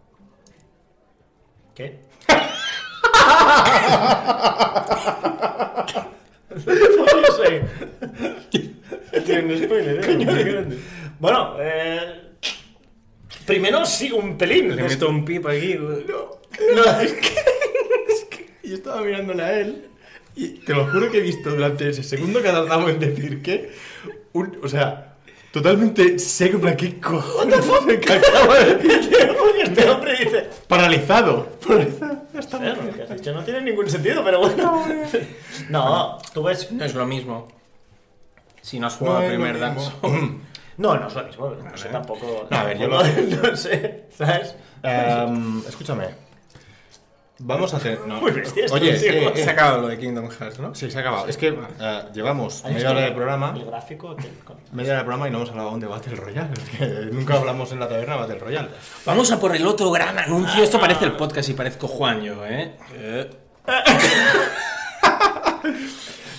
¿Qué? 1.75 2.01
No 6.51 7.37
sé. 7.37 7.63
Tiene 9.25 9.55
un 9.55 9.63
spoiler, 9.65 10.67
Bueno, 11.21 11.55
eh, 11.61 12.33
primero 13.47 13.85
sí, 13.87 14.11
un 14.11 14.37
pelín. 14.37 14.75
Le 14.75 14.83
meto 14.83 15.09
un 15.09 15.25
pip 15.25 15.47
aquí. 15.47 15.75
No, 15.75 17.01
es 17.01 17.13
que- 17.13 17.51
Yo 18.63 18.75
estaba 18.75 19.03
mirándole 19.03 19.43
a 19.43 19.59
él 19.61 19.89
y 20.37 20.49
te 20.61 20.75
lo 20.75 20.87
juro 20.91 21.11
que 21.11 21.19
he 21.19 21.23
visto 21.23 21.51
durante 21.51 21.89
ese 21.91 22.03
segundo 22.03 22.41
que 22.41 22.49
ha 22.49 22.53
tardado 22.53 22.89
en 22.89 22.99
decir 23.01 23.43
que. 23.43 23.73
un- 24.33 24.59
o 24.63 24.69
sea, 24.69 25.17
totalmente 25.53 26.19
seco, 26.21 26.55
en 26.57 26.61
plan, 26.63 26.77
¿qué 26.77 27.01
cojones 27.01 27.61
que 28.01 28.13
acaba 28.13 28.59
de 28.61 28.75
decir? 28.77 29.11
porque 29.39 29.63
este 29.65 29.91
hombre 29.91 30.17
dice. 30.25 30.47
Paralizado. 30.69 31.47
Paralizado. 31.67 32.23
Ya 32.33 32.41
está. 32.41 32.57
"Eh, 32.65 32.77
lo 32.77 32.93
que 32.95 33.03
has 33.03 33.11
dicho 33.17 33.33
no 33.33 33.43
tiene 33.45 33.61
ningún 33.63 33.91
sentido, 33.91 34.23
pero 34.25 34.39
bueno. 34.41 34.87
No, 35.69 36.19
tú 36.33 36.45
ves. 36.45 36.71
No 36.73 36.85
es 36.85 36.95
lo 36.95 37.07
mismo. 37.07 37.49
Si 38.63 38.79
no 38.79 38.87
has 38.87 38.95
jugado 38.97 39.21
No 39.21 39.25
es 39.27 39.33
lo 39.33 39.45
primer. 39.45 39.75
Souls. 39.75 39.93
No, 40.81 40.97
no 40.97 41.07
es 41.09 41.15
lo 41.15 41.25
mismo. 41.25 41.51
No 41.51 41.77
sé 41.77 41.89
tampoco. 41.91 42.47
No, 42.51 42.57
a 42.59 42.65
ver, 42.65 42.79
yo 42.79 42.89
no, 42.89 43.03
lo- 43.03 43.51
no 43.51 43.57
sé, 43.57 44.07
¿sabes? 44.17 44.55
Em, 44.83 45.61
escúchame. 45.69 46.07
Vamos 47.43 47.73
a 47.73 47.79
hacer. 47.79 48.01
no. 48.07 48.21
Muy 48.21 48.33
bestia 48.33 48.67
esto, 48.67 48.77
Oye, 48.77 48.93
tío. 48.99 49.11
eh, 49.13 49.33
Se 49.35 49.43
eh, 49.45 49.49
ha 49.49 49.53
acabado 49.53 49.81
lo 49.81 49.89
de 49.89 49.99
Kingdom 49.99 50.29
Hearts, 50.31 50.59
¿no? 50.59 50.75
sí, 50.75 50.91
se 50.91 50.99
ha 50.99 51.01
acabado. 51.01 51.27
Es 51.27 51.39
que 51.39 51.49
eh, 51.49 52.03
llevamos 52.13 52.63
media 52.65 52.91
hora 52.91 53.01
de 53.01 53.13
programa. 53.13 53.55
El 53.57 53.65
gráfico. 53.65 54.15
Media 54.73 54.93
hora 54.93 54.99
de 54.99 55.05
programa 55.05 55.29
y 55.29 55.31
no 55.31 55.39
hemos 55.39 55.51
hablado 55.51 55.69
aún 55.71 55.81
de 55.81 55.87
Battle 55.87 56.17
Royale. 56.17 56.51
Es 56.53 56.69
que 56.79 56.87
nunca 57.13 57.35
hablamos 57.39 57.73
en 57.73 57.81
la 57.81 57.89
taberna 57.89 58.15
de 58.15 58.21
Battle 58.21 58.39
Royale. 58.41 58.69
Vamos 59.07 59.33
a 59.33 59.41
por 59.41 59.57
el 59.57 59.67
otro 59.67 59.91
gran 59.91 60.19
anuncio. 60.19 60.63
Esto 60.63 60.79
parece 60.79 61.07
el 61.07 61.13
podcast 61.13 61.49
y 61.49 61.55
parezco 61.55 61.89
Juan 61.89 62.21
yo, 62.23 62.45
¿eh? 62.47 62.75
Eh. 62.95 63.31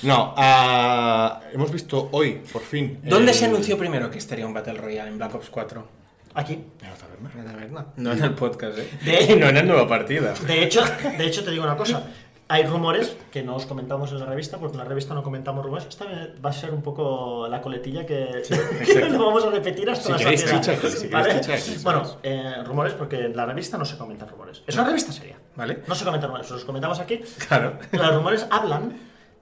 No, 0.03 0.33
ah, 0.35 1.41
hemos 1.53 1.71
visto 1.71 2.09
hoy, 2.11 2.41
por 2.51 2.61
fin. 2.63 2.99
¿Dónde 3.03 3.31
el- 3.31 3.37
se 3.37 3.45
anunció 3.45 3.77
primero 3.77 4.09
que 4.09 4.17
estaría 4.17 4.45
un 4.47 4.53
Battle 4.53 4.73
Royale 4.73 5.09
en 5.09 5.17
Black 5.17 5.35
Ops 5.35 5.49
4? 5.49 5.87
Aquí. 6.33 6.53
En 6.53 6.89
la 6.89 6.95
taberna. 6.95 7.29
En 7.35 7.45
la 7.45 7.51
taberna. 7.51 7.85
No 7.97 8.11
en 8.13 8.23
el 8.23 8.33
podcast, 8.33 8.77
¿eh? 8.79 8.89
De- 9.03 9.35
no 9.35 9.47
en 9.49 9.57
el 9.57 9.67
nueva 9.67 9.87
partida. 9.87 10.33
De 10.47 10.63
hecho, 10.63 10.81
de 11.17 11.25
hecho, 11.25 11.43
te 11.43 11.51
digo 11.51 11.63
una 11.63 11.77
cosa. 11.77 12.03
Hay 12.47 12.65
rumores 12.65 13.15
que 13.31 13.43
no 13.43 13.55
os 13.55 13.65
comentamos 13.65 14.11
en 14.11 14.19
la 14.19 14.25
revista, 14.25 14.57
porque 14.57 14.73
en 14.73 14.79
la 14.79 14.85
revista 14.89 15.13
no 15.13 15.23
comentamos 15.23 15.63
rumores. 15.63 15.85
Esta 15.87 16.05
va 16.43 16.49
a 16.49 16.53
ser 16.53 16.71
un 16.71 16.81
poco 16.81 17.47
la 17.47 17.61
coletilla 17.61 18.05
que, 18.05 18.41
que 18.85 19.09
lo 19.09 19.25
vamos 19.27 19.45
a 19.45 19.51
repetir 19.51 19.89
hasta 19.89 20.17
Si 20.17 20.23
la 20.25 20.31
saciedad, 20.31 20.59
chicha 20.59 20.71
aquí, 20.73 20.87
si 20.89 21.07
¿vale? 21.07 21.41
Bueno, 21.83 22.17
eh, 22.23 22.55
rumores 22.65 22.93
porque 22.93 23.25
en 23.27 23.37
la 23.37 23.45
revista 23.45 23.77
no 23.77 23.85
se 23.85 23.97
comentan 23.97 24.27
rumores. 24.27 24.63
Es 24.67 24.75
una 24.75 24.83
revista 24.85 25.13
seria. 25.13 25.37
¿Vale? 25.55 25.83
No 25.87 25.95
se 25.95 26.03
comentan 26.03 26.27
rumores, 26.29 26.49
los 26.49 26.65
comentamos 26.65 26.99
aquí. 26.99 27.21
Claro. 27.47 27.77
Los 27.93 28.15
rumores 28.15 28.45
hablan 28.49 28.97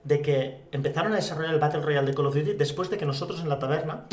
de 0.10 0.22
que 0.24 0.58
empezaron 0.72 1.14
a 1.14 1.18
desarrollar 1.18 1.54
el 1.54 1.60
Battle 1.60 1.82
Royale 1.82 2.08
de 2.08 2.16
Call 2.16 2.26
of 2.26 2.34
Duty 2.36 2.54
después 2.54 2.90
de 2.90 2.98
que 2.98 3.06
nosotros 3.06 3.40
en 3.42 3.48
la 3.50 3.60
taberna 3.60 4.06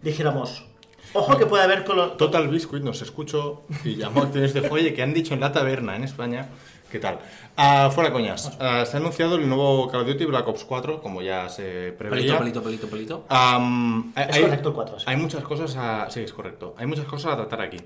dijéramos, 0.00 0.64
ojo 1.12 1.36
que 1.36 1.44
puede 1.46 1.64
haber 1.64 1.84
Call 1.84 1.98
of 1.98 2.16
Total 2.16 2.46
Biscuit 2.48 2.84
nos 2.84 3.02
escuchó 3.02 3.64
y 3.84 3.96
llamó 3.96 4.22
a 4.22 4.24
acciones 4.26 4.54
de 4.54 4.68
Oye, 4.70 4.94
que 4.94 5.02
han 5.02 5.12
dicho 5.12 5.34
en 5.34 5.40
la 5.40 5.50
taberna 5.52 5.96
en 5.96 6.04
España. 6.04 6.46
¿Qué 6.88 7.00
tal? 7.00 7.18
Ah, 7.56 7.90
fuera 7.92 8.12
coñas. 8.12 8.56
Ah, 8.60 8.84
se 8.86 8.96
ha 8.96 9.00
anunciado 9.00 9.34
el 9.34 9.48
nuevo 9.48 9.90
Call 9.90 10.02
of 10.02 10.06
Duty 10.06 10.24
Black 10.26 10.46
Ops 10.46 10.62
4, 10.64 11.02
como 11.02 11.20
ya 11.22 11.48
se 11.48 11.62
Pelito, 11.92 11.98
preveía. 11.98 12.38
pelito, 12.38 12.62
pelito, 12.62 12.86
pelito. 12.88 13.24
Am, 13.28 14.12
hay, 14.14 14.26
Es 14.30 14.36
hay- 14.36 14.42
correcto 14.42 14.68
el 14.68 14.74
4, 14.76 14.98
sí. 15.00 15.04
Hay 15.08 15.16
muchas 15.16 15.42
cosas 15.42 15.74
a... 15.76 16.08
Sí, 16.10 16.20
es 16.20 16.32
correcto. 16.32 16.76
Hay 16.78 16.86
muchas 16.86 17.06
cosas 17.06 17.32
a 17.32 17.36
tratar 17.36 17.62
aquí. 17.62 17.78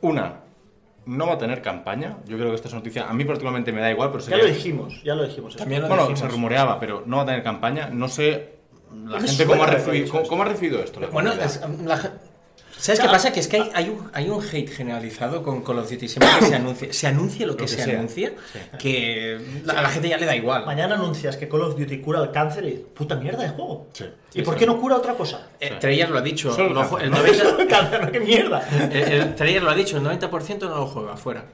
Una, 0.00 0.40
no 1.06 1.26
va 1.26 1.34
a 1.34 1.38
tener 1.38 1.62
campaña. 1.62 2.18
Yo 2.26 2.36
creo 2.36 2.50
que 2.50 2.56
esta 2.56 2.68
es 2.68 2.74
noticia... 2.74 3.08
A 3.08 3.14
mí 3.14 3.24
particularmente 3.24 3.72
me 3.72 3.80
da 3.80 3.90
igual, 3.90 4.10
pero 4.10 4.20
Ya 4.24 4.30
sería... 4.30 4.44
lo 4.44 4.50
dijimos, 4.52 5.02
ya 5.04 5.14
lo 5.14 5.24
dijimos. 5.24 5.56
También 5.56 5.82
lo 5.82 5.88
Bueno, 5.88 6.02
dijimos. 6.08 6.20
se 6.20 6.28
rumoreaba, 6.28 6.78
pero 6.80 7.02
no 7.06 7.16
va 7.18 7.22
a 7.22 7.26
tener 7.26 7.42
campaña. 7.42 7.88
No 7.90 8.08
sé 8.08 8.56
la 9.06 9.20
gente 9.20 9.46
cómo 9.46 9.62
ha, 9.64 9.66
recibido, 9.68 10.22
cómo, 10.28 10.42
ha 10.42 10.46
recibido 10.46 10.80
esto. 10.82 11.00
la 11.00 11.06
Bueno, 11.08 11.32
es- 11.32 11.60
la 11.84 12.12
¿sabes 12.78 13.00
qué 13.00 13.06
pasa? 13.08 13.32
Que 13.32 13.40
es 13.40 13.48
que 13.48 13.56
hay, 13.56 13.70
hay 13.74 13.88
un, 13.88 14.10
hay 14.12 14.28
un 14.28 14.42
hate 14.42 14.68
generalizado 14.70 15.42
con 15.42 15.62
Call 15.62 15.78
of 15.78 15.90
Duty. 15.90 16.08
Siempre 16.08 16.28
que 16.40 16.46
se 16.46 16.54
anuncie, 16.54 16.92
se 16.92 17.06
anuncie 17.06 17.46
lo 17.46 17.56
que, 17.56 17.64
que 17.64 17.68
se 17.68 17.82
sea. 17.82 17.94
anuncie, 17.98 18.34
que 18.78 19.38
la- 19.64 19.74
a 19.74 19.82
la 19.82 19.88
gente 19.90 20.08
ya 20.08 20.18
le 20.18 20.26
da 20.26 20.36
igual. 20.36 20.64
Mañana 20.66 20.94
anuncias 20.94 21.36
que 21.36 21.48
Call 21.48 21.62
of 21.62 21.76
Duty 21.78 21.98
cura 22.00 22.22
el 22.22 22.30
cáncer 22.30 22.64
y 22.66 22.72
puta 22.94 23.16
mierda 23.16 23.42
de 23.42 23.48
juego. 23.50 23.88
Sí. 23.92 24.04
¿Y 24.34 24.42
por 24.42 24.56
qué 24.56 24.66
no 24.66 24.80
cura 24.80 24.96
otra 24.96 25.14
cosa? 25.14 25.48
Eh, 25.60 25.72
Treyarch 25.80 26.10
lo 26.10 26.18
ha 26.18 26.22
dicho. 26.22 26.52
Solo 26.52 26.68
el 26.68 26.74
lo 26.74 26.80
cáncer, 26.80 26.98
ju- 26.98 27.02
el 27.02 27.10
¿no? 27.10 27.16
90 27.18 27.44
el 27.62 27.68
cáncer, 27.68 28.04
¿no? 28.04 28.12
¿Qué 28.12 28.20
mierda? 28.20 28.68
el- 28.92 29.12
el 29.12 29.34
Treyarch 29.34 29.64
lo 29.64 29.70
ha 29.70 29.74
dicho, 29.74 29.96
el 29.96 30.02
90% 30.04 30.58
no 30.68 30.76
lo 30.76 30.86
juega, 30.86 31.16
fuera. 31.16 31.44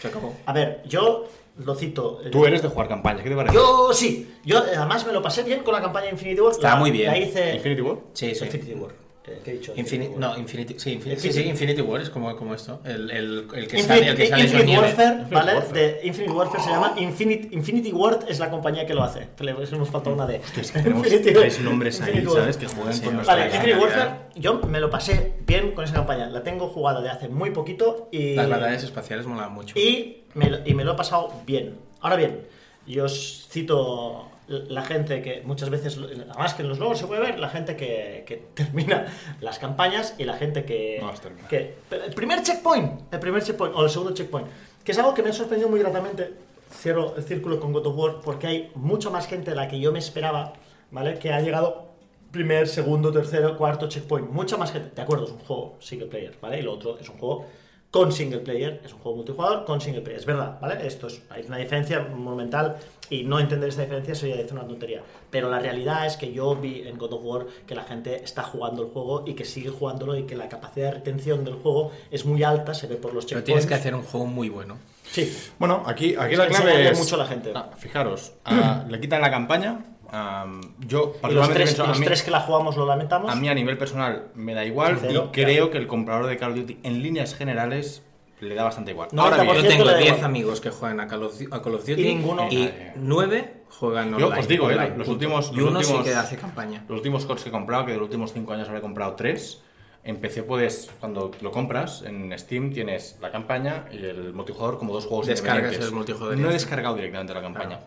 Se 0.00 0.08
acabó. 0.08 0.36
A 0.46 0.52
ver, 0.52 0.82
yo 0.86 1.28
lo 1.64 1.74
cito. 1.74 2.20
eh, 2.24 2.30
Tú 2.30 2.46
eres 2.46 2.62
de 2.62 2.68
jugar 2.68 2.86
campaña, 2.88 3.22
¿qué 3.22 3.30
te 3.30 3.34
parece? 3.36 3.54
Yo 3.54 3.92
sí. 3.92 4.32
Yo 4.44 4.58
eh, 4.58 4.76
además 4.76 5.04
me 5.06 5.12
lo 5.12 5.20
pasé 5.22 5.42
bien 5.42 5.64
con 5.64 5.74
la 5.74 5.80
campaña 5.82 6.08
Infinity 6.10 6.40
War. 6.40 6.52
Estaba 6.52 6.74
La- 6.74 6.80
muy 6.80 6.90
bien. 6.92 7.10
La 7.10 7.18
hice. 7.18 7.56
¿Infinity 7.56 7.80
War? 7.82 7.96
Sí, 8.12 8.34
sí. 8.34 8.44
Infinity 8.44 8.74
War. 8.74 8.92
Eh, 9.28 9.40
¿Qué 9.44 9.50
he 9.50 9.54
dicho? 9.54 9.72
Infinity, 9.76 10.14
no, 10.16 10.36
Infinity, 10.38 10.74
sí, 10.78 10.92
Infinity, 10.92 11.20
sí, 11.20 11.28
Infinity- 11.28 11.42
sí, 11.44 11.48
Infinity 11.50 11.80
War 11.82 12.00
es 12.00 12.10
como, 12.10 12.34
como 12.36 12.54
esto. 12.54 12.80
El, 12.84 13.10
el, 13.10 13.38
el 13.38 13.46
que 13.68 13.78
Infinity, 13.78 13.82
sale, 13.82 14.08
el 14.08 14.16
que 14.16 14.26
sale 14.28 14.42
Infinity 14.42 14.56
con 14.58 14.66
nieve. 14.66 14.82
Warfare, 14.86 15.24
¿vale? 15.30 15.54
Warfare. 15.54 15.80
De 15.80 16.06
Infinity 16.06 16.32
Warfare 16.32 16.62
se 16.62 16.70
llama 16.70 16.94
Infinity, 16.98 17.48
Infinity 17.54 17.92
Ward, 17.92 18.24
es 18.28 18.38
la 18.38 18.50
compañía 18.50 18.86
que 18.86 18.94
lo 18.94 19.02
hace. 19.02 19.28
Que 19.36 19.44
le 19.44 19.50
hemos 19.52 19.88
faltado 19.90 20.14
una 20.14 20.26
de. 20.26 20.40
Es 20.60 20.72
que 20.72 20.78
tenemos 20.82 21.06
tres 21.08 21.60
nombres 21.60 22.00
ahí, 22.00 22.10
Infinity 22.10 22.32
¿sabes? 22.34 22.56
Que 22.56 22.66
juegan 22.66 22.94
Sí, 22.94 23.02
con 23.04 23.14
nuestra 23.16 23.34
Vale, 23.34 23.46
Infinity 23.46 23.72
realidad. 23.72 23.98
Warfare, 23.98 24.40
yo 24.40 24.60
me 24.66 24.80
lo 24.80 24.90
pasé 24.90 25.34
bien 25.46 25.72
con 25.72 25.84
esa 25.84 25.94
campaña. 25.94 26.26
La 26.30 26.42
tengo 26.42 26.68
jugada 26.68 27.00
de 27.00 27.10
hace 27.10 27.28
muy 27.28 27.50
poquito 27.50 28.08
y. 28.12 28.34
Las 28.34 28.48
batallas 28.48 28.82
espaciales 28.84 29.26
molan 29.26 29.52
mucho. 29.52 29.78
Y 29.78 30.24
me, 30.34 30.50
y 30.64 30.74
me 30.74 30.84
lo 30.84 30.92
he 30.92 30.96
pasado 30.96 31.32
bien. 31.46 31.76
Ahora 32.00 32.16
bien, 32.16 32.40
yo 32.86 33.04
os 33.04 33.46
cito 33.50 34.28
la 34.48 34.82
gente 34.82 35.22
que 35.22 35.42
muchas 35.44 35.70
veces, 35.70 35.98
además 35.98 36.54
que 36.54 36.62
en 36.62 36.68
los 36.68 36.78
logos 36.78 36.98
se 36.98 37.06
puede 37.06 37.20
ver, 37.20 37.38
la 37.38 37.48
gente 37.48 37.76
que, 37.76 38.24
que 38.26 38.36
termina 38.54 39.06
las 39.40 39.58
campañas 39.58 40.14
y 40.18 40.24
la 40.24 40.34
gente 40.34 40.64
que, 40.64 40.98
No 41.00 41.12
que... 41.48 41.74
El 41.90 42.14
primer 42.14 42.42
checkpoint, 42.42 43.12
el 43.12 43.20
primer 43.20 43.42
checkpoint 43.42 43.74
o 43.76 43.84
el 43.84 43.90
segundo 43.90 44.14
checkpoint, 44.14 44.48
que 44.82 44.92
es 44.92 44.98
algo 44.98 45.14
que 45.14 45.22
me 45.22 45.30
ha 45.30 45.32
sorprendido 45.32 45.68
muy 45.68 45.80
gratamente. 45.80 46.32
Cierro 46.70 47.14
el 47.16 47.22
círculo 47.22 47.60
con 47.60 47.72
God 47.72 47.86
of 47.86 47.96
War 47.96 48.20
porque 48.22 48.46
hay 48.46 48.72
mucha 48.74 49.10
más 49.10 49.26
gente 49.26 49.50
de 49.50 49.56
la 49.56 49.68
que 49.68 49.78
yo 49.80 49.92
me 49.92 49.98
esperaba, 49.98 50.54
¿vale? 50.90 51.18
Que 51.18 51.32
ha 51.32 51.40
llegado 51.40 51.88
primer, 52.30 52.68
segundo, 52.68 53.10
tercero, 53.10 53.56
cuarto 53.56 53.88
checkpoint. 53.88 54.30
Mucha 54.30 54.56
más 54.56 54.72
gente. 54.72 54.90
De 54.94 55.02
acuerdo, 55.02 55.24
es 55.24 55.30
un 55.30 55.38
juego 55.38 55.76
single 55.80 56.08
player, 56.08 56.34
¿vale? 56.40 56.58
Y 56.58 56.62
lo 56.62 56.74
otro 56.74 56.98
es 56.98 57.08
un 57.08 57.16
juego 57.18 57.46
con 57.90 58.12
single 58.12 58.40
player. 58.40 58.80
Es 58.84 58.92
un 58.92 58.98
juego 58.98 59.16
multijugador 59.16 59.64
con 59.64 59.80
single 59.80 60.02
player. 60.02 60.20
Es 60.20 60.26
verdad, 60.26 60.58
¿vale? 60.60 60.86
Esto 60.86 61.06
es, 61.06 61.22
hay 61.30 61.44
una 61.46 61.56
diferencia 61.56 62.00
monumental 62.00 62.76
y 63.10 63.24
no 63.24 63.40
entender 63.40 63.68
esta 63.70 63.82
diferencia 63.82 64.14
sería 64.14 64.36
decir 64.36 64.52
una 64.52 64.66
tontería. 64.66 65.02
Pero 65.30 65.48
la 65.48 65.58
realidad 65.58 66.06
es 66.06 66.16
que 66.16 66.32
yo 66.32 66.54
vi 66.56 66.86
en 66.86 66.98
God 66.98 67.14
of 67.14 67.24
War 67.24 67.46
que 67.66 67.74
la 67.74 67.84
gente 67.84 68.22
está 68.22 68.42
jugando 68.42 68.82
el 68.82 68.88
juego 68.88 69.24
y 69.26 69.34
que 69.34 69.44
sigue 69.44 69.70
jugándolo 69.70 70.16
y 70.16 70.24
que 70.24 70.36
la 70.36 70.48
capacidad 70.48 70.88
de 70.88 70.92
retención 70.98 71.44
del 71.44 71.54
juego 71.54 71.92
es 72.10 72.24
muy 72.24 72.42
alta, 72.42 72.74
se 72.74 72.86
ve 72.86 72.96
por 72.96 73.14
los 73.14 73.24
Pero 73.24 73.40
checkpoints. 73.40 73.44
tienes 73.44 73.66
que 73.66 73.74
hacer 73.74 73.94
un 73.94 74.02
juego 74.02 74.26
muy 74.26 74.48
bueno. 74.48 74.76
Sí. 75.10 75.34
Bueno, 75.58 75.82
aquí, 75.86 76.14
aquí 76.18 76.36
la 76.36 76.46
clave 76.48 76.90
es... 76.90 76.98
mucho 76.98 77.14
a 77.14 77.18
la 77.18 77.26
gente. 77.26 77.52
Ah, 77.54 77.70
fijaros, 77.76 78.32
ah, 78.44 78.84
le 78.88 79.00
quitan 79.00 79.22
la 79.22 79.30
campaña. 79.30 79.84
Ah, 80.10 80.46
yo, 80.80 81.14
los 81.30 81.48
tres, 81.50 81.74
pienso, 81.74 81.86
los 81.86 81.98
mí- 82.00 82.06
tres 82.06 82.22
que 82.22 82.30
la 82.30 82.40
jugamos 82.40 82.76
lo 82.76 82.86
lamentamos. 82.86 83.30
A 83.32 83.36
mí 83.36 83.48
a 83.48 83.54
nivel 83.54 83.76
personal 83.78 84.28
me 84.34 84.54
da 84.54 84.64
igual 84.64 84.98
Sincero, 84.98 85.26
y 85.28 85.32
creo 85.32 85.70
que 85.70 85.78
el 85.78 85.86
comprador 85.86 86.26
de 86.26 86.36
Call 86.36 86.52
of 86.52 86.58
Duty 86.58 86.78
en 86.82 87.02
líneas 87.02 87.34
generales 87.34 88.02
le 88.40 88.54
da 88.54 88.64
bastante 88.64 88.92
igual. 88.92 89.08
No, 89.12 89.22
Ahora 89.22 89.42
bien, 89.42 89.56
Yo 89.56 89.66
tengo 89.68 89.84
le 89.84 89.92
da 89.92 89.98
10 89.98 90.08
igual. 90.10 90.24
amigos 90.24 90.60
que 90.60 90.70
juegan 90.70 91.00
a 91.00 91.08
Call 91.08 91.22
of, 91.24 91.34
a 91.50 91.60
Call 91.62 91.74
of 91.74 91.80
Duty 91.86 92.02
Y 92.02 92.14
ninguno- 92.14 92.48
y 92.50 92.70
9 92.96 93.54
juegan 93.70 94.10
Yo 94.16 94.26
online. 94.26 94.40
os 94.40 94.48
digo, 94.48 94.70
eh, 94.70 94.74
online, 94.74 94.96
los 94.96 95.08
últimos- 95.08 95.50
Y 95.52 95.56
los 95.56 95.70
uno 95.70 95.78
últimos- 95.80 96.04
sí 96.04 96.10
que 96.10 96.16
hace 96.16 96.36
campaña. 96.36 96.84
los 96.88 96.98
últimos 96.98 97.26
CODs 97.26 97.42
que 97.42 97.48
he 97.48 97.52
comprado, 97.52 97.84
que 97.86 97.92
de 97.92 97.98
los 97.98 98.04
últimos 98.06 98.32
5 98.32 98.52
años 98.52 98.68
habré 98.68 98.80
comprado 98.80 99.14
3, 99.14 99.62
empecé 100.04 100.42
puedes, 100.44 100.88
cuando 101.00 101.32
lo 101.40 101.50
compras 101.50 102.02
en 102.06 102.32
Steam 102.38 102.72
tienes 102.72 103.18
la 103.20 103.30
campaña 103.32 103.86
y 103.92 103.96
el 103.96 104.32
multijugador 104.32 104.78
como 104.78 104.94
dos 104.94 105.04
juegos 105.06 105.26
Descargas 105.26 105.56
independientes. 105.74 105.88
el 105.88 105.94
multijugador 105.94 106.38
y 106.38 106.40
No 106.40 106.48
he 106.50 106.52
descargado 106.52 106.94
directamente 106.94 107.34
la 107.34 107.42
campaña, 107.42 107.80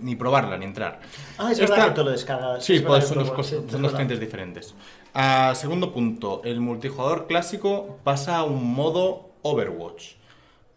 ni 0.00 0.16
probarla, 0.16 0.56
ni 0.58 0.64
entrar. 0.64 1.00
Ah, 1.38 1.50
es 1.52 1.58
Esta- 1.58 1.74
verdad 1.74 1.88
que 1.90 1.94
tú 2.00 2.04
lo 2.04 2.10
descargas. 2.10 2.64
Sí, 2.64 2.76
es 2.76 2.82
pues 2.82 3.06
son 3.06 3.18
dos, 3.18 3.30
cosas- 3.30 3.60
sí, 3.64 3.70
son 3.70 3.82
dos 3.82 3.92
clientes 3.92 4.20
diferentes. 4.20 4.74
Ah, 5.14 5.52
segundo 5.56 5.92
punto, 5.92 6.42
el 6.44 6.60
multijugador 6.60 7.26
clásico 7.26 7.98
pasa 8.04 8.36
a 8.38 8.44
un 8.44 8.74
modo 8.74 9.30
Overwatch. 9.42 10.14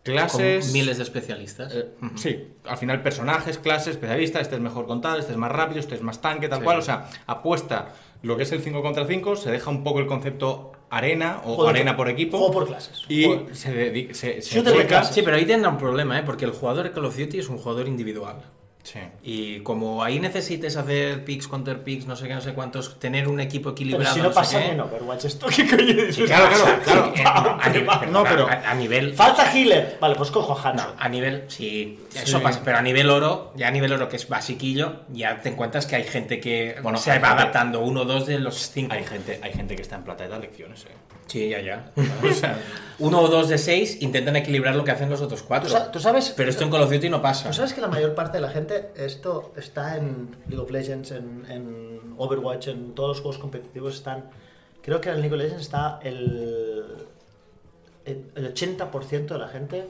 Clases... 0.03 0.65
Con 0.65 0.73
miles 0.73 0.97
de 0.97 1.03
especialistas. 1.03 1.73
Eh, 1.75 1.89
sí, 2.15 2.47
al 2.65 2.77
final 2.77 3.03
personajes, 3.03 3.57
clases, 3.57 3.89
especialistas, 3.95 4.43
este 4.43 4.55
es 4.55 4.61
mejor 4.61 4.87
contado, 4.87 5.19
este 5.19 5.33
es 5.33 5.37
más 5.37 5.51
rápido, 5.51 5.79
este 5.79 5.95
es 5.95 6.01
más 6.01 6.21
tanque, 6.21 6.47
tal 6.47 6.59
Sí. 6.59 6.63
cual. 6.63 6.79
O 6.79 6.81
sea, 6.81 7.09
apuesta 7.27 7.89
lo 8.23 8.37
que 8.37 8.43
es 8.43 8.51
el 8.53 8.61
5 8.61 8.81
contra 8.81 9.05
5, 9.05 9.35
se 9.35 9.51
deja 9.51 9.69
un 9.69 9.83
poco 9.83 9.99
el 9.99 10.07
concepto 10.07 10.71
arena 10.89 11.41
o 11.45 11.67
arena 11.67 11.95
por 11.97 12.09
equipo. 12.09 12.37
Juego 12.37 12.53
por 12.53 12.67
clases. 12.67 13.03
Y 13.09 13.23
se, 13.51 13.71
dedi- 13.93 14.13
se, 14.13 14.41
se. 14.41 14.63
Sí, 15.13 15.21
pero 15.21 15.35
ahí 15.35 15.45
tendrá 15.45 15.69
un 15.69 15.77
problema, 15.77 16.17
¿eh? 16.17 16.23
porque 16.25 16.45
el 16.45 16.51
jugador 16.51 16.85
de 16.85 16.91
Call 16.91 17.05
of 17.05 17.17
Duty 17.17 17.39
es 17.39 17.49
un 17.49 17.57
jugador 17.57 17.87
individual. 17.87 18.41
Sí. 18.81 18.99
Y 19.23 19.59
como 19.59 20.03
ahí 20.03 20.19
necesites 20.19 20.75
hacer 20.77 21.23
picks, 21.25 21.47
counter 21.47 21.83
picks, 21.83 22.05
no 22.07 22.15
sé 22.15 22.27
qué, 22.27 22.33
no 22.33 22.41
sé 22.41 22.53
cuántos, 22.53 22.97
tener 22.97 23.27
un 23.27 23.39
equipo 23.39 23.65
Pero 23.65 23.73
equilibrado. 23.73 24.15
si 24.15 24.21
no 24.21 24.29
sé 24.29 24.35
pasa 24.35 24.65
en 24.65 24.79
Overwatch, 24.79 25.25
¿esto 25.25 25.47
qué 25.53 25.67
coño 25.69 25.85
dices? 26.05 26.25
Claro, 26.25 26.47
claro, 26.85 27.13
claro. 27.13 27.13
No, 27.59 27.61
a, 27.61 27.69
nivel, 27.69 28.11
No, 28.11 28.23
pero- 28.23 28.47
a, 28.47 28.71
a 28.71 28.73
nivel. 28.75 29.13
Falta 29.13 29.51
healer. 29.53 29.97
Vale, 29.99 30.15
pues 30.15 30.31
cojo 30.31 30.53
a 30.57 30.73
No, 30.73 30.81
Hanzo. 30.81 30.95
a 30.97 31.09
nivel. 31.09 31.43
Sí, 31.49 31.99
eso 32.15 32.37
Sí. 32.37 32.43
pasa. 32.43 32.61
Pero 32.63 32.77
a 32.77 32.81
nivel 32.81 33.09
oro, 33.09 33.51
ya 33.55 33.67
a 33.67 33.71
nivel 33.71 33.91
oro, 33.91 34.07
que 34.09 34.15
es 34.15 34.27
basiquillo, 34.27 35.01
ya 35.09 35.41
te 35.41 35.49
encuentras 35.49 35.85
que 35.85 35.97
hay 35.97 36.03
gente 36.05 36.39
que 36.39 36.77
Bueno, 36.81 36.97
se 36.97 37.09
va 37.11 37.15
gente- 37.15 37.27
adaptando 37.27 37.81
uno 37.81 38.01
o 38.01 38.05
dos 38.05 38.25
de 38.25 38.39
los 38.39 38.71
cinco. 38.71 38.93
Hay 38.93 39.03
gente, 39.03 39.39
hay 39.43 39.53
gente 39.53 39.75
que 39.75 39.81
está 39.81 39.97
en 39.97 40.03
plata 40.03 40.25
y 40.25 40.29
da 40.29 40.39
lecciones, 40.39 40.85
eh. 40.85 40.95
Sí, 41.27 41.49
ya, 41.49 41.61
ya. 41.61 41.91
O 42.27 42.33
sea, 42.33 42.57
Uno 42.97 43.21
o 43.21 43.27
dos 43.29 43.47
de 43.47 43.57
seis 43.57 44.01
intentan 44.01 44.35
equilibrar 44.35 44.75
lo 44.75 44.83
que 44.83 44.91
hacen 44.91 45.09
los 45.09 45.21
otros 45.21 45.41
¿Tú, 45.43 45.47
cuatro. 45.47 45.73
tú 45.93 45.99
sabes, 46.01 46.33
Pero 46.35 46.49
esto 46.49 46.65
en 46.65 46.69
Call 46.71 46.81
of 46.81 46.91
Duty 46.91 47.07
no 47.07 47.21
pasa. 47.21 47.47
¿tú 47.49 47.55
sabes 47.55 47.71
que 47.71 47.79
la 47.79 47.87
mayor 47.87 48.13
parte 48.13 48.39
de 48.39 48.41
la 48.41 48.49
gente, 48.49 48.68
esto 48.95 49.53
está 49.55 49.97
en 49.97 50.35
League 50.47 50.63
of 50.63 50.71
Legends, 50.71 51.11
en, 51.11 51.45
en 51.49 52.13
Overwatch, 52.17 52.67
en 52.67 52.93
todos 52.95 53.09
los 53.09 53.21
juegos 53.21 53.37
competitivos 53.39 53.95
están... 53.95 54.25
Creo 54.81 55.01
que 55.01 55.09
en 55.09 55.21
League 55.21 55.33
of 55.33 55.39
Legends 55.41 55.61
está 55.61 55.99
el, 56.03 56.95
el, 58.05 58.31
el 58.35 58.53
80% 58.53 59.27
de 59.27 59.37
la 59.37 59.47
gente 59.47 59.87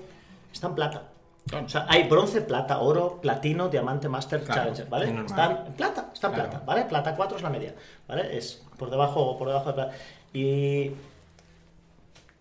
está 0.51 0.67
en 0.67 0.75
plata. 0.75 1.03
Claro. 1.47 1.65
O 1.65 1.69
sea, 1.69 1.85
hay 1.89 2.07
bronce, 2.07 2.41
plata, 2.41 2.79
oro, 2.79 3.19
platino, 3.21 3.69
diamante, 3.69 4.07
master, 4.09 4.43
Claro, 4.43 4.61
challenger, 4.61 4.87
¿vale? 4.89 5.05
es. 5.11 5.25
Están 5.25 5.65
en 5.67 5.73
plata, 5.73 6.09
está 6.13 6.27
en 6.27 6.33
Claro. 6.33 6.49
plata, 6.49 6.65
¿vale? 6.65 6.85
Plata 6.85 7.15
4 7.15 7.37
es 7.37 7.43
la 7.43 7.49
media, 7.49 7.75
¿vale? 8.07 8.37
Es 8.37 8.61
por 8.77 8.89
debajo, 8.89 9.37
por 9.37 9.47
debajo 9.47 9.67
de 9.69 9.73
plata. 9.73 9.93
Y 10.33 10.91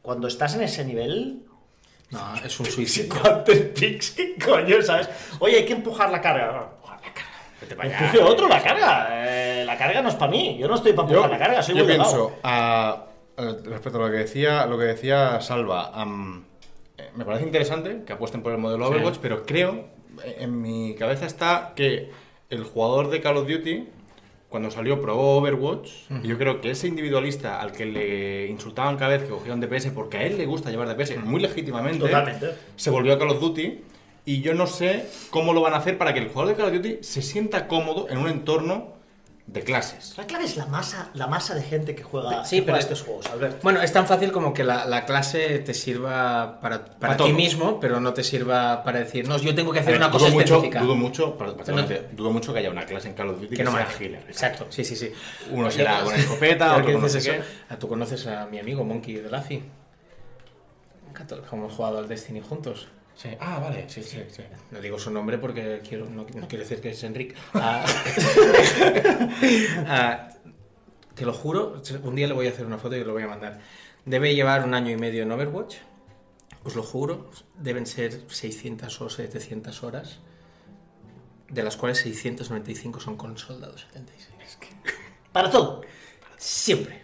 cuando 0.02 0.26
estás 0.28 0.54
en 0.56 0.62
ese 0.62 0.84
nivel, 0.84 1.44
No, 2.10 2.34
es 2.44 2.60
un 2.60 2.66
suicidio. 2.70 3.44
Picks, 3.74 4.10
¿qué 4.12 4.34
coño, 4.42 4.80
sabes? 4.82 5.08
Oye, 5.40 5.56
hay 5.58 5.64
que 5.66 5.74
empujar 5.74 6.10
la 6.10 6.20
carga. 6.20 6.52
No, 6.52 6.62
empujar 6.62 7.00
la 7.02 7.12
carga. 7.12 7.98
Empuje 7.98 8.22
otro 8.22 8.48
la 8.48 8.62
carga. 8.62 9.08
Eh, 9.12 9.64
la 9.66 9.76
carga 9.76 10.00
no 10.02 10.08
es 10.08 10.14
para 10.14 10.30
mí. 10.30 10.56
Yo 10.58 10.68
no 10.68 10.76
estoy 10.76 10.92
para 10.92 11.08
Yo, 11.08 11.14
empujar 11.16 11.30
la 11.30 11.38
carga, 11.46 11.62
soy 11.62 11.74
yo 11.76 11.84
muy 11.84 11.94
pienso, 11.94 12.38
ah, 12.42 13.04
eh, 13.36 13.56
respecto 13.64 13.98
a 14.02 14.06
lo 14.06 14.10
que 14.10 14.18
decía, 14.18 14.66
lo 14.66 14.78
que 14.78 14.84
decía 14.84 15.40
Salva, 15.40 15.92
eh, 16.96 17.10
me 17.14 17.24
parece 17.24 17.44
interesante 17.44 18.02
que 18.06 18.12
apuesten 18.12 18.42
por 18.42 18.52
el 18.52 18.58
modelo 18.58 18.86
Sí. 18.88 18.94
Overwatch, 18.94 19.18
pero 19.20 19.44
creo, 19.44 19.86
en 20.24 20.60
mi 20.60 20.94
cabeza 20.94 21.26
está 21.26 21.72
que 21.76 22.10
el 22.50 22.64
jugador 22.64 23.10
de 23.10 23.20
Call 23.20 23.36
of 23.36 23.48
Duty, 23.48 23.88
cuando 24.48 24.70
salió, 24.70 25.00
probó 25.00 25.36
Overwatch, 25.38 25.90
y 26.22 26.28
yo 26.28 26.38
creo 26.38 26.60
que 26.60 26.70
ese 26.70 26.88
individualista 26.88 27.60
al 27.60 27.72
que 27.72 27.84
le 27.84 28.46
insultaban 28.46 28.96
cada 28.96 29.10
vez 29.10 29.24
que 29.24 29.28
cogía 29.28 29.52
un 29.52 29.60
DPS, 29.60 29.90
porque 29.94 30.16
a 30.16 30.22
él 30.24 30.38
le 30.38 30.46
gusta 30.46 30.70
llevar 30.70 30.88
DPS 30.88 31.18
muy 31.22 31.40
legítimamente, 31.40 31.98
Totalmente. 32.00 32.54
se 32.76 32.90
volvió 32.90 33.12
a 33.12 33.18
Call 33.18 33.30
of 33.30 33.40
Duty. 33.40 33.80
Y 34.24 34.42
yo 34.42 34.52
no 34.52 34.66
sé 34.66 35.06
cómo 35.30 35.54
lo 35.54 35.62
van 35.62 35.72
a 35.72 35.76
hacer 35.78 35.96
para 35.96 36.12
que 36.12 36.20
el 36.20 36.28
jugador 36.28 36.48
de 36.48 36.54
Call 36.62 36.66
of 36.74 36.82
Duty 36.82 36.98
se 37.02 37.22
sienta 37.22 37.66
cómodo 37.66 38.08
en 38.10 38.18
un 38.18 38.28
entorno 38.28 38.97
de 39.48 39.62
clases. 39.62 40.12
La 40.18 40.26
clave 40.26 40.44
es 40.44 40.58
la 40.58 40.66
masa, 40.66 41.08
la 41.14 41.26
masa 41.26 41.54
de 41.54 41.62
gente 41.62 41.94
que 41.94 42.02
juega, 42.02 42.44
Sí, 42.44 42.56
que 42.56 42.62
juega 42.64 42.66
pero- 42.66 42.76
estos 42.78 43.02
juegos, 43.02 43.26
Alberto. 43.28 43.56
Bueno, 43.62 43.80
es 43.80 43.90
tan 43.94 44.06
fácil 44.06 44.30
como 44.30 44.52
que 44.52 44.62
la, 44.62 44.84
la 44.84 45.06
clase 45.06 45.58
te 45.60 45.72
sirva 45.72 46.60
para, 46.60 46.84
para 46.84 46.98
Para 46.98 47.16
ti 47.16 47.24
todo. 47.24 47.32
mismo, 47.32 47.80
pero 47.80 47.98
no 47.98 48.12
te 48.12 48.22
sirva 48.22 48.84
para 48.84 48.98
decir, 48.98 49.26
no, 49.26 49.38
yo 49.38 49.54
tengo 49.54 49.72
que 49.72 49.78
hacer 49.80 49.92
ver, 49.94 50.02
una 50.02 50.10
cosa 50.10 50.26
dudo 50.26 50.34
mucho, 50.34 50.54
específica. 50.56 50.80
Dudo 50.82 50.94
mucho, 50.96 51.38
perdón, 51.38 51.56
No, 51.74 51.82
dudo 52.12 52.30
mucho 52.30 52.52
que 52.52 52.58
haya 52.58 52.70
una 52.70 52.84
clase 52.84 53.08
en 53.08 53.14
Call 53.14 53.30
of 53.30 53.36
Duty 53.36 53.48
que, 53.48 53.56
que 53.56 53.64
no 53.64 53.72
sea 53.72 53.88
healer. 53.98 54.22
Exacto, 54.28 54.66
sí, 54.68 54.84
sí, 54.84 54.94
sí. 54.94 55.10
Uno 55.50 55.70
será 55.70 56.02
con 56.04 56.14
escopeta, 56.14 56.72
otro 56.72 56.86
que 56.86 56.92
con 56.92 57.02
no 57.02 57.08
sé 57.08 57.18
eso, 57.18 57.32
ah, 57.70 57.76
Tú 57.78 57.88
conoces 57.88 58.26
a 58.26 58.44
mi 58.46 58.58
amigo 58.58 58.84
Monkey 58.84 59.14
de. 59.14 59.30
Como 61.48 61.62
hemos 61.64 61.72
jugado 61.74 61.98
al 61.98 62.06
Destiny 62.08 62.40
juntos. 62.40 62.86
Sí. 63.18 63.30
Ah, 63.40 63.58
vale, 63.58 63.88
sí, 63.88 64.00
sí, 64.04 64.22
sí. 64.30 64.44
No 64.70 64.80
digo 64.80 64.96
su 64.96 65.10
nombre 65.10 65.38
porque 65.38 65.82
quiero, 65.86 66.08
no, 66.08 66.22
no 66.22 66.46
quiero 66.46 66.62
decir 66.62 66.80
que 66.80 66.90
es 66.90 67.02
Enrique. 67.02 67.34
Ah, 67.52 67.84
ah, 69.88 70.28
te 71.16 71.26
lo 71.26 71.32
juro, 71.32 71.82
un 72.04 72.14
día 72.14 72.28
le 72.28 72.34
voy 72.34 72.46
a 72.46 72.50
hacer 72.50 72.64
una 72.64 72.78
foto 72.78 72.96
y 72.96 73.00
os 73.00 73.06
lo 73.08 73.14
voy 73.14 73.24
a 73.24 73.26
mandar. 73.26 73.58
Debe 74.04 74.36
llevar 74.36 74.62
un 74.62 74.72
año 74.72 74.92
y 74.92 74.96
medio 74.96 75.24
en 75.24 75.32
Overwatch. 75.32 75.78
Os 76.62 76.76
lo 76.76 76.84
juro, 76.84 77.28
deben 77.56 77.86
ser 77.86 78.22
600 78.28 79.00
o 79.00 79.10
700 79.10 79.82
horas, 79.82 80.20
de 81.48 81.64
las 81.64 81.76
cuales 81.76 81.98
695 81.98 83.00
son 83.00 83.16
con 83.16 83.36
soldados 83.36 83.88
76. 83.92 84.58
Para 85.32 85.50
todo. 85.50 85.80
Siempre. 86.36 87.02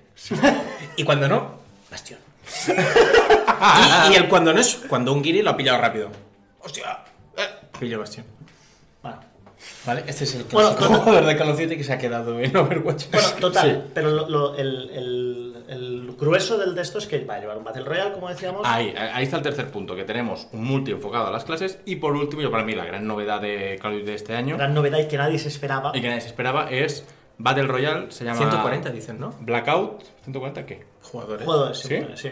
Y 0.96 1.02
cuando 1.02 1.26
no, 1.26 1.58
bastión. 1.90 2.23
Y, 4.08 4.12
y 4.12 4.16
el 4.16 4.28
cuando 4.28 4.52
no 4.52 4.60
es 4.60 4.76
cuando 4.88 5.12
un 5.12 5.22
guiri 5.22 5.42
lo 5.42 5.50
ha 5.50 5.56
pillado 5.56 5.80
rápido. 5.80 6.10
¡Hostia! 6.60 6.98
Eh, 7.36 7.42
pillo 7.78 7.98
bastión. 8.00 8.26
Bueno, 9.02 9.18
¿Vale? 9.86 10.04
Este 10.06 10.24
es 10.24 10.34
el 10.34 10.44
Bueno, 10.44 10.70
clásico 10.70 10.84
total. 10.88 11.00
jugador 11.04 11.24
de 11.26 11.36
Call 11.36 11.50
of 11.50 11.60
Duty 11.60 11.76
que 11.76 11.84
se 11.84 11.92
ha 11.92 11.98
quedado 11.98 12.38
en 12.40 12.56
Overwatch. 12.56 13.06
bueno 13.10 13.28
total. 13.40 13.82
Sí. 13.84 13.90
Pero 13.94 14.10
lo- 14.10 14.28
lo- 14.28 14.56
el, 14.56 14.90
el- 14.90 15.50
el 15.68 16.14
grueso 16.18 16.58
del 16.58 16.74
de 16.74 16.82
esto 16.82 16.98
es 16.98 17.06
que 17.06 17.24
va 17.24 17.36
a 17.36 17.40
llevar 17.40 17.56
un 17.56 17.64
Battle 17.64 17.84
Royale, 17.84 18.12
como 18.12 18.28
decíamos. 18.28 18.62
Ahí, 18.64 18.94
ahí 18.96 19.24
está 19.24 19.38
el 19.38 19.42
tercer 19.42 19.70
punto, 19.70 19.96
que 19.96 20.04
tenemos 20.04 20.46
un 20.52 20.62
multi 20.64 20.90
enfocado 20.90 21.26
a 21.26 21.30
las 21.30 21.44
clases. 21.44 21.78
Y 21.86 21.96
por 21.96 22.14
último, 22.14 22.42
yo 22.42 22.50
para 22.50 22.64
mí 22.64 22.74
la 22.74 22.84
gran 22.84 23.06
novedad 23.06 23.40
de 23.40 23.78
Call 23.80 23.92
of 23.92 23.98
Duty 24.00 24.10
de 24.10 24.14
este 24.14 24.36
año, 24.36 24.56
Gran 24.58 24.74
novedad 24.74 24.98
y 24.98 25.08
que 25.08 25.16
nadie 25.16 25.38
se 25.38 25.48
esperaba. 25.48 25.92
y 25.94 26.00
que 26.02 26.08
nadie 26.08 26.20
se 26.20 26.28
esperaba, 26.28 26.70
es 26.70 27.04
Battle 27.38 27.66
Royale, 27.66 28.10
se 28.10 28.24
llama... 28.24 28.38
140 28.38 28.90
dicen, 28.90 29.18
¿no? 29.18 29.34
Blackout. 29.40 30.02
¿140 30.26 30.64
qué? 30.64 30.84
Jugadores. 31.02 31.44
Juego, 31.44 31.74
sí. 31.74 31.88
¿Sí? 31.88 32.04
sí. 32.14 32.28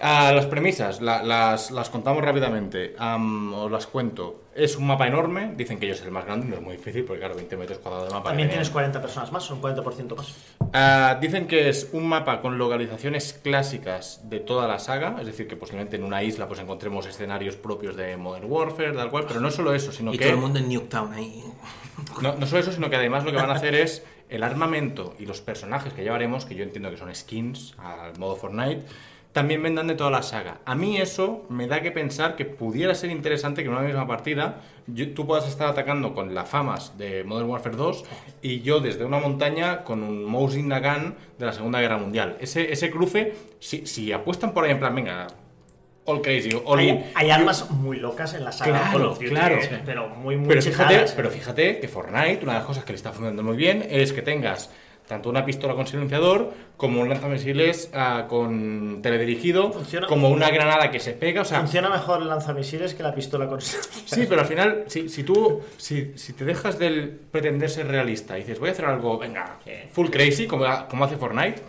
Ah, 0.00 0.32
las 0.34 0.46
premisas, 0.46 1.00
la- 1.00 1.22
las, 1.22 1.70
las 1.70 1.88
contamos 1.88 2.22
rápidamente, 2.24 2.96
Am, 2.98 3.54
os 3.54 3.70
las 3.70 3.86
cuento. 3.86 4.42
Es 4.52 4.76
un 4.76 4.88
mapa 4.88 5.06
enorme, 5.06 5.52
dicen 5.56 5.78
que 5.78 5.86
yo 5.86 5.94
soy 5.94 6.06
el 6.06 6.12
más 6.12 6.24
grande, 6.24 6.48
no 6.48 6.56
es 6.56 6.60
muy 6.62 6.76
difícil 6.76 7.04
porque 7.04 7.20
claro, 7.20 7.36
20 7.36 7.56
metros 7.56 7.78
cuadrados 7.78 8.08
de 8.08 8.14
mapa. 8.14 8.30
También 8.30 8.48
tienes 8.48 8.68
tenían. 8.68 8.90
40 8.90 9.00
personas 9.00 9.30
más, 9.30 9.44
son 9.44 9.62
40% 9.62 10.16
más. 10.16 10.34
Ah, 10.72 11.16
dicen 11.20 11.46
que 11.46 11.68
es 11.68 11.88
un 11.92 12.08
mapa 12.08 12.40
con 12.40 12.58
localizaciones 12.58 13.34
clásicas 13.40 14.20
de 14.28 14.40
toda 14.40 14.66
la 14.66 14.80
saga, 14.80 15.16
es 15.20 15.26
decir, 15.26 15.46
que 15.46 15.54
posiblemente 15.56 15.94
en 15.94 16.02
una 16.02 16.24
isla 16.24 16.48
pues 16.48 16.58
encontremos 16.58 17.06
escenarios 17.06 17.54
propios 17.54 17.94
de 17.94 18.16
Modern 18.16 18.50
Warfare, 18.50 18.92
tal 18.94 19.10
cual, 19.10 19.26
pero 19.28 19.40
no 19.40 19.52
solo 19.52 19.74
eso, 19.74 19.92
sino 19.92 20.12
Y 20.12 20.18
que 20.18 20.24
todo 20.24 20.34
el 20.34 20.40
mundo 20.40 20.58
en 20.58 20.72
Nuketown 20.74 21.12
ahí. 21.14 21.40
No, 22.22 22.46
solo 22.46 22.60
eso, 22.60 22.72
sino 22.72 22.90
que 22.90 22.96
además 22.96 23.24
lo 23.24 23.30
que 23.30 23.36
van 23.36 23.50
a 23.50 23.54
hacer 23.54 23.74
es 23.74 24.04
el 24.28 24.42
armamento 24.42 25.14
y 25.18 25.26
los 25.26 25.40
personajes 25.40 25.92
que 25.92 26.02
llevaremos, 26.02 26.44
que 26.44 26.54
yo 26.54 26.64
entiendo 26.64 26.90
que 26.90 26.96
son 26.96 27.14
skins 27.14 27.74
al 27.78 28.18
modo 28.18 28.36
Fortnite, 28.36 28.84
también 29.32 29.62
vendan 29.62 29.88
de 29.88 29.96
toda 29.96 30.10
la 30.10 30.22
saga. 30.22 30.60
A 30.64 30.76
mí 30.76 30.96
eso 30.96 31.44
me 31.48 31.66
da 31.66 31.82
que 31.82 31.90
pensar 31.90 32.36
que 32.36 32.44
pudiera 32.44 32.94
ser 32.94 33.10
interesante 33.10 33.62
que 33.62 33.68
en 33.68 33.74
una 33.74 33.82
misma 33.82 34.06
partida 34.06 34.60
tú 35.14 35.26
puedas 35.26 35.48
estar 35.48 35.68
atacando 35.68 36.14
con 36.14 36.34
las 36.34 36.48
famas 36.48 36.96
de 36.96 37.24
Modern 37.24 37.50
Warfare 37.50 37.76
2 37.76 38.04
y 38.42 38.60
yo 38.60 38.78
desde 38.78 39.04
una 39.04 39.18
montaña 39.18 39.82
con 39.82 40.04
un 40.04 40.24
Mosin 40.24 40.68
Nagant 40.68 41.18
de 41.36 41.46
la 41.46 41.52
Segunda 41.52 41.80
Guerra 41.80 41.98
Mundial. 41.98 42.36
Ese, 42.40 42.72
ese 42.72 42.92
cruce, 42.92 43.34
si, 43.58 43.86
si 43.86 44.12
apuestan 44.12 44.54
por 44.54 44.64
ahí 44.64 44.70
en 44.70 44.78
plan, 44.78 44.94
venga, 44.94 45.26
all 46.06 46.20
crazy, 46.22 46.50
all 46.64 46.78
Hay, 46.78 46.88
in. 46.88 47.04
hay 47.14 47.30
armas 47.30 47.70
muy 47.70 47.98
locas 47.98 48.34
en 48.34 48.44
la 48.44 48.52
saga 48.52 48.72
Claro, 48.80 48.92
Call 48.98 49.06
of 49.06 49.18
Duty, 49.18 49.30
claro. 49.30 49.56
eh, 49.56 49.82
pero 49.84 50.08
muy, 50.08 50.36
muy 50.36 50.48
Pero 50.48 50.62
fíjate, 50.62 51.04
pero 51.16 51.30
fíjate 51.30 51.80
que 51.80 51.88
Fortnite, 51.88 52.40
una 52.42 52.52
de 52.52 52.58
las 52.58 52.66
cosas 52.66 52.84
que 52.84 52.92
le 52.92 52.96
está 52.96 53.10
funcionando 53.10 53.42
muy 53.42 53.56
bien 53.56 53.86
es 53.88 54.12
que 54.12 54.22
tengas 54.22 54.70
tanto 55.08 55.28
una 55.28 55.44
pistola 55.44 55.74
con 55.74 55.86
silenciador 55.86 56.50
como 56.78 57.02
un 57.02 57.10
lanzamisiles 57.10 57.90
ah, 57.92 58.24
con 58.26 59.00
teledirigido, 59.02 59.70
Funciona- 59.70 60.06
como 60.06 60.30
una 60.30 60.48
granada 60.50 60.90
que 60.90 60.98
se 60.98 61.12
pega, 61.12 61.42
o 61.42 61.44
sea, 61.44 61.60
Funciona 61.60 61.90
mejor 61.90 62.22
el 62.22 62.28
lanzamisiles 62.28 62.94
que 62.94 63.02
la 63.02 63.14
pistola 63.14 63.46
con 63.46 63.60
Sí, 63.60 64.24
pero 64.26 64.40
al 64.40 64.46
final, 64.46 64.84
si, 64.88 65.10
si 65.10 65.22
tú 65.22 65.60
si, 65.76 66.12
si 66.16 66.32
te 66.32 66.46
dejas 66.46 66.78
del 66.78 67.10
pretender 67.10 67.68
ser 67.68 67.86
realista 67.88 68.36
y 68.38 68.40
dices, 68.42 68.58
voy 68.58 68.70
a 68.70 68.72
hacer 68.72 68.86
algo, 68.86 69.18
venga, 69.18 69.58
full 69.92 70.08
crazy, 70.08 70.46
como, 70.46 70.64
como 70.88 71.04
hace 71.04 71.16
Fortnite, 71.18 71.60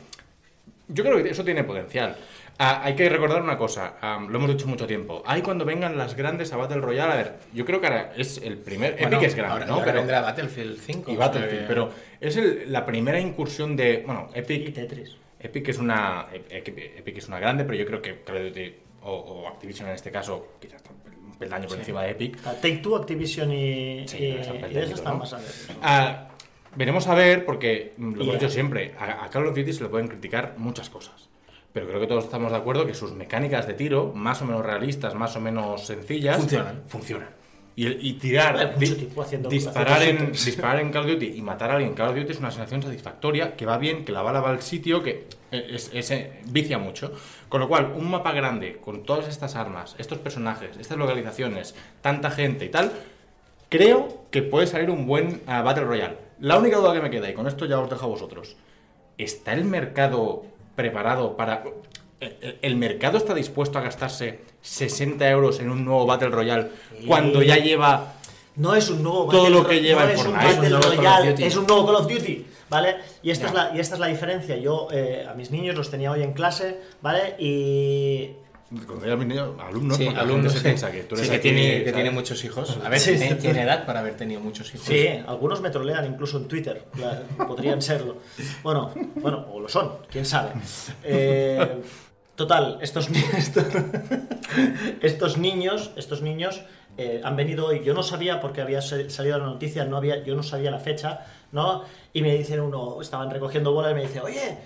yo 0.88 1.04
creo 1.04 1.22
que 1.22 1.30
eso 1.30 1.44
tiene 1.44 1.64
potencial. 1.64 2.16
Ah, 2.58 2.82
hay 2.86 2.96
que 2.96 3.10
recordar 3.10 3.42
una 3.42 3.58
cosa, 3.58 3.96
ah, 4.02 4.26
lo 4.30 4.38
hemos 4.38 4.50
dicho 4.50 4.66
mucho 4.68 4.88
tiempo. 4.88 5.22
Hay 5.26 5.42
cuando 5.42 5.66
vengan 5.66 5.98
las 5.98 6.16
grandes 6.16 6.54
a 6.54 6.58
Battle 6.58 6.80
Royale, 6.80 7.12
a 7.12 7.16
ver, 7.18 7.34
yo 7.54 7.66
creo 7.66 7.82
que 7.82 7.88
ahora 7.88 8.14
es 8.16 8.38
el 8.38 8.58
primer. 8.58 8.94
Bueno, 8.98 9.18
Epic 9.18 9.28
es 9.28 9.36
grande, 9.36 9.54
ahora, 9.54 9.66
¿no? 9.66 9.74
ahora 9.74 9.86
Pero- 9.86 9.98
vendrá 10.00 10.22
Battlefield 10.22 10.80
5. 10.80 11.12
y 11.12 11.16
Battlefield, 11.18 11.60
que- 11.62 11.68
pero 11.68 11.90
es 12.22 12.38
el- 12.38 12.72
la 12.72 12.86
primera 12.86 13.20
incursión 13.20 13.76
de. 13.76 14.04
Bueno, 14.06 14.30
y 14.34 14.40
Epic. 14.40 14.74
Tetris. 14.74 15.18
Epic 15.40 15.68
es 15.68 15.78
una. 15.80 16.28
Epic, 16.32 17.18
es 17.18 17.28
una 17.28 17.40
grande, 17.40 17.66
pero 17.66 17.78
yo 17.78 17.86
creo 17.86 18.02
que 18.02 18.22
Call 18.24 18.38
of 18.38 18.44
Duty 18.44 18.74
o, 19.04 19.12
o 19.14 19.48
Activision 19.50 19.90
en 19.90 19.96
este 19.96 20.10
caso, 20.10 20.54
quizás 20.62 20.82
un 21.20 21.38
peldaño 21.38 21.68
por 21.68 21.78
encima 21.78 22.04
de 22.04 22.12
Epic. 22.12 22.38
Take 22.42 22.78
Two, 22.78 22.96
Activision 22.96 23.52
y, 23.52 24.08
Sí, 24.08 24.18
y, 24.18 24.26
y 24.28 24.38
eso 24.38 24.96
están 24.96 25.14
¿no? 25.16 25.20
más 25.20 25.34
adelante. 25.34 25.56
Ah, 25.84 26.30
veremos 26.78 27.06
a 27.08 27.16
ver, 27.16 27.46
porque 27.46 27.94
mm, 27.98 28.14
lo 28.14 28.22
Y 28.22 28.24
hemos 28.30 28.40
dicho 28.40 28.50
siempre, 28.50 28.94
a, 28.98 29.26
a 29.26 29.30
Call 29.30 29.46
of 29.48 29.56
Duty 29.58 29.74
se 29.74 29.84
le 29.84 29.90
pueden 29.90 30.08
criticar 30.08 30.54
muchas 30.58 30.90
cosas. 30.90 31.28
Pero 31.76 31.88
creo 31.88 32.00
que 32.00 32.08
todos 32.08 32.24
estamos 32.24 32.54
de 32.54 32.58
acuerdo 32.58 32.86
que 32.88 32.94
sus 32.94 33.12
mecánicas 33.12 33.68
de 33.68 33.74
tiro, 33.74 34.14
más 34.16 34.42
o 34.42 34.46
menos 34.46 34.66
realistas, 34.66 35.14
más 35.14 35.36
o 35.36 35.42
menos 35.42 35.86
sencillas, 35.86 36.38
Funcionan. 36.38 36.84
Funcionan. 36.88 37.28
Y, 37.78 38.14
tirar, 38.14 38.80
di- 38.80 38.86
disparar, 39.50 40.02
en, 40.04 40.32
disparar 40.32 40.80
en 40.80 40.92
Call 40.92 41.04
of 41.04 41.12
Duty 41.12 41.26
y 41.36 41.42
matar 41.42 41.72
a 41.72 41.74
alguien 41.74 41.90
en 41.90 41.96
Call 41.98 42.12
of 42.12 42.16
Duty 42.16 42.32
es 42.32 42.40
una 42.40 42.50
sensación 42.50 42.82
satisfactoria, 42.82 43.58
que 43.58 43.66
va 43.66 43.78
bien, 43.78 44.06
que 44.06 44.14
la 44.14 44.22
bala 44.22 44.40
va 44.40 44.52
al 44.52 44.62
sitio, 44.62 45.04
que 45.04 45.28
es, 45.52 45.92
es- 45.94 46.12
eh, 46.12 46.40
vicia 46.46 46.78
mucho. 46.78 47.12
Con 47.50 47.60
lo 47.60 47.68
cual, 47.68 47.92
un 47.98 48.10
mapa 48.10 48.32
grande, 48.32 48.78
con 48.78 49.04
todas 49.04 49.28
estas 49.28 49.58
armas, 49.58 49.96
estos 49.98 50.20
personajes, 50.20 50.78
estas 50.80 50.98
localizaciones, 50.98 51.76
tanta 52.02 52.32
gente 52.32 52.64
y 52.64 52.70
tal, 52.70 52.94
creo 53.68 54.24
que 54.32 54.42
puede 54.44 54.68
salir 54.68 54.90
un 54.90 55.06
buen 55.06 55.42
ah, 55.48 55.62
Battle 55.62 55.84
Royale. 55.84 56.18
La 56.40 56.58
única 56.58 56.78
duda 56.78 56.94
que 56.94 57.02
me 57.02 57.10
queda, 57.10 57.30
y 57.30 57.34
con 57.34 57.48
esto 57.48 57.66
ya 57.66 57.80
os 57.80 57.90
dejo 57.90 58.06
a 58.06 58.10
vosotros, 58.10 58.56
¿está 59.18 59.52
el 59.52 59.66
mercado 59.66 60.46
preparado 60.76 61.36
para... 61.38 61.64
el- 62.20 62.36
el- 62.42 62.58
¿El 62.62 62.76
mercado 62.76 63.18
está 63.18 63.34
dispuesto 63.34 63.78
a 63.78 63.82
gastarse 63.82 64.42
60 64.62 65.30
euros 65.30 65.60
en 65.60 65.70
un 65.70 65.84
nuevo 65.86 66.06
Battle 66.06 66.30
Royale 66.30 66.68
cuando 67.08 67.42
ya 67.42 67.58
lleva... 67.58 68.14
No 68.56 68.74
es 68.74 68.90
un 68.90 69.04
nuevo 69.04 69.26
Todo 69.30 69.44
Battle 69.44 69.56
lo 69.58 69.68
que 69.68 69.82
lleva 69.82 70.04
no 70.06 70.10
en 70.10 70.16
es 70.16 70.26
un 70.26 70.32
Fortnite. 70.34 70.56
Battle 70.56 70.68
Es 70.68 70.72
un 70.72 70.78
nuevo 70.78 70.82
Call 70.82 70.92
of 70.92 70.98
Royale, 70.98 71.32
Duty. 71.32 71.44
es 71.44 71.58
un 71.58 71.68
nuevo 71.68 71.86
Call 71.86 71.96
of 71.96 72.08
Duty, 72.08 72.46
¿vale? 72.70 72.96
Y 73.22 73.30
esta, 73.32 73.48
es 73.48 73.54
la, 73.54 73.72
y 73.76 73.80
esta 73.80 73.96
es 73.96 74.00
la 74.00 74.08
diferencia. 74.08 74.58
Yo 74.58 74.88
eh, 74.92 75.28
a 75.30 75.34
mis 75.34 75.52
niños 75.52 75.76
los 75.76 75.92
tenía 75.92 76.10
hoy 76.12 76.24
en 76.24 76.32
clase, 76.32 76.80
¿vale? 77.02 77.36
Y 77.38 78.32
Cuando 78.88 79.16
niños, 79.18 79.50
alumnos, 79.60 79.96
Sí, 79.98 80.08
alumnos 80.08 80.52
se 80.54 80.62
piensa 80.62 80.92
que 80.92 81.04
tú 81.04 81.14
eres 81.16 81.28
sí, 81.28 81.32
que, 81.32 81.38
aquí, 81.38 81.50
tiene, 81.52 81.84
que 81.84 81.94
tiene 81.94 82.10
muchos 82.10 82.44
hijos. 82.44 82.78
A 82.84 82.90
ver, 82.90 83.00
Sí, 83.00 83.12
tiene, 83.12 83.30
sí. 83.30 83.36
tiene 83.36 83.62
edad 83.62 83.86
para 83.86 84.00
haber 84.00 84.18
tenido 84.18 84.42
muchos 84.42 84.74
hijos. 84.74 84.88
Sí, 84.88 85.08
algunos 85.28 85.62
me 85.62 85.70
trolean 85.70 86.06
incluso 86.06 86.38
en 86.38 86.48
Twitter. 86.48 86.84
la- 86.98 87.22
podrían 87.46 87.82
serlo. 87.82 88.18
Bueno, 88.64 88.92
bueno, 89.18 89.46
o 89.52 89.60
lo 89.60 89.70
son, 89.70 89.92
quién 90.12 90.26
sabe. 90.26 90.50
Eh, 91.04 91.80
total, 92.36 92.80
estos, 92.82 93.08
estos, 93.38 93.66
estos 95.02 95.38
niños, 95.38 95.92
estos 95.96 96.22
niños 96.24 96.62
eh, 96.98 97.22
han 97.24 97.36
venido 97.36 97.68
hoy. 97.68 97.84
Yo 97.84 97.94
no 97.94 98.02
sabía 98.02 98.42
porque 98.42 98.62
había 98.62 98.82
sa- 98.82 99.10
salido 99.10 99.38
la 99.38 99.46
noticia, 99.46 99.86
no 99.86 99.98
había, 99.98 100.24
yo 100.24 100.36
no 100.36 100.42
sabía 100.44 100.72
la 100.72 100.80
fecha, 100.80 101.26
¿no? 101.52 101.84
Y 102.14 102.22
me 102.24 102.36
dicen 102.36 102.60
uno, 102.62 103.00
estaban 103.02 103.30
recogiendo 103.30 103.74
bola 103.74 103.92
y 103.92 103.94
me 103.94 104.02
dice, 104.02 104.22
oye. 104.22 104.58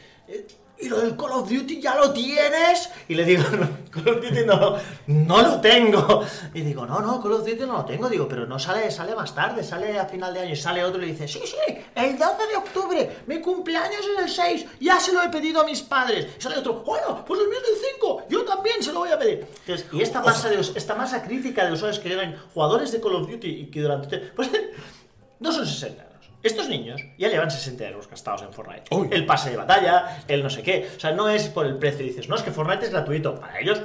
¿Y 0.82 0.88
lo 0.88 1.02
del 1.02 1.18
Call 1.18 1.32
of 1.32 1.50
Duty 1.50 1.82
ya 1.82 1.96
lo 1.96 2.14
tienes? 2.14 2.90
Y 3.10 3.16
le 3.16 3.26
digo, 3.26 3.44
no, 3.52 3.68
Call 3.92 4.16
of 4.16 4.24
Duty 4.24 4.46
no, 4.46 4.78
no 5.08 5.42
lo 5.42 5.60
tengo. 5.60 6.24
Y 6.54 6.62
digo, 6.62 6.86
no, 6.86 7.02
no, 7.02 7.22
Call 7.22 7.34
of 7.34 7.46
Duty 7.46 7.66
no 7.66 7.74
lo 7.74 7.86
tengo. 7.86 8.08
Digo, 8.08 8.28
pero 8.30 8.46
no 8.46 8.58
sale, 8.58 8.90
sale 8.90 9.14
más 9.14 9.36
tarde, 9.36 9.62
sale 9.62 10.00
a 10.00 10.06
final 10.06 10.34
de 10.34 10.40
año. 10.40 10.54
Y 10.54 10.56
sale 10.56 10.84
otro 10.84 11.02
y 11.02 11.08
le 11.08 11.12
dice, 11.12 11.28
sí, 11.28 11.42
sí, 11.44 11.58
el 11.96 12.18
12 12.18 12.48
de 12.48 12.56
octubre, 12.56 13.18
mi 13.28 13.42
cumpleaños 13.42 14.00
es 14.00 14.24
el 14.24 14.30
6, 14.30 14.66
ya 14.80 15.00
se 15.00 15.12
lo 15.12 15.22
he 15.22 15.30
pedido 15.30 15.62
a 15.62 15.66
mis 15.66 15.82
padres. 15.82 16.28
Y 16.38 16.42
sale 16.42 16.58
otro, 16.58 16.76
bueno, 16.76 17.26
pues 17.26 17.42
el 17.42 17.50
mío 17.50 17.60
es 17.62 17.70
el 17.70 17.92
5, 17.96 18.24
yo 18.30 18.46
también 18.46 18.82
se 18.82 18.94
lo 18.94 19.00
voy 19.00 19.10
a 19.10 19.20
pedir. 19.20 19.46
Entonces, 19.66 19.86
y 19.92 20.02
esta 20.02 20.22
masa, 20.22 20.50
de, 20.50 20.62
esta 20.62 20.96
masa 20.96 21.22
crítica 21.24 21.66
de 21.66 21.74
usuarios 21.74 22.00
que 22.00 22.08
llegan, 22.08 22.38
jugadores 22.54 22.92
de 22.94 23.02
Call 23.02 23.16
of 23.16 23.30
Duty 23.30 23.48
y 23.48 23.66
que 23.66 23.82
durante... 23.82 24.18
Pues, 24.18 24.50
no 25.40 25.52
son 25.52 25.66
60 25.66 26.04
euros. 26.04 26.09
Estos 26.42 26.70
niños 26.70 27.02
ya 27.18 27.28
llevan 27.30 27.52
60 27.52 27.88
euros 27.90 28.10
gastados 28.10 28.42
en 28.44 28.54
Fortnite. 28.54 28.84
Uy. 28.96 29.10
El 29.12 29.26
pase 29.26 29.50
de 29.52 29.58
batalla, 29.58 30.24
el 30.28 30.42
no 30.42 30.50
sé 30.50 30.64
qué. 30.64 30.88
O 30.96 31.00
sea, 31.00 31.12
no 31.12 31.28
es 31.30 31.48
por 31.50 31.66
el 31.66 31.78
precio. 31.78 32.06
Dices, 32.06 32.30
no, 32.30 32.36
es 32.36 32.42
que 32.44 32.52
Fortnite 32.52 32.86
es 32.86 32.92
gratuito. 32.92 33.36
Para 33.36 33.60
ellos, 33.60 33.82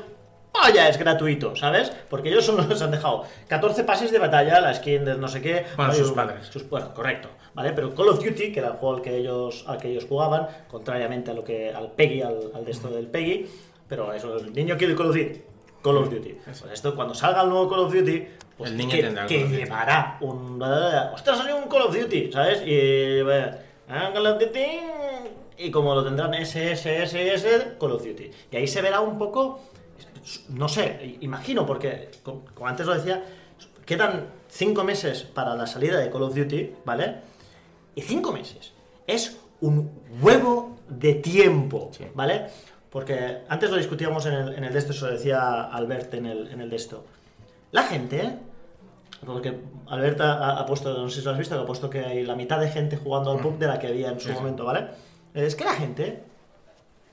vaya, 0.53 0.89
es 0.89 0.97
gratuito, 0.99 1.57
¿sabes? 1.57 1.91
Porque 2.09 2.29
ellos 2.29 2.45
son 2.45 2.57
los 2.59 2.67
que 2.67 2.77
se 2.77 2.85
han 2.85 2.91
dejado 2.93 3.25
14 3.49 3.83
pases 3.85 4.13
de 4.13 4.19
batalla, 4.21 4.61
la 4.61 4.73
skin 4.73 5.05
de 5.05 5.17
no 5.17 5.27
sé 5.29 5.41
qué. 5.43 5.67
Bueno, 5.77 5.93
sus 5.95 6.13
padres. 6.13 6.47
sus- 6.47 6.69
bueno, 6.69 6.95
correcto. 6.95 7.29
¿Vale? 7.55 7.73
Pero 7.73 7.95
Call 7.95 8.09
of 8.09 8.25
Duty, 8.25 8.53
que 8.53 8.59
era 8.61 8.69
el 8.69 8.75
juego 8.75 8.97
al 8.97 9.03
que 9.03 9.17
ellos, 9.17 9.65
al 9.67 9.79
que 9.79 9.89
ellos 9.89 10.07
jugaban, 10.09 10.47
contrariamente 10.69 11.31
a 11.31 11.35
lo 11.35 11.43
que 11.45 11.73
al 11.73 11.91
PEGI, 11.93 12.23
al, 12.23 12.51
al 12.55 12.65
de 12.65 12.71
esto 12.71 12.89
del 12.89 13.07
PEGI, 13.09 13.47
pero 13.89 14.13
eso, 14.13 14.37
el 14.37 14.53
niño 14.53 14.77
quiere 14.77 14.95
Call 14.95 15.07
of 15.11 15.17
Duty. 15.17 15.43
Call 15.83 15.97
of 15.99 16.11
Duty. 16.11 16.37
Pues 16.45 16.65
esto, 16.73 16.95
cuando 16.97 17.15
salga 17.15 17.43
el 17.43 17.49
nuevo 17.51 17.69
Call 17.69 17.81
of 17.81 17.93
Duty, 17.95 18.27
pues 18.57 18.71
El 18.71 18.77
niño 18.77 18.91
que, 18.97 19.03
tendrá 19.03 19.27
que 19.27 19.49
llevará 19.49 20.19
un. 20.21 20.61
¡Ostras, 20.63 21.39
salió 21.39 21.57
un 21.57 21.69
Call 21.69 21.83
of 21.83 21.97
Duty! 21.97 22.31
¿Sabes? 22.33 22.63
Y. 22.67 23.23
bueno, 23.23 23.51
Call 23.89 24.27
of 24.27 24.39
Duty. 24.41 24.67
Y 25.59 25.71
como 25.71 25.95
lo 25.95 26.05
tendrán 26.05 26.35
SSSS, 26.35 27.77
Call 27.81 27.93
of 27.93 28.05
Duty. 28.05 28.31
Y 28.51 28.57
ahí 28.57 28.67
se 28.67 28.83
verá 28.83 29.01
un 29.01 29.19
poco. 29.19 29.61
No 30.49 30.69
sé, 30.69 31.19
imagino, 31.21 31.67
porque, 31.67 32.11
co- 32.23 32.45
como 32.55 32.67
antes 32.67 32.87
lo 32.87 32.95
decía, 32.95 33.23
quedan 33.85 34.27
cinco 34.49 34.83
meses 34.83 35.23
para 35.23 35.55
la 35.55 35.67
salida 35.67 35.99
de 35.99 36.11
Call 36.11 36.23
of 36.23 36.35
Duty, 36.35 36.75
¿vale? 36.85 37.17
Y 37.95 38.01
cinco 38.03 38.33
meses 38.33 38.73
es 39.07 39.39
un 39.61 39.91
huevo 40.23 40.79
de 40.89 41.15
tiempo, 41.15 41.91
Sí. 41.93 42.07
¿vale? 42.15 42.47
Porque 42.91 43.39
antes 43.49 43.71
lo 43.71 43.77
discutíamos 43.77 44.25
en 44.27 44.33
el, 44.35 44.55
en 44.55 44.65
el 44.65 44.73
de 44.73 44.79
esto, 44.79 44.93
se 44.93 45.05
lo 45.05 45.13
decía 45.13 45.65
Albert 45.65 46.15
en 46.15 46.27
el, 46.27 46.49
en 46.49 46.61
el 46.61 46.71
de 46.71 46.77
esto. 46.77 47.05
La 47.75 47.83
gente, 47.83 48.39
porque 49.27 49.61
Albert 49.89 50.21
ha, 50.21 50.59
ha 50.61 50.65
puesto, 50.67 50.97
no 50.97 51.09
sé 51.11 51.19
si 51.21 51.25
lo 51.25 51.33
has 51.33 51.39
visto, 51.39 51.57
que 51.57 51.63
ha 51.63 51.67
puesto 51.67 51.91
que 51.91 52.05
hay 52.05 52.23
la 52.23 52.37
mitad 52.37 52.61
de 52.61 52.69
gente 52.69 52.97
jugando 52.97 53.33
al 53.33 53.41
pub 53.41 53.59
de 53.59 53.67
la 53.67 53.79
que 53.81 53.89
había 53.89 54.11
en 54.11 54.21
su 54.21 54.29
Sí, 54.29 54.35
momento, 54.35 54.65
¿vale? 54.65 54.87
Es 55.35 55.57
que 55.57 55.65
la 55.65 55.73
gente 55.75 56.23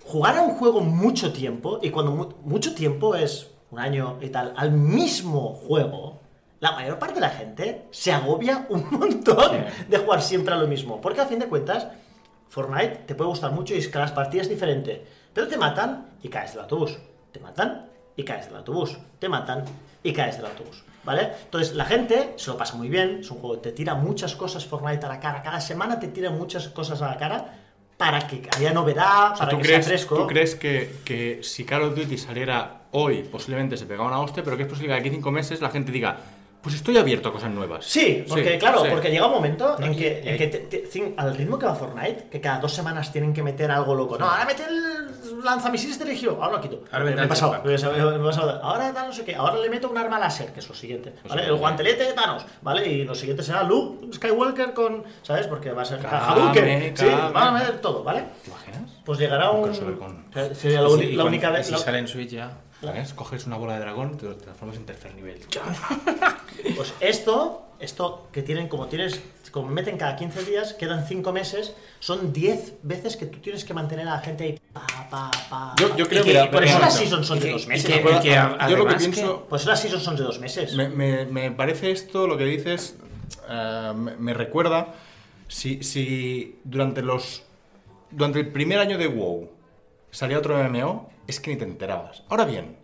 jugar 0.06 0.38
a 0.38 0.44
un 0.44 0.52
juego 0.56 0.82
mucho 0.82 1.34
tiempo, 1.34 1.80
y 1.82 1.90
cuando 1.90 2.12
mu- 2.12 2.30
mucho 2.44 2.76
tiempo 2.76 3.16
es 3.16 3.50
un 3.72 3.80
año 3.80 4.18
y 4.22 4.30
tal, 4.30 4.54
al 4.56 4.72
mismo 4.72 5.54
juego, 5.54 6.20
la 6.60 6.74
mayor 6.74 7.00
parte 7.00 7.16
de 7.16 7.22
la 7.22 7.30
gente 7.30 7.88
se 7.90 8.12
agobia 8.12 8.68
un 8.70 8.86
montón 8.92 9.50
Sí. 9.52 9.86
de 9.90 9.98
jugar 9.98 10.22
siempre 10.22 10.54
a 10.54 10.58
lo 10.58 10.68
mismo. 10.68 11.02
Porque 11.02 11.22
a 11.22 11.26
fin 11.26 11.40
de 11.40 11.48
cuentas, 11.48 11.88
Fortnite 12.50 13.04
te 13.08 13.16
puede 13.16 13.30
gustar 13.32 13.52
mucho 13.52 13.74
y 13.74 13.78
es 13.78 13.88
que 13.88 13.98
las 13.98 14.12
partidas 14.12 14.46
es 14.46 14.50
diferente. 14.52 15.04
Pero 15.34 15.48
te 15.48 15.58
matan 15.58 16.10
y 16.22 16.30
caes 16.30 16.52
del 16.54 16.62
autobús. 16.64 17.00
Te 17.32 17.40
matan 17.40 17.88
y 18.16 18.24
caes 18.24 18.46
del 18.48 18.58
autobús. 18.58 18.98
Te 19.20 19.28
matan 19.30 19.64
y 20.04 20.14
caes 20.14 20.38
del 20.38 20.46
autobús. 20.48 20.84
¿Vale? 21.04 21.30
Entonces 21.46 21.74
la 21.74 21.86
gente 21.86 22.34
se 22.36 22.52
lo 22.52 22.58
pasa 22.58 22.76
muy 22.76 22.88
bien. 22.88 23.20
Es 23.22 23.32
un 23.32 23.40
juego 23.40 23.56
que 23.56 23.70
te 23.70 23.76
tira 23.76 23.96
muchas 23.96 24.36
cosas 24.36 24.66
Fortnite 24.66 25.04
a 25.06 25.10
la 25.10 25.20
cara. 25.20 25.42
Cada 25.42 25.60
semana 25.60 26.00
te 26.00 26.10
tira 26.10 26.30
muchas 26.30 26.68
cosas 26.68 27.02
a 27.02 27.08
la 27.08 27.18
cara 27.18 27.58
para 27.98 28.28
que 28.28 28.42
haya 28.56 28.72
novedad, 28.72 29.34
O 29.34 29.36
sea, 29.36 29.46
para 29.46 29.50
¿tú, 29.50 29.58
que 29.58 29.64
crees, 29.64 29.86
sea 29.86 29.94
fresco. 29.96 30.16
¿Tú 30.16 30.28
crees 30.28 30.56
que, 30.56 30.98
que 31.04 31.40
si 31.44 31.66
Call 31.66 31.84
of 31.84 31.96
Duty 31.96 32.18
saliera 32.20 32.82
hoy, 32.92 33.24
posiblemente 33.24 33.78
se 33.78 33.86
pegaba 33.88 34.08
una 34.10 34.20
hostia, 34.20 34.44
pero 34.44 34.58
que 34.58 34.64
es 34.64 34.70
posible 34.70 34.94
que 34.94 35.00
aquí 35.00 35.10
cinco 35.10 35.32
meses 35.32 35.60
la 35.62 35.70
gente 35.70 35.92
diga, 35.92 36.18
pues 36.62 36.76
estoy 36.76 36.98
abierto 36.98 37.30
a 37.30 37.32
cosas 37.34 37.50
nuevas? 37.52 37.84
Sí, 37.86 38.24
porque 38.28 38.54
Sí, 38.54 38.58
claro, 38.60 38.84
sí. 38.84 38.90
porque 38.92 39.10
llega 39.10 39.26
un 39.26 39.34
momento 39.34 39.76
en 39.80 39.96
que, 39.96 40.22
en 40.24 40.38
que 40.38 40.48
te- 40.48 40.60
te- 40.60 41.14
al 41.18 41.36
ritmo 41.36 41.58
que 41.58 41.66
va 41.66 41.74
Fortnite, 41.74 42.28
que 42.30 42.40
cada 42.42 42.60
dos 42.60 42.74
semanas 42.74 43.12
tienen 43.12 43.34
que 43.34 43.42
meter 43.42 43.72
algo 43.72 43.96
loco. 43.96 44.18
No, 44.20 44.30
ahora 44.30 44.46
mete 44.46 44.64
el 44.64 44.91
lanzamisiles 45.44 46.00
dirigido, 46.00 46.38
ahora 46.42 46.58
lo 46.58 46.62
quito. 46.62 46.82
Ahora 46.92 47.06
me, 47.06 47.12
he 47.24 47.28
pasado, 47.28 47.54
jetpack. 47.54 47.66
me 47.66 48.00
he- 48.00 48.18
me 48.18 48.24
he 48.24 48.28
pasado. 48.30 48.60
Ahora 48.64 48.94
tal 48.94 49.08
no 49.08 49.14
sé 49.14 49.24
qué, 49.26 49.36
ahora 49.36 49.58
le 49.60 49.70
meto 49.70 49.90
un 49.90 49.98
arma 49.98 50.20
láser, 50.20 50.52
que 50.54 50.60
es 50.60 50.68
lo 50.70 50.76
siguiente. 50.76 51.14
el 51.34 51.56
guantelete 51.56 52.04
de 52.06 52.14
Thanos, 52.14 52.46
¿vale? 52.62 52.88
Y 52.88 53.04
lo 53.04 53.16
siguiente 53.16 53.44
será 53.44 53.64
Luke 53.64 54.14
Skywalker 54.14 54.74
con, 54.74 55.04
¿sabes? 55.22 55.48
Porque 55.48 55.72
va 55.72 55.82
a 55.82 55.86
ser 55.86 56.06
Hadouken. 56.06 56.98
Sí, 56.98 57.06
van 57.34 57.48
a 57.48 57.52
meter 57.52 57.80
todo, 57.82 58.04
¿vale? 58.04 58.24
¿Te 58.44 58.50
imaginas? 58.50 58.92
Pues 59.06 59.20
llegará 59.20 59.52
Un 59.52 59.58
un... 59.60 59.64
crossover 59.66 59.98
con- 59.98 60.26
Sería 60.56 60.82
la, 60.82 60.90
si- 60.90 61.04
y 61.04 61.16
la 61.16 61.24
única 61.26 61.50
y 61.50 61.54
vez... 61.54 61.66
Si 61.68 61.72
la- 61.72 61.78
sale 61.78 62.00
en 62.00 62.08
Switch 62.08 62.30
ya. 62.32 62.52
¿Sabes? 62.82 63.14
Coges 63.14 63.46
una 63.46 63.58
bola 63.58 63.74
de 63.76 63.80
dragón, 63.82 64.18
te 64.18 64.26
lo 64.26 64.36
transformas 64.36 64.78
en 64.78 64.86
tercer 64.86 65.14
nivel. 65.16 65.40
Pues 66.76 66.94
esto, 67.00 67.66
esto 67.80 68.28
que 68.32 68.44
tienen, 68.44 68.68
como 68.68 68.86
tienes, 68.88 69.20
como 69.52 69.68
meten 69.70 69.98
cada 69.98 70.16
15 70.16 70.44
días, 70.44 70.74
quedan 70.74 71.06
5 71.08 71.32
meses, 71.32 71.74
son 72.00 72.32
10 72.34 72.74
veces 72.84 73.18
que 73.18 73.26
tú 73.26 73.40
tienes 73.40 73.66
que 73.66 73.74
mantener 73.74 74.08
a 74.08 74.12
la 74.16 74.20
gente 74.20 74.44
ahí, 74.44 74.60
pa, 74.72 74.86
pa, 75.10 75.32
pa. 75.50 75.76
Yo- 75.80 75.96
yo 75.96 76.06
Y 76.06 76.08
creo 76.08 76.24
que- 76.24 76.34
que- 76.34 76.44
y 76.44 76.48
por 76.50 76.64
eso 76.64 76.78
las 76.80 76.96
seasons 76.96 77.26
son 77.26 77.38
y 77.38 77.42
de 77.42 77.46
que- 77.48 77.52
dos 77.54 77.66
y 77.66 77.68
meses. 77.68 77.86
que- 77.90 78.04
¿no? 78.04 78.12
y 78.18 78.20
que 78.22 78.30
Yo 78.70 78.78
lo 78.78 78.86
que 78.88 78.96
pienso- 78.96 79.46
Por 79.50 79.60
eso 79.60 79.70
las 79.70 79.80
seasons 79.82 80.04
son 80.04 80.16
de 80.18 80.24
dos 80.24 80.40
meses. 80.40 80.76
Me, 80.76 80.90
me- 80.90 81.26
me 81.26 81.52
parece 81.52 81.92
esto, 81.92 82.28
lo 82.28 82.38
que 82.38 82.46
dices, 82.46 82.96
eh, 83.50 83.92
me, 83.96 84.16
me 84.18 84.34
recuerda 84.34 84.94
si, 85.48 85.84
si 85.84 86.60
durante 86.64 87.02
los 87.02 87.44
durante 88.12 88.40
el 88.40 88.48
primer 88.52 88.78
año 88.80 88.98
de 88.98 89.08
WoW 89.08 89.50
salía 90.12 90.38
otro 90.38 90.58
MMO, 90.58 91.10
es 91.32 91.40
que 91.40 91.52
ni 91.52 91.58
te 91.58 91.66
enterabas. 91.66 92.24
Ahora 92.30 92.46
bien, 92.46 92.78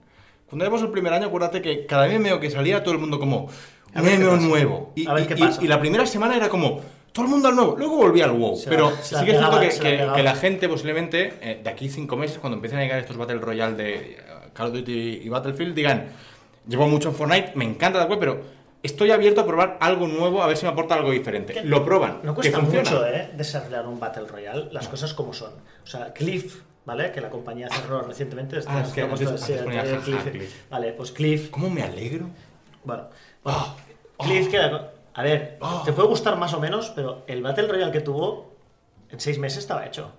cuando 0.49 0.65
llevamos 0.65 0.83
el 0.85 0.91
primer 0.91 1.13
año, 1.13 1.27
acuérdate 1.27 1.61
que 1.61 1.85
cada 1.85 2.07
MMO 2.07 2.39
que 2.39 2.49
salía, 2.49 2.81
todo 2.83 2.93
el 2.95 2.99
mundo 2.99 3.19
como, 3.19 3.49
un 3.95 4.01
MMO 4.03 4.35
nuevo. 4.37 4.91
Y, 4.95 5.07
A 5.07 5.13
ver 5.13 5.23
y- 5.23 5.27
qué 5.27 5.33
y- 5.35 5.39
pasa. 5.39 5.63
y 5.63 5.67
la 5.67 5.79
primera 5.79 6.05
semana 6.05 6.35
era 6.35 6.49
como, 6.49 6.81
todo 7.11 7.25
el 7.25 7.31
mundo 7.31 7.47
al 7.47 7.55
nuevo. 7.55 7.75
Luego 7.77 7.97
volvía 7.97 8.25
al 8.25 8.31
WoW. 8.31 8.55
Se 8.57 8.69
pero 8.69 8.91
sí 9.01 9.15
que 9.25 9.31
es 9.31 9.37
cierto 9.37 9.59
que, 9.59 9.69
que- 9.69 10.07
que 10.15 10.23
la 10.23 10.35
gente 10.35 10.67
posiblemente, 10.69 11.33
eh, 11.41 11.61
de 11.63 11.69
aquí 11.69 11.89
cinco 11.89 12.15
meses, 12.17 12.37
cuando 12.39 12.55
empiecen 12.55 12.79
a 12.79 12.83
llegar 12.83 12.99
estos 12.99 13.17
Battle 13.17 13.37
Royale 13.39 13.75
de 13.75 13.95
eh, 13.95 14.17
Call 14.53 14.67
of 14.67 14.73
Duty 14.73 15.21
y 15.23 15.29
Battlefield, 15.29 15.73
digan, 15.75 16.07
llevo 16.67 16.87
mucho 16.87 17.09
en 17.09 17.15
Fortnite, 17.15 17.51
me 17.55 17.65
encanta 17.65 17.99
la 17.99 18.05
web, 18.05 18.19
pero 18.19 18.41
estoy 18.83 19.11
abierto 19.11 19.41
a 19.41 19.45
probar 19.47 19.77
algo 19.81 20.07
nuevo, 20.07 20.43
a 20.43 20.47
ver 20.47 20.57
si 20.57 20.65
me 20.65 20.71
aporta 20.71 20.93
algo 20.95 21.11
diferente. 21.11 21.53
Que 21.53 21.63
Lo 21.63 21.83
prueban. 21.83 22.19
No 22.23 22.33
que 22.33 22.41
cuesta 22.41 22.59
funciona. 22.59 22.89
mucho, 22.89 23.05
¿eh? 23.07 23.31
Desarrollar 23.35 23.87
un 23.87 23.99
Battle 23.99 24.27
Royale, 24.27 24.67
las 24.71 24.87
cosas 24.87 25.13
como 25.13 25.33
son. 25.33 25.51
O 25.83 25.87
sea, 25.87 26.13
Cliff, 26.13 26.61
¿vale? 26.87 27.11
Que 27.11 27.19
la 27.19 27.29
compañía 27.29 27.67
cerró 27.69 28.01
recientemente. 28.01 28.59
Ah, 28.65 28.81
es 28.81 28.93
que 28.93 29.01
antes- 29.01 29.19
sí, 29.41 29.51
antes 29.53 29.61
ponía 29.63 29.83
Cliff. 29.83 30.23
Cliff. 30.31 30.69
Vale, 30.71 30.93
pues 30.93 31.11
Cliff. 31.11 31.49
¿Cómo 31.51 31.69
me 31.69 31.83
alegro? 31.83 32.27
Bueno, 32.85 33.09
bueno, 33.43 33.75
Cliff 34.17 34.49
que 34.49 34.57
la- 34.57 34.91
A 35.13 35.23
ver, 35.23 35.57
Oh. 35.61 35.81
te 35.83 35.91
puede 35.93 36.07
gustar 36.07 36.37
más 36.37 36.53
o 36.53 36.59
menos, 36.59 36.91
pero 36.95 37.23
el 37.25 37.41
Battle 37.41 37.67
Royale 37.67 37.91
que 37.91 38.01
tuvo 38.01 38.51
en 39.09 39.19
seis 39.19 39.39
meses 39.39 39.57
estaba 39.59 39.83
hecho. 39.85 40.11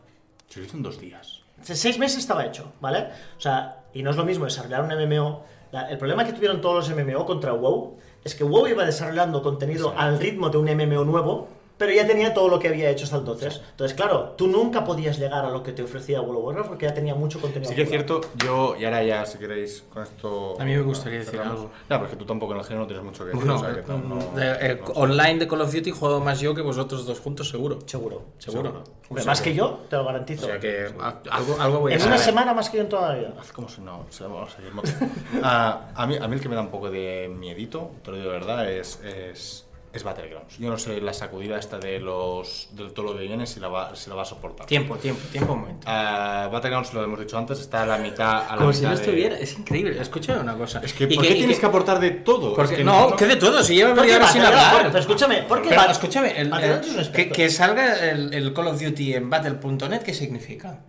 Se 0.49 0.59
lo 0.59 0.67
hizo 0.67 0.77
en 0.77 0.83
dos 0.83 0.99
días. 1.01 1.43
En 1.57 1.77
seis 1.77 1.99
meses 2.01 2.19
estaba 2.19 2.45
hecho, 2.45 2.73
¿vale? 2.81 3.07
O 3.37 3.41
sea, 3.41 3.77
y 3.95 4.03
no 4.03 4.11
es 4.11 4.17
lo 4.17 4.25
mismo 4.25 4.45
desarrollar 4.45 4.83
un 4.83 4.91
MMO. 4.91 5.45
La- 5.71 5.89
el 5.89 5.99
problema 5.99 6.25
que 6.27 6.33
tuvieron 6.33 6.61
todos 6.61 6.75
los 6.89 6.91
MMO 6.91 7.25
contra 7.27 7.53
WoW 7.53 7.97
es 8.25 8.35
que 8.35 8.43
WoW 8.43 8.67
iba 8.67 8.85
desarrollando 8.85 9.41
contenido 9.41 9.95
al 9.97 10.19
ritmo 10.19 10.51
de 10.51 10.59
un 10.59 10.69
MMO 10.69 11.05
nuevo, 11.05 11.49
pero 11.79 11.93
ya 11.93 12.07
tenía 12.07 12.35
todo 12.35 12.49
lo 12.49 12.59
que 12.59 12.69
había 12.69 12.91
hecho 12.91 13.05
hasta 13.05 13.17
entonces. 13.17 13.61
Entonces, 13.71 13.97
claro, 13.97 14.35
tú 14.37 14.47
nunca 14.49 14.85
podías 14.85 15.19
llegar 15.19 15.45
a 15.45 15.49
lo 15.51 15.63
que 15.63 15.73
te 15.73 15.83
ofrecía 15.83 16.21
World 16.21 16.39
of 16.41 16.45
Warcraft 16.47 16.69
porque 16.69 16.87
ya 16.87 16.93
tenía 16.95 17.15
mucho 17.15 17.41
contenido. 17.41 17.71
Sí 17.71 17.77
que 17.77 17.83
es 17.83 17.89
cierto, 17.89 18.21
yo, 18.45 18.75
y 18.79 18.85
ahora 18.85 19.03
ya, 19.05 19.25
si 19.25 19.39
queréis, 19.39 19.85
con 19.93 20.03
esto... 20.03 20.57
A 20.61 20.65
mí 20.65 20.75
me 20.75 20.83
gustaría 20.83 21.21
decir 21.21 21.41
algo. 21.41 21.71
Ya, 21.89 21.99
porque 21.99 22.17
tú 22.17 22.25
tampoco 22.27 22.53
en 22.53 22.59
el 22.59 22.65
género 22.65 22.83
no 22.83 22.87
tienes 22.89 23.05
mucho 23.05 23.25
que 23.25 23.31
decir. 23.31 23.41
Bueno, 23.45 23.57
o 23.57 23.65
sea, 23.65 23.75
que 23.83 23.91
no- 23.93 23.99
no- 23.99 24.37
de- 24.39 24.67
el 24.67 24.81
no- 24.81 24.87
online 24.95 25.39
de 25.39 25.49
Call 25.49 25.61
of 25.63 25.73
Duty 25.73 25.91
juego 25.93 26.21
más 26.21 26.41
yo 26.41 26.55
que 26.55 26.61
vosotros 26.63 27.07
dos 27.07 27.21
juntos, 27.21 27.49
seguro. 27.49 27.79
Seguro. 27.87 28.25
Seguro. 28.39 28.63
Seguro. 28.71 28.85
Hombre, 29.09 29.23
O 29.23 29.25
sea 29.25 29.31
más 29.31 29.41
que 29.41 29.51
que- 29.53 29.57
yo, 29.57 29.81
te 29.89 29.97
lo 29.97 30.03
O 30.03 30.07
garantizo. 30.07 30.47
sea 30.47 30.59
que 30.61 30.87
a- 31.01 31.21
algo, 31.31 31.57
algo 31.61 31.81
voy 31.81 31.93
a 31.93 31.97
en 31.97 32.03
una 32.03 32.19
semana 32.19 32.53
más 32.53 32.69
que 32.69 32.77
yo 32.79 32.83
en 32.83 32.89
toda 32.89 33.11
la 33.11 33.15
vida. 33.19 33.35
Haz 33.41 33.53
como 33.53 33.69
si 33.69 33.81
no, 33.81 34.01
o 34.01 34.07
sea, 34.13 34.27
vamos 34.27 34.53
a 34.53 34.57
seguir. 34.57 34.73
Ah, 35.43 35.91
a, 35.95 36.07
mí, 36.07 36.17
a 36.21 36.27
mí 36.29 36.35
el 36.35 36.41
que 36.41 36.49
me 36.49 36.55
da 36.57 36.61
un 36.63 36.71
poco 36.71 36.91
de 36.91 37.31
miedito, 37.35 37.91
te 38.03 38.11
lo 38.11 38.17
digo 38.17 38.31
de 38.33 38.39
verdad, 38.39 38.71
es, 38.71 39.01
es, 39.05 39.65
es 39.93 40.03
Battlegrounds. 40.05 40.59
Yo 40.59 40.69
no 40.71 40.79
sé 40.79 41.01
la 41.01 41.13
sacudida 41.13 41.59
esta 41.59 41.79
de 41.79 41.99
los 42.01 42.69
de 42.73 42.91
todo 42.91 43.07
lo 43.13 43.19
que 43.19 43.25
viene 43.25 43.47
si 43.47 43.59
la 43.61 43.69
va, 43.69 43.95
si 43.97 44.09
la 44.11 44.17
va 44.17 44.23
a 44.23 44.25
soportar. 44.25 44.67
Tiempo, 44.67 44.97
tiempo, 44.97 45.21
tiempo, 45.33 45.53
un 45.55 45.61
momento. 45.61 45.87
Ah, 45.89 46.49
Battlegrounds, 46.53 46.93
lo 46.95 47.03
hemos 47.05 47.19
dicho 47.21 47.37
antes, 47.39 47.59
está 47.61 47.83
a 47.83 47.87
la 47.87 47.99
mitad. 47.99 48.47
A 48.49 48.53
la 48.53 48.57
Como 48.59 48.73
si 48.73 48.83
no 48.83 48.91
de- 48.91 48.95
estuviera. 48.97 49.39
Es 49.39 49.59
increíble. 49.59 50.01
Escúchame 50.01 50.41
una 50.41 50.55
cosa. 50.57 50.81
Es 50.85 50.93
que, 50.93 51.05
Y 51.05 51.15
¿por 51.15 51.25
qué 51.27 51.35
tienes 51.35 51.59
que 51.59 51.67
aportar 51.67 52.01
de 52.01 52.11
todo? 52.11 52.55
porque- 52.55 52.73
Es 52.73 52.79
que 52.79 52.85
no, 52.85 53.17
que 53.17 53.27
de 53.27 53.37
todo, 53.37 53.63
si 53.63 53.75
lleva 53.77 53.91
¿Por 53.95 54.03
qué 54.05 54.13
media 54.13 54.17
hora 54.17 54.33
sin 54.33 54.43
hablar. 54.43 54.87
Pero 54.87 54.99
escúchame, 54.99 55.43
¿por 55.43 55.63
qué 55.63 55.69
Pero 55.71 55.91
escúchame, 55.91 56.39
el- 56.41 56.51
Battlegrounds 56.51 56.87
es 56.89 57.09
un 57.09 57.15
el- 57.17 57.33
que, 57.33 57.51
salga 57.51 58.11
el, 58.11 58.35
el 58.35 58.53
Call 58.53 58.69
of 58.69 58.81
Duty 58.83 59.15
en 59.15 59.31
Battle.net, 59.31 60.03
¿qué 60.03 60.15
significa? 60.15 60.81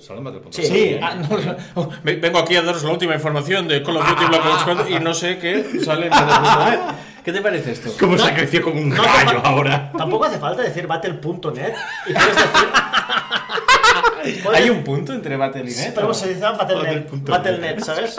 Solo 0.00 0.18
en 0.18 0.24
Battle.net. 0.24 0.52
Sí. 0.52 0.62
Sí, 0.66 0.98
ah, 1.02 1.14
no, 1.14 1.28
no. 1.76 1.90
Ve- 2.02 2.16
vengo 2.16 2.38
aquí 2.38 2.56
a 2.56 2.62
daros 2.62 2.82
la 2.84 2.90
última 2.90 3.14
información 3.14 3.68
de 3.68 3.82
Call 3.82 3.96
of 3.98 4.08
Duty 4.08 4.24
Black 4.26 4.42
Ops 4.46 4.62
4 4.64 4.88
y 4.88 5.00
no 5.00 5.12
sé 5.14 5.38
qué 5.38 5.64
sale 5.84 6.06
en 6.06 6.10
Battle.net. 6.10 6.80
¿Qué 7.24 7.32
te 7.32 7.40
parece 7.40 7.72
esto? 7.72 7.92
¿Cómo 8.00 8.18
se 8.18 8.26
ha 8.28 8.34
crecido 8.34 8.64
como 8.64 8.80
un 8.80 8.88
No, 8.88 9.02
ahora? 9.44 9.92
Tampoco 9.96 10.24
hace 10.24 10.38
falta 10.38 10.62
decir 10.62 10.86
battle.net. 10.86 11.72
Y 12.08 12.12
puedes 12.12 12.34
decir. 12.36 12.68
¿Hay 14.54 14.70
un 14.70 14.82
punto 14.84 15.12
entre 15.12 15.36
Battle 15.36 15.64
y 15.64 15.70
Sí, 15.70 15.80
Net? 15.86 15.92
pero 15.94 16.12
se 16.14 16.28
dice 16.28 16.40
Battle.net, 16.40 17.06
Battle.net. 17.22 17.80
¿sabes? 17.80 18.16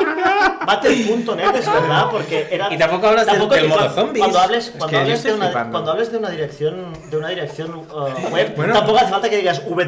Battle.net 0.66 1.56
es 1.56 1.66
verdad, 1.72 2.08
porque 2.12 2.47
era. 2.51 2.74
Y 2.74 2.78
tampoco 2.78 3.08
hablas 3.08 3.26
del- 3.26 3.39
del 3.39 3.49
que 3.49 3.68
modo 3.68 3.78
cuando- 3.80 3.95
zombies. 3.95 4.20
Cuando 4.24 4.39
hables, 4.39 4.66
Es 4.68 4.72
cuando 4.72 4.88
que 4.88 4.97
hables, 4.97 5.24
de 5.24 5.34
una, 5.34 5.51
cuando 5.72 5.91
hables 5.91 6.12
de 6.12 6.18
una 6.18 6.30
dirección, 6.30 6.93
de 7.10 7.18
una 7.18 7.30
dirección 7.30 7.76
uh, 7.76 8.30
web, 8.34 8.56
Bueno. 8.56 8.74
tampoco 8.74 8.97
hace 8.99 9.10
falta 9.10 9.30
que 9.30 9.38
digas 9.38 9.64
www. 9.66 9.86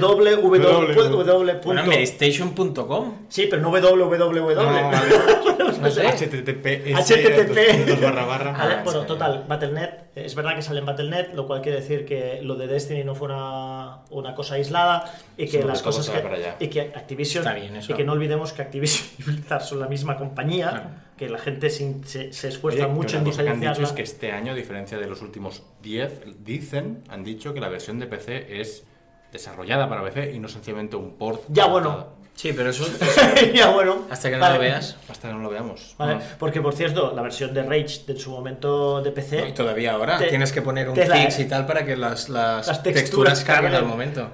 W. 1.15 1.59
Bueno, 1.63 1.83
Medistation.com. 1.85 3.13
Sí, 3.29 3.47
pero 3.49 3.61
no 3.61 3.69
www. 3.71 4.55
No, 5.85 5.91
sé. 5.91 6.07
HTTP. 6.07 6.95
HTTP. 6.95 8.01
barra 8.01 8.25
barra. 8.25 8.55
Ah, 8.57 8.81
bueno, 8.83 9.01
sí. 9.01 9.07
total, 9.07 9.43
Battle.net, 9.47 9.89
es 10.15 10.33
verdad 10.33 10.55
que 10.55 10.61
sale 10.63 10.79
en 10.79 10.85
Battle.net, 10.85 11.33
lo 11.33 11.45
cual 11.45 11.61
quiere 11.61 11.81
decir 11.81 12.05
que 12.05 12.39
lo 12.41 12.55
de 12.55 12.65
Destiny 12.67 13.03
no 13.03 13.13
fue 13.13 13.27
una, 13.27 13.99
una 14.09 14.33
cosa 14.33 14.55
aislada 14.55 15.03
y 15.37 15.45
que 15.47 15.59
que 15.59 15.65
las 15.65 15.81
todo 15.83 15.91
cosas 16.07 16.21
que, 16.21 16.27
para 16.27 16.35
allá. 16.41 16.55
y 16.59 16.67
que 16.67 16.81
Activision 16.81 17.43
Está 17.45 17.53
bien 17.59 17.75
eso. 17.75 17.91
y 17.91 17.95
que 17.95 18.03
no 18.03 18.13
olvidemos 18.13 18.53
que 18.53 18.61
Activision 18.61 19.07
y 19.19 19.23
Blizzard 19.23 19.61
son 19.63 19.79
la 19.79 19.87
misma 19.87 20.17
compañía, 20.17 20.69
Claro. 20.69 20.89
que 21.17 21.29
la 21.29 21.37
gente 21.39 21.69
se, 21.69 22.03
se, 22.05 22.33
se 22.33 22.47
Oye, 22.47 22.55
esfuerza 22.55 22.85
que 22.87 22.91
mucho 22.91 23.17
en 23.17 23.23
cosa 23.23 23.43
que 23.43 23.49
han 23.49 23.59
dicho 23.59 23.69
diferenciarla. 23.71 23.87
es 23.87 23.93
que 23.93 24.01
este 24.03 24.31
año, 24.31 24.51
a 24.51 24.55
diferencia 24.55 24.97
de 24.97 25.07
los 25.07 25.21
últimos 25.21 25.63
10, 25.83 26.21
dicen, 26.43 27.03
han 27.09 27.23
dicho 27.23 27.53
que 27.53 27.59
la 27.61 27.69
versión 27.69 27.99
de 27.99 28.07
PC 28.07 28.59
es 28.61 28.83
desarrollada 29.31 29.89
para 29.89 30.03
PC 30.03 30.31
y 30.33 30.39
no 30.39 30.47
sencillamente 30.47 30.95
un 30.95 31.13
port. 31.17 31.41
Ya, 31.49 31.65
bueno. 31.67 31.89
adaptado. 31.91 32.15
Sí, 32.35 32.51
pero 32.51 32.69
eso 32.69 32.85
ya 33.55 33.69
bueno. 33.69 34.07
hasta 34.09 34.29
que 34.29 34.35
no 34.35 34.41
Vale. 34.41 34.55
lo 34.55 34.59
veas. 34.61 34.97
Hasta 35.07 35.29
que 35.29 35.33
no 35.33 35.39
lo 35.39 35.49
veamos. 35.49 35.95
Vale, 35.97 36.15
No. 36.15 36.21
Porque 36.37 36.59
por 36.61 36.73
cierto, 36.73 37.13
la 37.15 37.21
versión 37.21 37.53
de 37.53 37.63
Rage 37.63 38.01
de 38.07 38.19
su 38.19 38.29
momento 38.29 39.01
de 39.01 39.11
PC 39.13 39.39
No, 39.39 39.47
y 39.47 39.53
todavía 39.53 39.93
ahora 39.93 40.17
Te- 40.17 40.27
tienes 40.27 40.51
que 40.51 40.61
poner 40.61 40.89
un 40.89 40.97
fix 40.97 41.39
y 41.39 41.45
tal 41.45 41.65
para 41.65 41.85
que 41.85 41.95
las, 41.95 42.27
las, 42.27 42.67
Las 42.67 42.83
texturas, 42.83 43.35
texturas 43.39 43.43
carguen. 43.45 43.73
al 43.75 43.85
momento. 43.85 44.29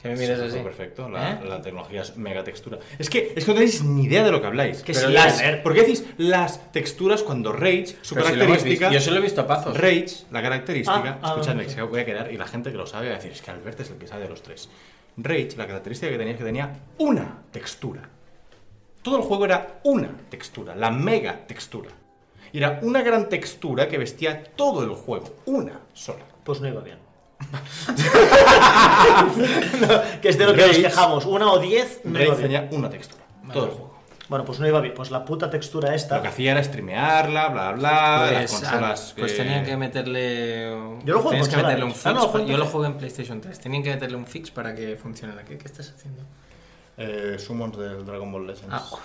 Que 0.00 0.08
me 0.10 0.16
mires 0.16 0.38
Sí, 0.38 0.44
así. 0.44 0.58
Perfecto, 0.60 1.08
la, 1.08 1.32
¿Eh? 1.32 1.38
la 1.44 1.60
tecnología 1.60 2.02
es 2.02 2.16
mega 2.16 2.44
textura. 2.44 2.78
Es 3.00 3.10
que, 3.10 3.32
es 3.34 3.44
que 3.44 3.50
no 3.50 3.54
tenéis 3.56 3.82
ni 3.82 4.04
idea 4.04 4.22
de 4.22 4.30
lo 4.30 4.40
que 4.40 4.46
habláis. 4.46 4.82
Que 4.84 4.92
Pero 4.92 5.08
sí, 5.08 5.12
las. 5.12 5.42
¿Por 5.62 5.74
qué 5.74 5.80
decís 5.80 6.04
las 6.18 6.70
texturas 6.70 7.24
cuando 7.24 7.52
Rage, 7.52 7.96
su 8.02 8.14
Pero 8.14 8.26
característica. 8.26 8.90
Yo 8.92 9.00
se 9.00 9.10
lo 9.10 9.16
he 9.16 9.20
visto 9.20 9.40
a 9.40 9.46
pazos. 9.48 9.76
Rage, 9.76 10.06
la 10.30 10.40
característica, 10.40 10.94
Ah, 11.04 11.18
ah, 11.20 11.28
escuchadme, 11.30 11.64
que 11.64 11.70
se 11.70 11.82
voy 11.82 12.00
a 12.00 12.04
quedar 12.04 12.32
y 12.32 12.36
la 12.38 12.46
gente 12.46 12.70
que 12.70 12.76
lo 12.76 12.86
sabe 12.86 13.08
va 13.08 13.14
a 13.14 13.16
decir, 13.16 13.32
es 13.32 13.42
que 13.42 13.50
Albert 13.50 13.80
es 13.80 13.90
el 13.90 13.96
que 13.96 14.06
sabe 14.06 14.22
de 14.22 14.28
los 14.28 14.40
tres. 14.42 14.68
Rage, 15.16 15.50
la 15.56 15.66
característica 15.66 16.12
que 16.12 16.16
tenía 16.18 16.32
es 16.34 16.38
que 16.38 16.44
tenía 16.44 16.76
una 16.98 17.42
textura. 17.50 18.08
Todo 19.02 19.16
el 19.16 19.22
juego 19.22 19.46
era 19.46 19.80
una 19.82 20.16
textura, 20.30 20.76
la 20.76 20.92
mega 20.92 21.44
textura. 21.46 21.90
Y 22.52 22.58
era 22.58 22.78
una 22.82 23.02
gran 23.02 23.28
textura 23.28 23.88
que 23.88 23.98
vestía 23.98 24.44
todo 24.44 24.84
el 24.84 24.90
juego, 24.90 25.34
una 25.46 25.80
sola. 25.92 26.24
pues 26.44 26.60
no 26.60 26.68
iba 26.68 26.80
bien. 26.82 26.98
No, 29.80 29.88
que 30.22 30.28
es 30.28 30.38
de 30.38 30.44
lo 30.46 30.54
que 30.54 30.60
nos 30.66 30.70
Rage- 30.76 30.82
quejamos. 30.82 31.24
Una 31.26 31.50
o 31.52 31.58
diez 31.58 32.00
no 32.04 32.18
Rage 32.18 32.42
tenía 32.42 32.68
una 32.72 32.90
textura, 32.90 33.22
todo 33.52 33.64
el 33.64 33.70
juego. 33.70 33.88
Bueno, 34.28 34.44
pues 34.44 34.60
no 34.60 34.66
iba 34.68 34.80
bien. 34.82 34.92
Pues 34.94 35.10
la 35.10 35.24
puta 35.24 35.48
textura 35.48 35.94
esta. 35.94 36.16
Lo 36.16 36.22
que 36.22 36.28
hacía 36.28 36.52
era 36.52 36.62
streamearla, 36.62 37.48
bla, 37.48 37.72
bla, 37.72 38.30
las 38.30 38.50
Pues, 38.50 38.60
consolas. 38.60 39.08
ah, 39.10 39.14
pues 39.18 39.32
que- 39.32 39.38
tenían 39.38 39.64
que 39.64 39.76
meterle. 39.76 40.70
Yo 41.04 41.14
lo 41.14 41.20
juego 41.20 41.32
en 41.32 41.40
tenías 41.42 41.48
que 41.48 41.54
consola, 41.54 41.62
meterle 41.68 41.84
un 41.86 41.92
fix. 41.92 42.06
Ah, 42.06 42.12
no, 42.12 42.20
lo 42.20 42.28
juego 42.28 42.38
en 42.44 42.50
yo 42.52 42.56
lo 42.58 42.64
PC. 42.64 42.72
juego 42.72 42.86
en 42.86 42.98
PlayStation 42.98 43.40
3. 43.40 43.58
Tenían 43.60 43.82
que 43.82 43.90
meterle 43.90 44.16
un 44.18 44.26
fix 44.26 44.50
para 44.50 44.74
que 44.74 44.96
funcionara. 44.96 45.44
¿Qué, 45.44 45.56
qué 45.56 45.64
estás 45.66 45.94
haciendo? 45.96 46.22
Eh, 46.98 47.36
summons 47.38 47.78
del 47.78 48.04
Dragon 48.04 48.30
Ball 48.30 48.46
Legends. 48.48 48.68
Ah, 48.70 48.84
oh, 48.90 49.00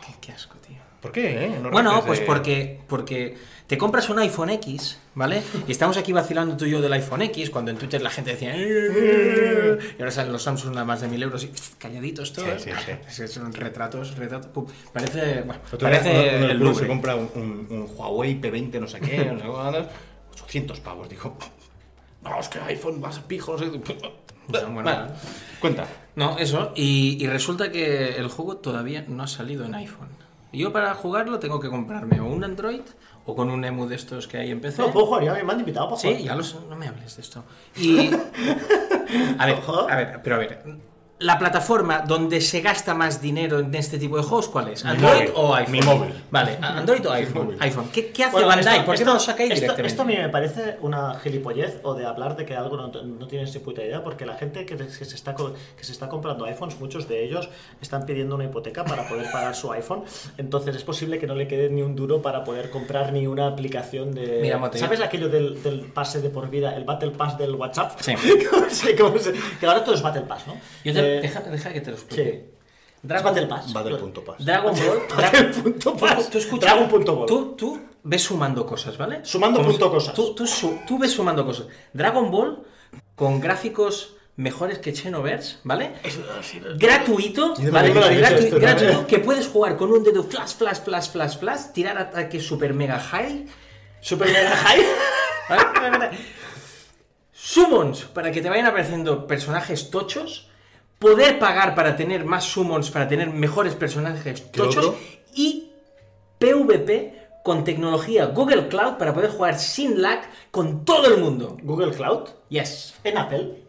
qué, 0.00 0.14
qué 0.20 0.32
asco, 0.32 0.56
tío. 0.66 0.78
¿Por 1.04 1.12
qué, 1.12 1.44
eh? 1.44 1.58
No 1.62 1.70
Bueno, 1.70 2.02
pues 2.06 2.20
de- 2.20 2.24
porque, 2.26 2.80
porque 2.88 3.36
te 3.66 3.76
compras 3.76 4.08
un 4.08 4.18
iPhone 4.20 4.48
X, 4.48 4.98
¿vale? 5.14 5.42
Y 5.68 5.70
estamos 5.72 5.98
aquí 5.98 6.12
vacilando 6.14 6.56
tú 6.56 6.64
y 6.64 6.70
yo 6.70 6.80
del 6.80 6.94
iPhone 6.94 7.20
X, 7.20 7.50
cuando 7.50 7.70
en 7.70 7.76
Twitter 7.76 8.00
la 8.00 8.08
gente 8.08 8.30
decía... 8.30 8.54
"Eh", 8.56 9.78
Y 9.98 10.00
ahora 10.00 10.10
salen 10.10 10.32
los 10.32 10.42
Samsung 10.42 10.78
a 10.78 10.84
más 10.86 11.02
de 11.02 11.08
mil 11.08 11.22
euros 11.22 11.44
y 11.44 11.52
calladitos 11.78 12.32
todos. 12.32 12.62
Sí, 12.62 12.70
sí, 12.86 12.92
sí. 13.26 13.28
Son 13.28 13.52
retratos, 13.52 14.16
retratos... 14.16 14.46
pum. 14.50 14.64
Parece, 14.94 15.42
bueno, 15.42 15.60
parece 15.78 16.38
uno- 16.38 16.60
uno 16.62 16.70
el 16.70 16.74
se 16.76 16.86
compra 16.86 17.16
un, 17.16 17.30
un- 17.34 17.66
un 17.70 17.90
Huawei 17.94 18.40
P20 18.40 18.80
no 18.80 18.86
sé 18.88 19.00
qué, 19.00 19.24
no 19.32 19.38
sé 19.38 19.46
cuántos, 19.46 19.86
800 20.32 20.80
pavos, 20.80 21.06
dijo. 21.10 21.36
No, 22.22 22.40
es 22.40 22.48
que 22.48 22.60
iPhone 22.60 23.00
vas 23.02 23.18
a 23.18 23.28
pijo, 23.28 23.52
no 23.52 23.58
sé. 23.58 23.66
No, 24.46 24.60
bueno, 24.74 24.82
Vale, 24.82 25.10
cuenta. 25.58 25.86
No, 26.16 26.38
eso. 26.38 26.72
Y, 26.76 27.16
y 27.18 27.26
resulta 27.28 27.72
que 27.72 28.16
el 28.16 28.28
juego 28.28 28.58
todavía 28.58 29.02
no 29.08 29.22
ha 29.22 29.26
salido 29.26 29.64
en 29.64 29.74
iPhone. 29.74 30.08
Yo 30.54 30.72
para 30.72 30.94
jugarlo 30.94 31.38
tengo 31.38 31.60
que 31.60 31.68
comprarme 31.68 32.20
o 32.20 32.26
un 32.26 32.44
Android 32.44 32.82
o 33.26 33.34
con 33.34 33.50
un 33.50 33.64
emu 33.64 33.86
de 33.86 33.96
estos 33.96 34.28
que 34.28 34.36
hay 34.38 34.50
en 34.50 34.60
PC. 34.60 34.82
No, 34.82 34.90
puedo 34.92 35.06
jugar, 35.06 35.24
ya 35.24 35.34
me 35.44 35.52
han 35.52 35.60
invitado 35.60 35.88
para 35.88 36.00
Sí, 36.00 36.08
jugar. 36.08 36.22
ya 36.22 36.34
lo 36.36 36.42
sé, 36.42 36.56
no 36.68 36.76
me 36.76 36.88
hables 36.88 37.16
de 37.16 37.22
esto. 37.22 37.44
Y. 37.76 38.10
A 39.38 39.46
ver, 39.46 39.58
a 39.90 39.96
ver, 39.96 40.20
pero 40.22 40.36
a 40.36 40.38
ver. 40.38 40.62
La 41.20 41.38
plataforma 41.38 42.00
donde 42.00 42.40
se 42.40 42.60
gasta 42.60 42.92
más 42.92 43.22
dinero 43.22 43.60
en 43.60 43.72
este 43.76 43.98
tipo 43.98 44.16
de 44.16 44.24
juegos, 44.24 44.48
¿cuál 44.48 44.68
es? 44.68 44.84
¿Android 44.84 45.12
móvil. 45.14 45.30
o 45.36 45.54
iPhone? 45.54 45.72
Mi 45.72 45.80
móvil. 45.80 46.12
Vale, 46.30 46.58
¿Android 46.60 47.06
o 47.06 47.12
iPhone? 47.12 47.56
iPhone. 47.60 47.88
¿Qué, 47.92 48.10
qué 48.10 48.24
hace 48.24 48.32
Bueno, 48.32 48.48
Bandai? 48.48 48.74
esto- 48.74 48.86
¿Por 48.86 48.96
qué 48.96 49.04
no 49.04 49.14
lo 49.14 49.20
sacáis 49.20 49.50
esto- 49.52 49.60
directamente? 49.60 49.88
Esto 49.92 50.02
a 50.02 50.04
mí 50.06 50.16
me 50.16 50.28
parece 50.28 50.76
una 50.80 51.14
gilipollez 51.20 51.78
o 51.84 51.94
de 51.94 52.04
hablar 52.04 52.36
de 52.36 52.44
que 52.44 52.56
algo 52.56 52.76
no, 52.76 52.88
no 52.88 53.26
tienes 53.28 53.54
ni 53.54 53.60
puta 53.60 53.82
idea, 53.82 54.02
porque 54.02 54.26
la 54.26 54.34
gente 54.34 54.66
que, 54.66 54.76
que 54.76 54.88
se 54.90 55.04
está, 55.14 55.36
que 55.36 55.84
se 55.84 55.92
está 55.92 56.08
comprando 56.08 56.44
iPhones, 56.46 56.78
muchos 56.80 57.08
de 57.08 57.24
ellos 57.24 57.48
están 57.80 58.04
pidiendo 58.06 58.34
una 58.34 58.44
hipoteca 58.44 58.84
para 58.84 59.08
poder 59.08 59.30
pagar 59.30 59.54
su 59.54 59.70
iPhone, 59.72 60.02
entonces 60.36 60.74
es 60.74 60.82
posible 60.82 61.18
que 61.20 61.28
no 61.28 61.36
le 61.36 61.46
quede 61.46 61.70
ni 61.70 61.82
un 61.82 61.94
duro 61.94 62.20
para 62.22 62.42
poder 62.42 62.70
comprar 62.70 63.12
ni 63.12 63.26
una 63.28 63.46
aplicación 63.46 64.12
de... 64.12 64.40
Mira, 64.42 64.60
¿Sabes 64.74 65.00
aquello 65.00 65.28
del, 65.28 65.62
del 65.62 65.80
pase 65.92 66.20
de 66.20 66.28
por 66.28 66.50
vida, 66.50 66.74
el 66.76 66.82
Battle 66.84 67.12
Pass 67.12 67.38
del 67.38 67.54
WhatsApp? 67.54 67.92
Sí. 68.00 68.14
¿Cómo 68.50 68.68
se- 68.68 68.96
cómo 68.96 69.18
se- 69.18 69.32
que 69.60 69.64
ahora 69.66 69.84
todo 69.84 69.94
es 69.94 70.02
Battle 70.02 70.22
Pass, 70.22 70.46
¿no? 70.48 70.54
Yo 70.84 70.92
te- 70.92 71.03
Eh, 71.04 71.20
deja, 71.22 71.40
deja 71.40 71.72
que 71.72 71.80
te 71.80 71.90
lo 71.90 71.96
explique. 71.96 72.44
sí. 72.46 72.50
Dragon, 73.02 73.34
Battle 73.34 73.46
Pass. 73.48 73.72
Battle.pass. 73.72 74.44
Dragon 74.44 74.74
Ball. 74.74 75.02
Battle 75.14 75.44
punto 75.62 75.94
pass. 75.96 76.24
Tú, 76.24 76.30
tú 76.30 76.38
escucha, 76.38 76.66
Dragon 76.66 76.88
punto 76.88 77.14
ball. 77.16 77.26
Tú, 77.26 77.54
tú 77.54 77.80
ves 78.02 78.22
sumando 78.22 78.64
cosas, 78.64 78.96
¿vale? 78.96 79.20
Sumando 79.24 79.58
Como 79.58 79.70
punto 79.72 79.86
si- 79.86 79.92
cosas. 79.92 80.14
Tú, 80.14 80.34
tú, 80.34 80.46
su- 80.46 80.78
tú 80.86 80.98
ves 80.98 81.12
sumando 81.12 81.44
cosas. 81.44 81.66
Dragon 81.92 82.30
Ball 82.30 82.62
con 83.14 83.40
gráficos 83.40 84.14
mejores 84.36 84.78
que 84.78 84.94
Xenoverse, 84.94 85.58
¿vale? 85.64 85.92
Gratuito, 86.78 87.54
¿vale? 87.70 87.92
que 89.06 89.18
puedes 89.18 89.48
jugar 89.48 89.76
con 89.76 89.92
un 89.92 90.02
dedo 90.02 90.22
flash, 90.24 90.54
flash, 90.54 90.78
flash, 90.82 91.10
flash, 91.10 91.36
flash, 91.38 91.60
tirar 91.74 91.98
ataques 91.98 92.42
super 92.46 92.72
mega 92.72 92.98
high. 92.98 93.46
Super 94.00 94.28
Mega 94.32 94.50
High. 94.50 94.82
¿vale? 95.48 96.18
Summons 97.32 98.04
para 98.04 98.30
que 98.32 98.40
te 98.40 98.48
vayan 98.48 98.66
apareciendo 98.66 99.26
personajes 99.26 99.90
tochos. 99.90 100.48
Poder 101.04 101.38
pagar 101.38 101.74
para 101.74 101.96
tener 101.96 102.24
más 102.24 102.44
summons, 102.44 102.90
para 102.90 103.06
tener 103.06 103.28
mejores 103.28 103.74
personajes 103.74 104.40
¿Qué 104.40 104.58
tochos. 104.58 104.94
Y 105.34 105.70
PvP 106.38 107.14
con 107.42 107.62
tecnología 107.62 108.26
Google 108.26 108.68
Cloud 108.68 108.94
para 108.94 109.12
poder 109.12 109.30
jugar 109.30 109.58
sin 109.58 110.00
lag 110.00 110.22
con 110.50 110.84
todo 110.86 111.14
el 111.14 111.20
mundo. 111.20 111.58
Google 111.62 111.92
Cloud. 111.92 112.30
Yes. 112.48 112.94
En 113.04 113.18
Apple. 113.18 113.64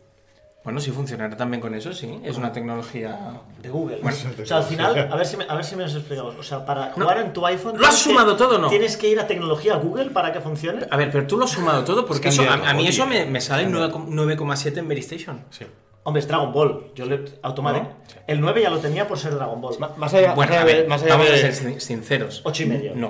Bueno, 0.64 0.80
si 0.80 0.92
funcionará 0.92 1.36
también 1.36 1.60
con 1.62 1.76
eso, 1.76 1.94
sí. 1.94 2.20
Es 2.24 2.38
una 2.38 2.52
tecnología. 2.54 3.42
De 3.62 3.70
Google. 3.70 4.00
Bueno, 4.02 4.18
o 4.42 4.46
sea, 4.46 4.58
al 4.58 4.64
final, 4.64 5.10
a 5.12 5.16
ver 5.16 5.26
si 5.28 5.38
me, 5.38 5.46
a 5.48 5.54
ver 5.56 5.64
si 5.66 5.76
me 5.76 5.84
has 5.84 5.94
explicado. 5.94 6.34
O 6.40 6.42
sea, 6.42 6.66
para 6.66 6.94
jugar 6.94 7.20
en 7.20 7.34
tu 7.34 7.46
iPhone. 7.46 7.78
¿Lo 7.78 7.86
has 7.86 7.98
que- 7.98 8.10
sumado 8.10 8.36
todo 8.38 8.58
no? 8.58 8.70
¿Tienes 8.70 8.96
que 8.98 9.10
ir 9.10 9.20
a 9.20 9.28
tecnología 9.28 9.76
Google 9.76 10.10
para 10.10 10.32
que 10.32 10.40
funcione? 10.40 10.88
A 10.90 10.96
ver, 10.98 11.12
pero 11.12 11.28
tú 11.28 11.38
lo 11.38 11.44
has 11.44 11.52
sumado 11.52 11.84
todo 11.84 12.06
porque 12.06 12.30
Es 12.30 12.40
eso, 12.40 12.50
a, 12.50 12.74
mí 12.74 12.88
eso 12.88 13.06
me, 13.06 13.26
me 13.26 13.42
sale 13.42 13.68
9 13.68 13.94
9,7 13.94 14.78
en 14.78 14.88
Veristation. 14.88 15.46
Sí. 15.52 15.66
Hombre, 16.08 16.20
es 16.22 16.28
Dragon 16.28 16.54
Ball. 16.54 16.92
Yo 16.94 17.06
le. 17.08 17.26
Automático. 17.42 17.86
¿No? 17.88 18.22
El 18.28 18.40
9 18.40 18.62
ya 18.62 18.70
lo 18.70 18.78
tenía 18.80 19.08
por 19.08 19.18
ser 19.18 19.34
Dragon 19.36 19.60
Ball. 19.60 19.76
Más 19.98 20.14
allá, 20.14 20.34
Bueno, 20.36 20.52
más 20.54 20.62
allá 20.62 20.66
de- 20.66 20.74
ver, 20.82 20.88
más 20.88 21.02
allá 21.04 21.12
vamos 21.14 21.28
de- 21.30 21.34
a 21.34 21.38
ser 21.38 21.54
sin- 21.54 21.82
sinceros. 21.82 22.42
8 22.46 22.64
y 22.64 22.66
medio. 22.68 22.96
No. 22.96 23.08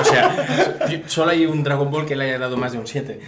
O 0.00 0.04
sea, 0.04 0.46
solo 1.06 1.30
hay 1.30 1.46
un 1.46 1.62
Dragon 1.62 1.90
Ball 1.90 2.04
que 2.06 2.16
le 2.16 2.24
haya 2.24 2.38
dado 2.38 2.56
más 2.56 2.72
de 2.72 2.78
un 2.78 2.86
7. 2.86 3.20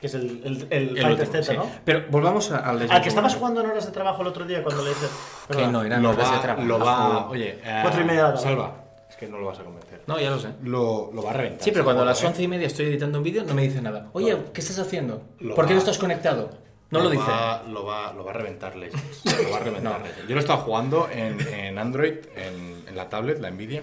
Que 0.00 0.08
es 0.08 0.14
el, 0.14 0.42
el, 0.44 0.66
el 0.70 0.88
El 0.98 1.02
Fighter 1.04 1.10
último, 1.28 1.32
Z, 1.32 1.42
sí. 1.52 1.56
¿no? 1.56 1.66
Pero 1.84 2.02
volvamos 2.10 2.50
a- 2.50 2.58
al 2.68 2.90
Al 2.90 3.00
que 3.00 3.08
estabas 3.08 3.36
jugando 3.36 3.60
en 3.60 3.70
horas 3.70 3.86
de 3.86 3.92
trabajo 3.92 4.22
el 4.22 4.28
otro 4.28 4.44
día 4.44 4.60
cuando 4.64 4.82
le 4.82 4.88
dices. 4.90 5.10
Que 5.48 5.66
no, 5.68 5.84
eran 5.84 6.04
horas 6.04 6.32
de 6.32 6.38
trabajo. 6.40 6.66
lo 6.66 6.78
va, 6.80 7.28
oye, 7.28 7.60
eh, 7.64 7.78
Cuatro 7.82 8.00
y 8.00 8.04
media 8.04 8.32
de. 8.32 8.38
Salva, 8.38 8.74
es 9.08 9.14
que 9.14 9.28
no 9.28 9.38
lo 9.38 9.46
vas 9.46 9.60
a 9.60 9.62
convencer. 9.62 10.02
No, 10.08 10.18
ya 10.18 10.30
lo 10.30 10.40
sé. 10.40 10.48
Lo, 10.64 11.12
lo 11.14 11.22
va 11.22 11.30
a 11.30 11.34
reventar. 11.34 11.62
Sí, 11.62 11.70
pero 11.70 11.84
cuando 11.84 12.02
a 12.02 12.06
las 12.06 12.20
¿eh? 12.20 12.26
once 12.26 12.42
y 12.42 12.48
media 12.48 12.66
estoy 12.66 12.86
editando 12.86 13.18
un 13.18 13.24
vídeo 13.24 13.44
no 13.44 13.54
me 13.54 13.62
dice 13.62 13.80
nada. 13.80 14.08
Oye, 14.14 14.36
¿qué 14.52 14.60
estás 14.60 14.80
haciendo? 14.80 15.22
Lo 15.38 15.54
¿Por 15.54 15.66
qué 15.66 15.74
no 15.74 15.78
estás 15.78 15.98
conectado? 15.98 16.50
No 16.92 17.00
lo, 17.00 17.10
dice. 17.10 17.24
Va, 17.24 17.62
lo, 17.68 17.84
va, 17.84 18.12
lo 18.12 18.24
va 18.24 18.30
a 18.30 18.34
reventar 18.34 18.76
Legends. 18.76 19.24
Lo 19.24 19.50
va 19.50 19.56
a 19.56 19.60
reventar 19.60 20.00
Legends. 20.02 20.28
Yo 20.28 20.34
lo 20.34 20.36
he 20.36 20.40
estado 20.40 20.58
jugando 20.60 21.08
en, 21.10 21.40
en 21.48 21.78
Android, 21.78 22.14
en, 22.36 22.84
en 22.86 22.96
la 22.96 23.08
tablet, 23.08 23.40
la 23.40 23.50
Nvidia, 23.50 23.82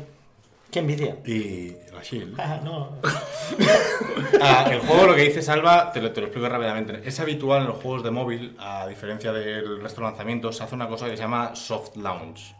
Qué 0.71 0.79
envidia. 0.79 1.17
y 1.25 1.71
la 1.93 2.03
Shield. 2.03 2.39
Ah, 2.39 2.61
no. 2.63 2.97
Ah, 4.41 4.67
el 4.71 4.79
juego, 4.79 5.07
lo 5.07 5.15
que 5.15 5.23
dice 5.23 5.41
Salva, 5.41 5.91
te 5.91 6.01
lo, 6.01 6.11
te 6.11 6.21
lo 6.21 6.27
explico 6.27 6.47
rápidamente. 6.47 7.01
Es 7.03 7.19
habitual 7.19 7.61
en 7.63 7.67
los 7.67 7.77
juegos 7.77 8.03
de 8.03 8.11
móvil, 8.11 8.55
a 8.59 8.87
diferencia 8.87 9.33
del 9.33 9.81
resto 9.81 10.01
de 10.01 10.07
lanzamientos, 10.07 10.55
se 10.57 10.63
hace 10.63 10.75
una 10.75 10.87
cosa 10.87 11.09
que 11.09 11.17
se 11.17 11.23
llama 11.23 11.55
soft 11.55 11.95
launch. 11.97 12.55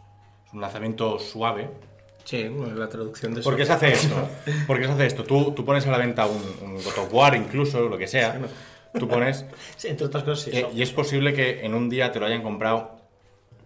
Es 0.46 0.52
un 0.52 0.60
lanzamiento 0.60 1.18
suave. 1.18 1.70
Sí, 2.24 2.48
bueno, 2.48 2.74
la 2.74 2.88
traducción 2.88 3.32
de 3.34 3.40
eso. 3.40 3.48
¿Por 3.48 3.56
qué 3.56 3.64
se 3.64 3.72
hace 3.72 3.92
esto? 3.92 4.14
¿Por 4.66 4.78
qué 4.78 4.86
se 4.86 4.92
hace 4.92 5.06
esto? 5.06 5.24
Tú, 5.24 5.52
tú 5.52 5.64
pones 5.64 5.86
a 5.86 5.90
la 5.90 5.98
venta 5.98 6.26
un, 6.26 6.42
un 6.62 6.74
God 6.74 6.98
of 6.98 7.14
War, 7.14 7.34
incluso, 7.36 7.88
lo 7.88 7.96
que 7.96 8.06
sea. 8.06 8.38
Tú 8.98 9.08
pones. 9.08 9.44
Sí, 9.76 9.88
entre 9.88 10.06
otras 10.06 10.24
cosas, 10.24 10.44
sí. 10.44 10.50
eh, 10.58 10.66
y 10.74 10.82
es 10.82 10.90
posible 10.92 11.32
que 11.32 11.64
en 11.64 11.74
un 11.74 11.88
día 11.88 12.10
te 12.12 12.20
lo 12.20 12.26
hayan 12.26 12.42
comprado 12.42 12.98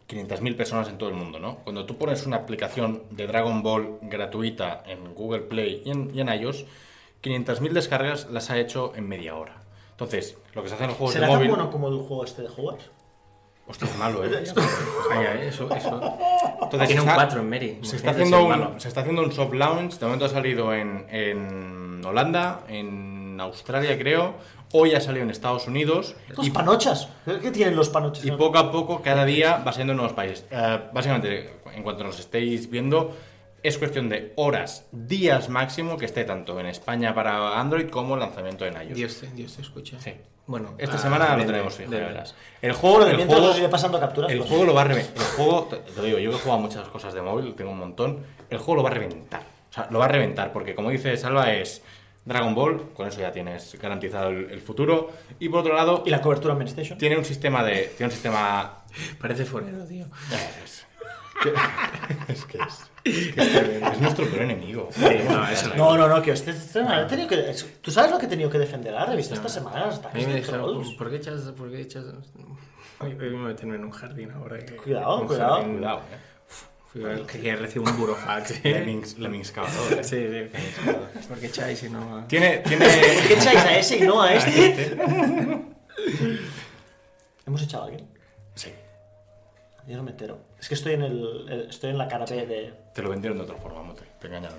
500.000 0.09 0.57
personas 0.57 0.89
en 0.89 0.99
todo 0.99 1.09
el 1.09 1.14
mundo, 1.14 1.39
¿no? 1.39 1.57
Cuando 1.64 1.87
tú 1.87 1.97
pones 1.97 2.27
una 2.27 2.37
aplicación 2.37 3.03
de 3.11 3.27
Dragon 3.27 3.62
Ball 3.62 3.99
gratuita 4.03 4.83
en 4.87 5.14
Google 5.14 5.41
Play 5.43 5.83
y 5.85 5.91
en, 5.91 6.11
y 6.14 6.20
en 6.20 6.29
iOS, 6.29 6.66
500.000 7.22 7.70
descargas 7.72 8.29
las 8.31 8.51
ha 8.51 8.59
hecho 8.59 8.93
en 8.97 9.09
media 9.09 9.35
hora. 9.35 9.62
Entonces, 9.93 10.37
lo 10.53 10.62
que 10.62 10.68
se 10.68 10.75
hace 10.75 10.85
en 10.85 10.89
los 10.91 10.99
juegos 10.99 11.14
de 11.14 11.20
¿Será 11.20 11.29
tan 11.29 11.37
móvil... 11.39 11.51
bueno 11.51 11.70
como 11.70 11.89
el 11.89 11.97
juego 11.99 12.25
este 12.25 12.43
de 12.43 12.49
jugar? 12.49 12.77
Hostia, 13.66 13.89
es 13.89 13.97
malo, 13.97 14.22
¿eh? 14.27 14.29
Vaya, 15.09 15.43
eso, 15.43 15.75
eso. 15.75 16.18
Entonces, 16.61 16.87
Tiene 16.89 17.01
un 17.03 17.09
está- 17.09 17.14
4 17.14 17.41
en 17.41 17.49
Mary. 17.49 17.79
Se 17.83 17.97
está, 17.97 18.11
haciendo 18.11 18.43
un, 18.43 18.49
malo. 18.51 18.75
se 18.79 18.89
está 18.89 19.01
haciendo 19.01 19.22
un 19.22 19.33
soft 19.33 19.55
launch, 19.55 19.95
de 19.99 20.05
momento 20.05 20.27
ha 20.27 20.29
salido 20.29 20.75
en, 20.75 21.07
en 21.09 22.05
Holanda, 22.05 22.64
en 22.68 23.41
Australia 23.41 23.97
creo, 23.99 24.35
hoy 24.77 24.93
ha 24.93 25.01
salido 25.01 25.22
en 25.22 25.31
Estados 25.31 25.68
Unidos 25.68 26.16
Los 26.37 26.49
y, 26.49 26.51
panochas. 26.51 27.09
¿Qué 27.25 27.53
tienen 27.53 27.77
los 27.77 27.89
panochas? 27.91 28.25
y 28.25 28.33
poco 28.33 28.59
a 28.59 28.72
poco, 28.72 29.03
cada 29.03 29.25
día 29.25 29.62
va 29.66 29.72
siendo 29.72 29.93
en 29.93 29.99
nuevos 29.99 30.14
países. 30.14 30.45
Eh, 30.51 30.81
básicamente, 30.93 31.61
en 31.72 31.83
cuanto 31.85 32.03
nos 32.03 32.18
estéis 32.18 32.68
viendo, 32.68 33.14
es 33.62 33.79
cuestión 33.79 34.09
de 34.09 34.33
horas, 34.35 34.89
días 34.91 35.49
máximo 35.49 35.97
que 35.97 36.07
esté 36.07 36.25
tanto 36.25 36.59
en 36.59 36.66
España 36.66 37.14
para 37.14 37.59
Android 37.61 37.89
como 37.89 38.14
el 38.14 38.20
lanzamiento 38.20 38.66
en 38.66 38.75
iOS. 38.75 38.95
Dios 38.97 39.20
te, 39.20 39.27
Dios 39.29 39.55
te 39.55 39.62
escucha. 39.62 40.01
Sí. 40.01 40.12
Bueno, 40.47 40.75
Esta 40.77 40.97
ah, 40.97 40.99
semana 40.99 41.37
lo 41.37 41.47
tenemos 41.47 41.75
fijo, 41.75 41.91
ya 41.91 41.99
vende. 41.99 42.12
verás. 42.12 42.35
El 42.61 42.72
juego, 42.72 42.99
Bueno, 42.99 43.18
el 43.18 43.27
juego, 43.27 43.47
os 43.51 43.59
iré 43.59 43.68
pasando 43.68 44.01
capturas. 44.01 44.31
el 44.31 44.39
pues. 44.39 44.51
juego 44.51 44.64
lo 44.64 44.75
va 44.75 44.81
a 44.83 44.85
reventar. 44.85 45.16
El 45.16 45.22
juego, 45.37 45.68
te 45.70 45.77
te 45.77 45.97
lo 45.97 46.03
digo, 46.03 46.18
yo 46.18 46.31
que 46.31 46.37
he 46.37 46.41
jugado 46.41 46.59
a 46.59 46.62
muchas 46.62 46.89
cosas 46.89 47.14
de 47.14 47.22
móvil, 47.22 47.55
tengo 47.55 47.70
un 47.70 47.79
montón. 47.79 48.27
El 48.51 48.59
juego 48.59 48.77
lo 48.79 48.83
va 48.83 48.91
a 48.91 48.95
reventar. 48.95 49.43
O 49.70 49.72
sea, 49.72 49.87
lo 49.91 50.01
va 50.01 50.05
a 50.05 50.09
reventar 50.09 50.53
porque, 50.53 50.75
como 50.75 50.91
dice 50.91 51.16
Salva, 51.16 51.53
es 51.53 51.83
Dragon 52.25 52.55
Ball, 52.55 52.91
con 52.95 53.07
eso 53.07 53.20
ya 53.20 53.31
tienes 53.33 53.77
garantizado 53.81 54.31
el, 54.31 54.51
el 54.51 54.61
futuro. 54.61 55.11
Y 55.39 55.49
por 55.49 55.61
otro 55.61 55.75
lado, 55.75 56.03
¿Y 56.07 56.11
la 56.11 56.20
cobertura 56.22 56.55
en 56.55 56.62
Station? 56.62 56.99
tiene 56.99 57.18
un 57.18 57.25
sistema 57.25 57.62
de. 57.62 57.93
Tiene 57.97 58.07
un 58.07 58.11
sistema. 58.12 58.85
Parece 59.20 59.45
forero, 59.45 59.85
tío. 59.85 60.07
Es, 60.64 60.87
es 62.29 62.45
que 62.47 62.59
es. 62.59 62.91
que 63.35 63.41
es, 63.41 63.55
es 63.93 64.01
nuestro 64.01 64.27
peor 64.27 64.43
enemigo. 64.43 64.89
no, 65.29 65.49
eso 65.49 65.75
No, 65.77 65.97
no, 65.97 66.09
no, 66.09 66.22
que 66.22 66.33
usted 66.33 66.55
he 66.55 67.05
tenido 67.07 67.29
que... 67.29 67.55
¿Tú 67.83 67.91
sabes 67.91 68.11
lo 68.11 68.18
que 68.18 68.27
he 68.27 68.29
tenido 68.29 68.49
que 68.49 68.59
defender 68.59 68.95
a 68.95 69.01
la 69.01 69.07
revista 69.07 69.35
esta 69.35 69.49
semana? 69.49 69.87
Los 69.87 70.03
A 70.05 70.11
mí 70.14 70.25
me 70.25 70.37
dijeron. 70.37 70.83
¿por 70.97 71.11
qué 71.11 71.16
echas.? 71.16 71.43
¿Por 71.53 71.70
qué 71.70 71.81
echas.? 71.83 72.05
Hoy 73.01 73.11
hoy 73.11 73.16
me 73.16 73.29
voy 73.33 73.37
a 73.37 73.49
meterme 73.49 73.75
en 73.75 73.85
un 73.85 73.91
jardín 73.91 74.31
ahora. 74.31 74.59
Que, 74.64 74.77
Cuidado, 74.77 75.27
cuidado. 75.27 75.57
jardín- 75.57 75.77
Cuidado, 75.77 75.99
eh. 75.99 76.34
A- 76.95 77.26
Que, 77.26 77.57
recibo 77.57 77.84
un 77.90 77.97
burofax. 77.99 78.62
Lemmings, 78.64 79.18
Lemmings 79.18 79.51
eh. 79.57 80.05
Sí, 80.05 80.28
sí. 80.28 81.26
¿Por 81.28 81.38
qué 81.38 81.47
echáis 81.47 81.82
y 81.82 81.88
no.? 81.90 82.24
Tiene. 82.28 82.59
tiene 82.59 82.84
¿Por 82.86 83.26
qué 83.28 83.34
echáis 83.34 83.61
a 83.61 83.78
ese 83.78 83.97
y 83.99 84.01
no 84.03 84.22
a 84.22 84.32
este? 84.34 84.97
¿Hemos 87.47 87.62
echado 87.62 87.84
a 87.84 87.86
alguien? 87.86 88.09
sí. 88.55 88.72
Yo 89.86 89.99
no 89.99 90.03
me 90.03 90.12
entero. 90.12 90.38
Es 90.59 90.66
que 90.68 90.74
estoy 90.76 90.95
en, 90.95 91.03
el, 91.03 91.47
el- 91.51 91.68
estoy 91.68 91.90
en 91.90 91.99
la 91.99 92.09
cara 92.09 92.24
B 92.24 92.47
de... 92.47 92.72
Te 92.95 93.03
lo 93.03 93.11
vendieron 93.11 93.36
de 93.36 93.45
otra 93.45 93.57
forma, 93.57 93.82
Mote. 93.82 94.03
Te 94.18 94.28
engañaron. 94.28 94.59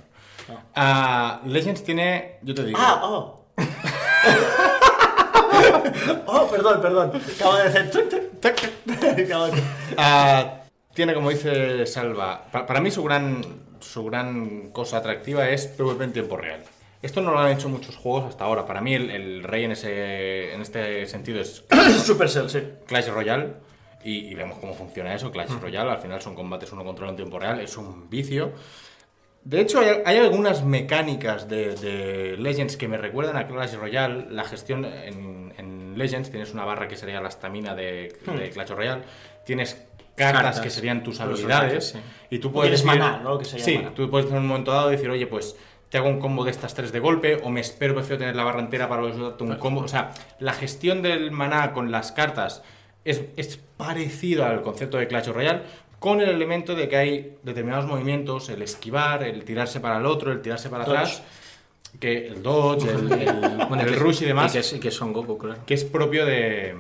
Ah, 0.76 1.42
Legends 1.48 1.84
tiene. 1.84 2.38
Yo 2.44 2.54
te 2.54 2.64
digo. 2.64 2.78
¡Ah! 2.80 3.00
¡Oh! 3.04 3.44
¡Oh, 6.28 6.48
perdón, 6.52 6.80
perdón! 6.82 7.12
Acabo 7.40 7.56
de 7.56 7.64
hacer... 7.64 7.92
Acabo 9.26 9.48
de- 9.48 9.64
Ah, 9.98 10.62
tiene, 10.96 11.14
como 11.14 11.30
dice 11.30 11.86
Salva, 11.86 12.46
pa- 12.52 12.66
para 12.66 12.82
mí 12.82 12.90
su 12.90 13.04
gran, 13.04 13.44
su 13.80 14.04
gran 14.06 14.72
cosa 14.72 14.98
atractiva 14.98 15.48
es 15.50 15.68
PvP 15.68 16.04
en 16.06 16.14
tiempo 16.14 16.38
real. 16.38 16.62
Esto 17.02 17.22
no 17.22 17.32
lo 17.32 17.40
han 17.40 17.52
hecho 17.52 17.70
muchos 17.70 17.96
juegos 17.96 18.26
hasta 18.30 18.46
ahora. 18.46 18.66
Para 18.66 18.82
mí 18.82 18.96
el, 18.96 19.12
el 19.12 19.44
rey 19.44 19.66
en, 19.66 19.74
ese, 19.74 20.54
en 20.56 20.62
este 20.62 21.06
sentido 21.06 21.40
es 21.40 21.64
Supercell, 22.04 22.50
sí. 22.50 22.64
Clash 22.88 23.10
Royale. 23.10 23.50
Y, 24.04 24.28
y 24.28 24.34
vemos 24.36 24.58
cómo 24.60 24.74
funciona 24.74 25.14
eso. 25.14 25.32
Clash 25.32 25.50
Royale, 25.62 25.92
al 25.92 25.98
final 26.00 26.22
son 26.22 26.34
combates 26.36 26.72
uno 26.72 26.84
contra 26.84 27.04
uno 27.06 27.12
en 27.12 27.16
tiempo 27.18 27.38
real. 27.38 27.60
Es 27.60 27.78
un 27.78 28.10
vicio. 28.10 28.54
De 29.44 29.62
hecho, 29.62 29.80
hay, 29.80 30.02
hay 30.06 30.18
algunas 30.18 30.64
mecánicas 30.64 31.48
de, 31.48 31.76
de 31.76 32.38
Legends 32.38 32.78
que 32.78 32.88
me 32.88 32.98
recuerdan 32.98 33.38
a 33.38 33.46
Clash 33.46 33.76
Royale. 33.76 34.26
La 34.32 34.44
gestión 34.44 34.86
en, 34.86 35.54
en 35.58 35.98
Legends 35.98 36.32
tienes 36.32 36.54
una 36.54 36.66
barra 36.66 36.88
que 36.88 36.96
sería 36.96 37.22
la 37.22 37.30
estamina 37.30 37.76
de, 37.76 38.16
de 38.26 38.50
Clash 38.50 38.70
Royale. 38.70 39.04
Tienes 39.46 39.76
cartas, 40.16 40.42
Cartas. 40.44 40.60
que 40.62 40.70
serían 40.70 41.04
tus 41.04 41.20
habilidades. 41.20 41.98
Y 42.30 42.40
tú 42.40 42.52
puedes 42.52 42.72
decir- 42.72 42.86
maná, 42.86 43.20
¿no? 43.24 43.38
Que 43.38 43.46
sí, 43.46 43.78
maná. 43.78 43.94
tú 43.94 44.10
puedes 44.10 44.30
en 44.32 44.38
un 44.38 44.48
momento 44.48 44.72
dado 44.72 44.90
decir, 44.90 45.10
oye, 45.10 45.28
pues 45.28 45.56
te 45.90 45.98
hago 46.00 46.10
un 46.10 46.20
combo 46.20 46.44
de 46.44 46.52
estas 46.52 46.74
tres 46.74 46.92
de 46.92 47.00
golpe, 47.00 47.40
o 47.44 47.50
me 47.50 47.62
espero, 47.62 47.94
prefiero 47.94 48.18
tener 48.20 48.36
la 48.36 48.44
barra 48.44 48.60
entera 48.60 48.90
para 48.90 49.02
luego 49.02 49.30
darte 49.30 49.44
un 49.44 49.56
combo. 49.56 49.82
O 49.82 49.88
sea, 49.88 50.12
la 50.40 50.54
gestión 50.54 51.02
del 51.02 51.32
maná 51.32 51.72
con 51.74 51.92
las 51.92 52.12
cartas 52.12 52.64
es, 53.04 53.22
es 53.38 53.58
parecido 53.78 54.46
al 54.46 54.62
concepto 54.64 54.98
de 54.98 55.08
Clash 55.08 55.28
Royale, 55.28 55.62
con 56.00 56.22
el 56.22 56.30
elemento 56.30 56.76
de 56.76 56.90
que 56.90 56.98
hay 56.98 57.38
determinados 57.44 57.86
movimientos, 57.86 58.50
el 58.50 58.62
esquivar, 58.62 59.24
el 59.24 59.44
tirarse 59.44 59.80
para 59.80 59.98
el 59.98 60.06
otro, 60.06 60.32
el 60.32 60.42
tirarse 60.42 60.70
para 60.70 60.86
Dodge. 60.86 60.98
atrás, 60.98 61.24
que 62.00 62.28
el 62.28 62.44
dodge, 62.44 62.90
el, 62.90 63.12
el- 63.12 63.66
Bueno, 63.70 63.84
el 63.84 63.92
que- 63.92 63.96
rush 63.96 64.24
y 64.24 64.26
demás, 64.26 64.52
que, 64.52 64.60
es- 64.60 64.74
y 64.74 64.80
que 64.80 64.92
son 64.92 65.14
Goku, 65.14 65.38
claro. 65.38 65.62
que 65.66 65.74
es 65.76 65.84
propio 65.86 66.26
de 66.26 66.76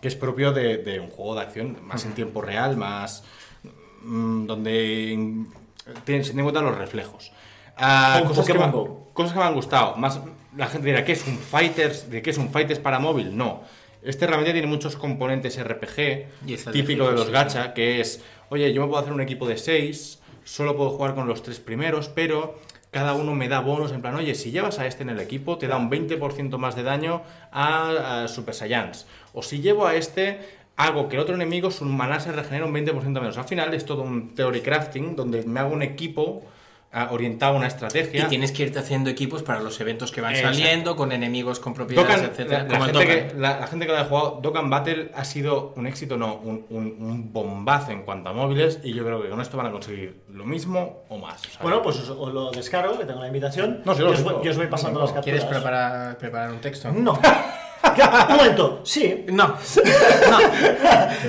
que 0.00 0.08
es 0.08 0.16
propio 0.16 0.52
de, 0.52 0.78
de 0.78 1.00
un 1.00 1.08
juego 1.08 1.34
de 1.34 1.42
acción 1.42 1.78
más 1.82 2.04
en 2.04 2.12
tiempo 2.12 2.40
real, 2.40 2.76
más 2.76 3.24
mm, 4.02 4.46
donde 4.46 5.46
tienen 6.04 6.38
en 6.38 6.42
cuenta 6.42 6.60
los 6.60 6.76
reflejos. 6.76 7.32
Ah, 7.76 8.22
cosas, 8.26 8.46
que 8.46 8.54
me, 8.54 8.70
cosas 9.12 9.32
que 9.32 9.38
me 9.38 9.44
han 9.44 9.54
gustado. 9.54 9.96
Más, 9.96 10.20
la 10.56 10.66
gente 10.66 10.88
dirá, 10.88 11.04
¿qué 11.04 11.12
es 11.12 11.26
un 11.26 11.38
Fighters? 11.38 12.10
¿De 12.10 12.22
qué 12.22 12.30
es 12.30 12.38
un 12.38 12.50
Fighters 12.50 12.80
para 12.80 12.98
móvil? 12.98 13.36
No. 13.36 13.62
Este 14.02 14.26
realmente 14.26 14.52
tiene 14.52 14.66
muchos 14.66 14.96
componentes 14.96 15.62
RPG, 15.62 16.26
Y 16.46 16.56
típico 16.72 17.08
de 17.08 17.12
los 17.12 17.30
gacha, 17.30 17.74
que 17.74 18.00
es, 18.00 18.22
oye, 18.48 18.72
yo 18.72 18.82
me 18.82 18.88
puedo 18.88 19.00
hacer 19.00 19.12
un 19.12 19.20
equipo 19.20 19.46
de 19.46 19.58
6, 19.58 20.20
solo 20.44 20.76
puedo 20.76 20.90
jugar 20.90 21.14
con 21.14 21.26
los 21.26 21.42
tres 21.42 21.58
primeros, 21.58 22.08
pero 22.08 22.58
cada 22.90 23.14
uno 23.14 23.34
me 23.34 23.48
da 23.48 23.60
bonos 23.60 23.92
en 23.92 24.00
plan, 24.00 24.14
oye, 24.14 24.34
si 24.34 24.50
llevas 24.50 24.78
a 24.78 24.86
este 24.86 25.02
en 25.02 25.10
el 25.10 25.20
equipo, 25.20 25.58
te 25.58 25.66
da 25.66 25.76
un 25.76 25.90
20% 25.90 26.56
más 26.58 26.74
de 26.74 26.82
daño 26.82 27.22
a, 27.52 28.26
Super 28.28 28.54
Saiyans. 28.54 29.06
O 29.34 29.42
si 29.42 29.60
llevo 29.60 29.86
a 29.86 29.94
este, 29.94 30.40
hago 30.76 31.08
que 31.08 31.16
el 31.16 31.22
otro 31.22 31.34
enemigo, 31.34 31.70
su 31.70 31.84
maná 31.84 32.20
se 32.20 32.32
regenera 32.32 32.64
un 32.64 32.72
20% 32.72 33.04
menos. 33.04 33.36
Al 33.36 33.44
final 33.44 33.74
es 33.74 33.84
todo 33.84 34.02
un 34.02 34.34
theory 34.34 34.62
crafting, 34.62 35.16
donde 35.16 35.42
me 35.42 35.60
hago 35.60 35.72
un 35.72 35.82
equipo 35.82 36.42
orientado 37.10 37.52
a 37.52 37.56
una 37.56 37.66
Y 37.66 37.68
estrategia. 37.68 38.28
tienes 38.28 38.50
que 38.52 38.62
irte 38.62 38.78
haciendo 38.78 39.10
equipos 39.10 39.42
para 39.42 39.60
los 39.60 39.78
eventos 39.80 40.10
que 40.10 40.20
van 40.22 40.34
Exacto. 40.34 40.58
saliendo, 40.58 40.96
con 40.96 41.12
enemigos 41.12 41.60
con 41.60 41.74
propiedades, 41.74 42.22
Dokkan- 42.22 42.30
etcétera. 42.30 42.62
la, 42.64 42.78
la 42.78 42.84
gente 42.86 43.06
que, 43.06 43.34
la, 43.38 43.60
la 43.60 43.66
gente 43.66 43.86
que 43.86 43.92
lo 43.92 43.98
ha 43.98 44.04
jugado, 44.04 44.38
Dokkan 44.42 44.70
Battle 44.70 45.10
ha 45.14 45.24
sido 45.24 45.74
un 45.76 45.86
éxito, 45.86 46.16
no, 46.16 46.36
un, 46.36 46.64
un- 46.70 46.96
un 46.98 47.32
bombazo 47.32 47.90
en 47.92 48.02
cuanto 48.02 48.30
a 48.30 48.32
móviles 48.32 48.80
y 48.82 48.94
yo 48.94 49.04
creo 49.04 49.22
que 49.22 49.28
con 49.28 49.40
esto 49.40 49.56
van 49.56 49.66
a 49.66 49.70
conseguir 49.72 50.22
lo 50.32 50.44
mismo 50.46 51.04
o 51.10 51.18
más. 51.18 51.40
Sea, 51.42 51.60
Bueno, 51.62 51.82
pues 51.82 51.98
os, 51.98 52.08
os 52.10 52.32
lo 52.32 52.50
descargo, 52.52 52.98
que 52.98 53.04
tengo 53.04 53.20
la 53.20 53.26
invitación. 53.26 53.82
No, 53.84 53.92
sí, 53.92 54.00
yo, 54.00 54.06
lo 54.06 54.12
os 54.12 54.42
yo 54.44 54.50
os 54.50 54.56
voy 54.56 54.66
pasando 54.68 54.98
no, 55.00 55.04
las 55.06 55.12
capturas. 55.14 55.24
¿Quieres 55.24 55.44
preparar, 55.44 56.16
preparar 56.18 56.50
un 56.52 56.60
texto? 56.60 56.90
No. 56.90 57.18
Un 57.82 58.36
momento, 58.36 58.80
sí. 58.84 59.24
No. 59.28 59.56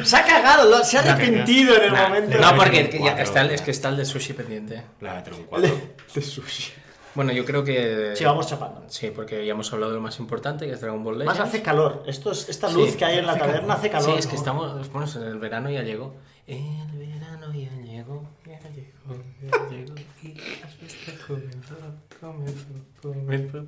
Se 0.03 0.17
ha 0.17 0.25
cagado, 0.25 0.69
lo- 0.69 0.83
se 0.83 0.97
ha 0.97 1.01
arrepentido 1.01 1.75
en 1.75 1.83
el 1.83 1.93
Nah, 1.93 2.07
momento. 2.09 2.37
no, 2.37 2.51
de- 2.51 2.57
porque 2.57 2.83
de- 2.85 2.91
ya 2.93 2.99
cuatro. 2.99 3.23
está 3.23 3.41
el- 3.41 3.51
es 3.51 3.61
que 3.61 3.71
está 3.71 3.89
el 3.89 3.97
de 3.97 4.05
sushi 4.05 4.33
pendiente. 4.33 4.75
le 4.75 4.83
voy 4.99 5.09
a 5.09 5.13
meter 5.15 5.33
un 5.33 5.43
4. 5.43 5.71
De 6.15 6.21
sushi. 6.21 6.73
Bueno, 7.15 7.31
yo 7.33 7.43
creo 7.43 7.63
que. 7.63 8.13
Sí, 8.15 8.23
vamos 8.23 8.47
chapando. 8.47 8.83
Sí, 8.87 9.11
porque 9.13 9.45
ya 9.45 9.51
hemos 9.51 9.71
hablado 9.73 9.91
de 9.91 9.97
lo 9.97 10.01
más 10.01 10.19
importante, 10.19 10.67
que 10.67 10.73
es 10.73 10.81
Dragon 10.81 11.03
Ball 11.03 11.17
Más 11.17 11.25
Legends. 11.37 11.49
hace 11.49 11.61
calor. 11.63 12.03
Esto 12.07 12.31
es, 12.31 12.47
esta 12.49 12.69
luz 12.69 12.91
Sí, 12.91 12.97
que 12.97 13.05
hay 13.05 13.17
en 13.17 13.25
la 13.25 13.37
taberna 13.37 13.73
hace 13.73 13.89
calor. 13.89 14.11
Sí, 14.13 14.19
es 14.19 14.27
que 14.27 14.33
¿no? 14.33 14.39
estamos. 14.39 14.89
Bueno, 14.91 15.07
en 15.15 15.23
el 15.23 15.39
verano 15.39 15.69
ya 15.69 15.81
llegó. 15.81 16.15
El 16.47 16.87
verano 16.93 17.51
ya 17.53 17.69
llegó, 17.81 18.27
ya 18.45 18.59
llegó, 18.69 19.23
ya 19.41 19.69
llegó. 19.69 19.95
Y 20.23 20.33
la 20.61 20.67
fiesta 20.67 21.11
comenzó, 21.27 21.75
comenzó, 22.21 22.65
comenzó. 23.01 23.65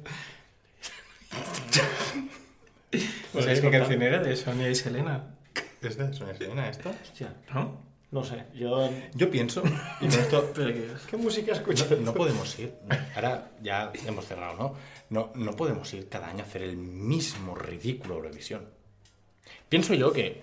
¿No 3.34 3.42
sabéis 3.42 3.62
qué 3.62 3.72
canción 3.72 4.02
era 4.02 4.20
de 4.20 4.36
Sonia 4.36 4.70
y 4.70 4.76
Selena? 4.76 5.36
¿Es 5.82 5.98
de 5.98 6.14
Sonia 6.14 6.36
Selena 6.36 6.70
esto? 6.70 6.90
Hostia, 7.04 7.34
¿No? 7.54 7.82
no 8.12 8.24
sé. 8.24 8.44
Yo. 8.54 8.90
Yo 9.14 9.32
pienso, 9.32 9.64
y 10.02 10.08
con 10.08 10.20
esto 10.20 10.52
Pero 10.56 10.68
que- 10.74 10.88
¿Qué 11.10 11.18
música 11.18 11.54
escuchas? 11.54 11.90
no, 11.92 11.98
no 11.98 12.14
podemos 12.14 12.58
ir, 12.60 12.74
ahora 13.16 13.52
ya 13.62 13.92
hemos 14.06 14.26
cerrado, 14.26 14.58
¿no? 14.58 14.76
¿no? 15.10 15.32
No 15.36 15.56
podemos 15.56 15.92
ir 15.94 16.10
cada 16.10 16.28
año 16.28 16.44
a 16.44 16.48
hacer 16.48 16.64
el 16.64 16.76
mismo 16.78 17.56
ridículo 17.56 18.16
Eurovisión. 18.16 18.68
Pienso 19.70 19.94
yo 19.94 20.12
que 20.12 20.42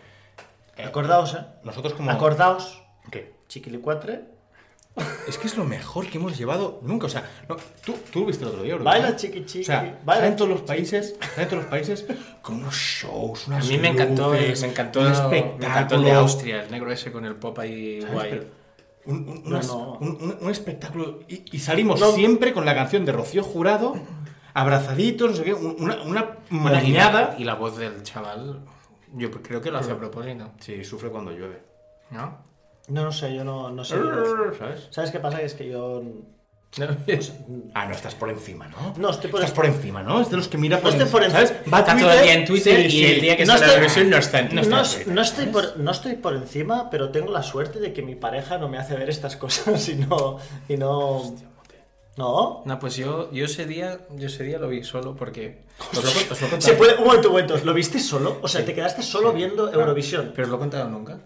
eh, 0.76 0.84
Acordaos, 0.84 1.34
¿eh? 1.34 1.44
nosotros 1.64 1.92
como... 1.94 2.10
Acordaos, 2.10 2.82
¿Qué? 3.10 3.34
chiquilicuatre. 3.48 4.24
Es 5.26 5.38
que 5.38 5.46
es 5.46 5.56
lo 5.56 5.64
mejor 5.64 6.06
que 6.08 6.18
hemos 6.18 6.36
llevado 6.38 6.80
nunca. 6.82 7.06
O 7.06 7.08
sea, 7.10 7.28
no, 7.48 7.56
tú, 7.84 7.94
tú 8.12 8.20
lo 8.20 8.26
viste 8.26 8.44
el 8.44 8.50
otro 8.50 8.62
día. 8.62 8.76
Baila, 8.76 9.16
chiqui, 9.16 9.44
chiqui. 9.44 9.62
O 9.62 9.64
sea, 9.66 10.00
baila. 10.04 10.22
salen 10.22 10.36
todos 10.36 10.50
los 10.50 10.60
países, 10.62 11.16
salen 11.34 11.48
todos 11.48 11.62
los 11.64 11.70
países 11.70 12.06
con 12.42 12.56
unos 12.56 12.74
shows, 12.74 13.48
A 13.48 13.58
mí 13.60 13.78
me 13.78 13.88
encantó, 13.88 14.32
luces, 14.32 14.62
me 14.62 14.68
encantó, 14.68 15.00
un 15.00 15.30
me 15.30 15.38
encantó 15.38 15.94
el 15.96 16.04
de 16.04 16.12
Austria, 16.12 16.62
el 16.64 16.70
negro 16.70 16.90
ese 16.92 17.12
con 17.12 17.24
el 17.24 17.34
pop 17.36 17.58
ahí 17.58 18.00
¿Sabes? 18.00 18.14
guay. 18.14 18.30
Pero 18.30 18.44
un, 19.06 19.16
un- 19.28 19.42
No, 19.44 19.48
unas- 19.50 19.66
no. 19.68 19.92
un- 20.00 20.18
un- 20.22 20.38
un 20.40 20.50
espectáculo. 20.50 21.20
Y, 21.28 21.44
y 21.56 21.58
salimos 21.60 21.98
No. 22.00 22.12
siempre 22.12 22.52
con 22.52 22.64
la 22.64 22.74
canción 22.74 23.04
de 23.04 23.12
Rocío 23.12 23.42
Jurado, 23.42 23.94
abrazaditos, 24.54 25.30
no 25.30 25.36
sé 25.36 25.44
qué, 25.44 25.54
un- 25.54 25.76
una, 25.78 26.02
una 26.02 26.36
Bueno, 26.50 26.80
y, 26.82 27.42
y 27.42 27.44
la 27.44 27.54
voz 27.54 27.76
del 27.76 28.02
chaval, 28.02 28.60
yo 29.14 29.30
creo 29.30 29.60
que 29.60 29.70
lo 29.70 29.78
hace 29.78 29.92
a 29.92 29.98
propósito, 29.98 30.50
Sí, 30.60 30.84
sufre 30.84 31.10
cuando 31.10 31.30
llueve. 31.32 31.62
¿no? 32.10 32.47
No, 32.88 33.04
no 33.04 33.12
sé, 33.12 33.34
yo 33.34 33.44
no, 33.44 33.70
no 33.70 33.84
sé. 33.84 33.96
¿Sabes? 34.58 34.88
¿Sabes 34.90 35.10
qué 35.10 35.18
pasa? 35.20 35.40
Es 35.42 35.54
que 35.54 35.68
yo. 35.68 36.02
Ah, 37.74 37.86
no, 37.86 37.92
estás 37.94 38.14
por 38.14 38.28
encima, 38.28 38.68
¿no? 38.68 38.92
No, 38.98 39.10
estoy 39.10 39.30
por 39.30 39.40
Estás 39.40 39.54
por 39.56 39.64
encima, 39.64 40.02
¿no? 40.02 40.20
Es 40.20 40.28
de 40.30 40.36
los 40.36 40.48
que 40.48 40.58
mira 40.58 40.76
No 40.76 40.82
por 40.82 40.92
estoy 40.92 41.06
por 41.08 41.22
encima. 41.24 41.46
¿Sabes? 41.46 41.62
Va 41.72 41.78
Está 41.80 41.96
todo 41.96 42.08
Twitter, 42.08 42.18
el 42.18 42.24
día 42.24 42.34
en 42.34 42.44
Twitter 42.44 42.76
sí, 42.76 42.86
y 42.86 42.90
sí. 42.90 43.06
el 43.06 43.20
día 43.22 43.36
que 43.38 43.44
No 43.46 43.52
sale 43.54 43.60
la 43.60 43.66
estoy- 43.72 43.80
versión 43.80 44.10
no 44.10 44.16
está 44.18 44.38
en 44.40 44.44
no 44.46 44.50
Twitter. 44.50 44.70
No, 44.70 44.80
está 44.82 45.00
es- 45.00 45.06
no 45.06 45.22
estoy 45.22 45.46
por, 45.46 45.76
no 45.78 45.90
estoy 45.90 46.14
por 46.16 46.34
encima, 46.34 46.90
pero 46.90 47.10
tengo 47.10 47.32
la 47.32 47.42
suerte 47.42 47.80
de 47.80 47.92
que 47.94 48.02
mi 48.02 48.16
pareja 48.16 48.58
no 48.58 48.68
me 48.68 48.76
hace 48.78 48.96
ver 48.96 49.08
estas 49.08 49.36
cosas 49.36 49.88
y 49.88 49.94
no. 49.96 50.38
Y 50.68 50.76
no. 50.76 51.34
No. 52.18 52.62
No, 52.66 52.78
pues 52.80 52.96
yo, 52.96 53.30
yo 53.32 53.44
ese 53.46 53.64
día, 53.64 54.00
yo 54.16 54.26
ese 54.26 54.42
día 54.44 54.58
lo 54.58 54.68
vi 54.68 54.82
solo 54.84 55.14
porque 55.14 55.62
os 55.96 56.02
lo, 56.04 56.10
os 56.10 56.14
lo 56.40 56.46
he 56.48 56.50
contado. 56.50 56.60
Se 56.60 56.72
puede, 56.74 56.96
un 56.96 57.04
momento, 57.04 57.28
un 57.28 57.34
momento. 57.34 57.56
¿Lo 57.64 57.72
viste 57.72 57.98
solo? 58.00 58.38
O 58.42 58.48
sea, 58.48 58.64
te 58.64 58.74
quedaste 58.74 59.02
solo 59.02 59.32
viendo 59.32 59.72
Eurovisión. 59.72 60.32
Pero 60.34 60.46
os 60.46 60.50
lo 60.50 60.56
he 60.56 60.58
contado 60.58 60.88
nunca. 60.90 61.20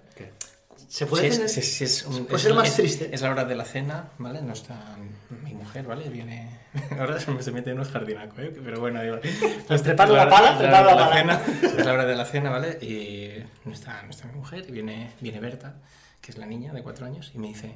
¿Se 0.92 1.06
puede 1.06 1.24
Sí, 1.24 1.30
tener- 1.30 1.46
es, 1.46 1.52
sí, 1.54 1.62
sí, 1.62 1.84
es 1.84 2.02
un- 2.04 2.26
Puede 2.26 2.42
ser 2.42 2.52
más 2.54 2.68
es- 2.68 2.74
triste. 2.76 3.14
Es 3.14 3.22
la 3.22 3.30
hora 3.30 3.46
de 3.46 3.54
la 3.54 3.64
cena, 3.64 4.10
¿vale? 4.18 4.42
No 4.42 4.52
está 4.52 4.94
mi 5.42 5.54
mujer, 5.54 5.86
¿vale? 5.86 6.08
Viene. 6.10 6.60
Ahora 6.98 7.18
se 7.18 7.30
me 7.30 7.42
se 7.42 7.50
mete 7.50 7.70
en 7.70 7.78
un 7.78 7.84
jardinaco, 7.86 8.38
¿eh? 8.42 8.52
Pero 8.62 8.78
bueno, 8.80 9.00
digo. 9.02 9.16
Pues 9.68 9.80
preparo 9.80 10.14
la 10.14 10.28
pala, 10.28 10.58
preparo 10.58 10.84
la 10.88 10.92
de 10.92 11.24
pala. 11.24 11.38
cena, 11.38 11.68
Es 11.78 11.86
la 11.86 11.92
hora 11.94 12.04
de 12.04 12.14
la 12.14 12.24
cena, 12.26 12.50
¿vale? 12.50 12.78
Y 12.82 13.42
no 13.64 13.72
está, 13.72 14.02
no 14.02 14.10
está 14.10 14.26
mi 14.26 14.34
mujer, 14.34 14.66
y 14.68 14.72
viene, 14.72 15.12
viene 15.20 15.40
Berta, 15.40 15.76
que 16.20 16.30
es 16.30 16.36
la 16.36 16.44
niña 16.44 16.74
de 16.74 16.82
cuatro 16.82 17.06
años, 17.06 17.30
y 17.34 17.38
me 17.38 17.48
dice: 17.48 17.74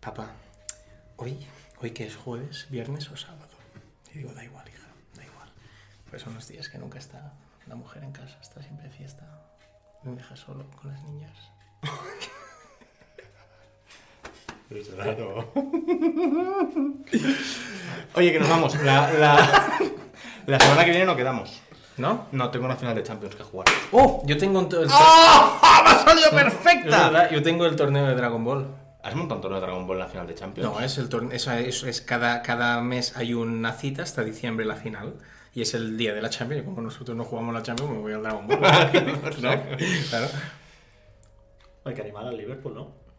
Papá, 0.00 0.32
hoy, 1.16 1.38
hoy 1.80 1.92
que 1.92 2.06
es 2.06 2.14
jueves, 2.16 2.66
viernes 2.68 3.08
o 3.10 3.16
sábado. 3.16 3.48
Y 4.14 4.18
digo: 4.18 4.34
Da 4.34 4.44
igual, 4.44 4.68
hija, 4.68 4.88
da 5.16 5.24
igual. 5.24 5.48
Pues 6.10 6.20
son 6.20 6.34
los 6.34 6.46
días 6.46 6.68
que 6.68 6.76
nunca 6.76 6.98
está 6.98 7.32
la 7.66 7.74
mujer 7.74 8.04
en 8.04 8.12
casa, 8.12 8.36
está 8.42 8.60
siempre 8.62 8.86
de 8.88 8.94
fiesta. 8.94 9.48
Me 10.02 10.14
deja 10.14 10.36
solo 10.36 10.66
con 10.80 10.92
las 10.92 11.02
niñas. 11.04 11.32
Oye, 18.14 18.32
que 18.32 18.38
nos 18.38 18.48
vamos. 18.48 18.80
La, 18.84 19.12
la, 19.12 19.36
la 20.46 20.60
semana 20.60 20.84
que 20.84 20.90
viene 20.90 21.06
no 21.06 21.16
quedamos. 21.16 21.60
¿No? 21.96 22.26
No, 22.30 22.50
tengo 22.50 22.66
una 22.66 22.76
final 22.76 22.94
de 22.94 23.02
Champions 23.02 23.34
que 23.34 23.42
jugar. 23.42 23.66
¡Oh! 23.90 24.22
Yo 24.24 24.38
tengo 24.38 24.60
el 24.60 24.68
¡Ah! 24.90 25.82
¡Me 25.84 25.90
ha 25.90 25.98
salido 25.98 26.30
perfecta! 26.30 27.28
yo 27.30 27.42
tengo 27.42 27.66
el 27.66 27.74
torneo 27.74 28.06
de 28.06 28.14
Dragon 28.14 28.44
Ball. 28.44 28.68
¿Has 29.02 29.16
montado 29.16 29.38
un 29.38 29.42
torneo 29.42 29.60
de 29.60 29.66
Dragon 29.66 29.84
Ball 29.86 29.96
en 29.96 30.02
la 30.04 30.08
final 30.08 30.26
de 30.28 30.34
Champions? 30.36 30.70
No, 30.70 30.80
es 30.80 30.98
el 30.98 31.08
torneo, 31.08 31.32
es, 31.32 31.48
es 31.82 32.00
cada, 32.00 32.42
cada 32.42 32.80
mes 32.80 33.16
hay 33.16 33.34
una 33.34 33.72
cita 33.72 34.04
hasta 34.04 34.22
diciembre 34.22 34.64
la 34.64 34.76
final. 34.76 35.14
Y 35.52 35.62
es 35.62 35.74
el 35.74 35.98
día 35.98 36.14
de 36.14 36.22
la 36.22 36.30
Champions. 36.30 36.62
Y 36.62 36.64
como 36.64 36.80
nosotros 36.80 37.16
no 37.16 37.24
jugamos 37.24 37.52
la 37.52 37.62
Champions, 37.62 37.90
me 37.90 37.98
voy 37.98 38.12
al 38.12 38.22
Dragon 38.22 38.46
Ball. 38.46 38.60
¿No? 39.42 39.50
Claro. 40.10 40.28
Hay 41.84 41.94
que 41.94 42.02
animar 42.02 42.26
al 42.26 42.36
Liverpool, 42.36 42.74
¿no? 42.74 43.09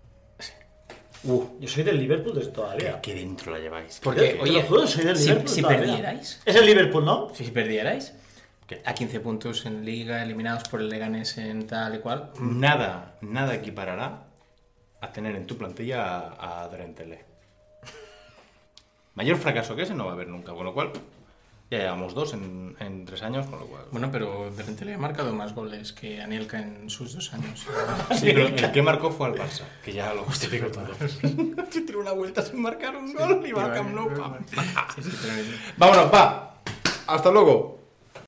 Uh, 1.24 1.46
Yo 1.60 1.68
soy 1.68 1.84
del 1.84 2.00
Liverpool 2.00 2.34
desde 2.36 2.52
todavía. 2.52 3.00
¿Qué 3.02 3.14
dentro 3.14 3.52
la 3.52 3.60
lleváis? 3.60 4.00
Porque, 4.04 4.22
Te 4.30 4.36
lo 4.38 4.44
oye, 4.44 4.64
juro, 4.64 4.88
soy 4.88 5.04
del 5.06 5.18
si, 5.18 5.26
Liverpool 5.28 5.50
si 5.50 5.62
todavía. 5.62 5.80
perdierais, 5.86 6.42
Es 6.46 6.56
el 6.56 6.66
Liverpool, 6.66 7.06
¿no? 7.06 7.32
si 7.36 7.44
perdierais, 7.52 8.14
¿Qué? 8.68 8.82
a 8.86 8.94
15 8.94 9.20
puntos 9.20 9.66
en 9.66 9.86
Liga, 9.86 10.24
eliminados 10.24 10.68
por 10.68 10.82
el 10.82 10.90
Leganés 10.90 11.38
en 11.38 11.68
tal 11.68 11.96
y 11.96 12.00
cual, 12.00 12.32
Nada, 12.40 13.18
nada 13.22 13.54
equiparará 13.54 14.24
a 15.00 15.12
tener 15.12 15.36
en 15.36 15.46
tu 15.46 15.58
plantilla 15.58 16.04
a, 16.06 16.64
a 16.64 16.68
Drentele. 16.70 17.24
Mayor 19.16 19.38
fracaso 19.38 19.76
que 19.76 19.84
ese 19.84 19.94
no 19.94 20.06
va 20.06 20.12
a 20.12 20.14
haber 20.14 20.28
nunca, 20.28 20.54
con 20.54 20.66
lo 20.66 20.74
cual 20.74 20.92
ya 21.72 21.78
llevamos 21.78 22.14
dos 22.14 22.34
en, 22.34 22.76
en 22.80 23.06
tres 23.06 23.24
años, 23.24 23.48
con 23.48 23.60
lo 23.60 23.66
cual... 23.66 23.84
Bueno, 23.92 24.10
pero 24.12 24.52
de 24.52 24.58
repente 24.58 24.84
le 24.84 24.94
ha 24.94 24.98
marcado 24.98 25.34
más 25.34 25.56
goles 25.56 25.94
que 25.94 26.22
Anelka 26.22 26.60
en 26.60 26.90
sus 26.90 27.16
dos 27.16 27.34
años. 27.34 27.66
Sí, 28.20 28.26
pero 28.26 28.48
el 28.48 28.72
que 28.74 28.82
marcó 28.82 29.10
fue 29.10 29.28
al 29.28 29.36
Barça, 29.36 29.64
que 29.84 29.94
ya 29.94 30.14
lo 30.14 30.24
justifico 30.24 30.68
todo. 30.68 30.88
Se 31.72 31.82
tiró 31.86 32.02
una 32.02 32.12
vuelta 32.12 32.42
sin 32.42 32.62
marcar 32.62 32.98
un 32.98 33.14
gol 33.14 33.42
y 33.48 33.54
va 33.54 33.66
al 33.66 33.74
Camp 33.74 33.94
Nou. 33.94 34.10
Vámonos, 35.78 36.14
va. 36.14 36.62
Hasta 37.08 37.32
luego. 37.32 37.81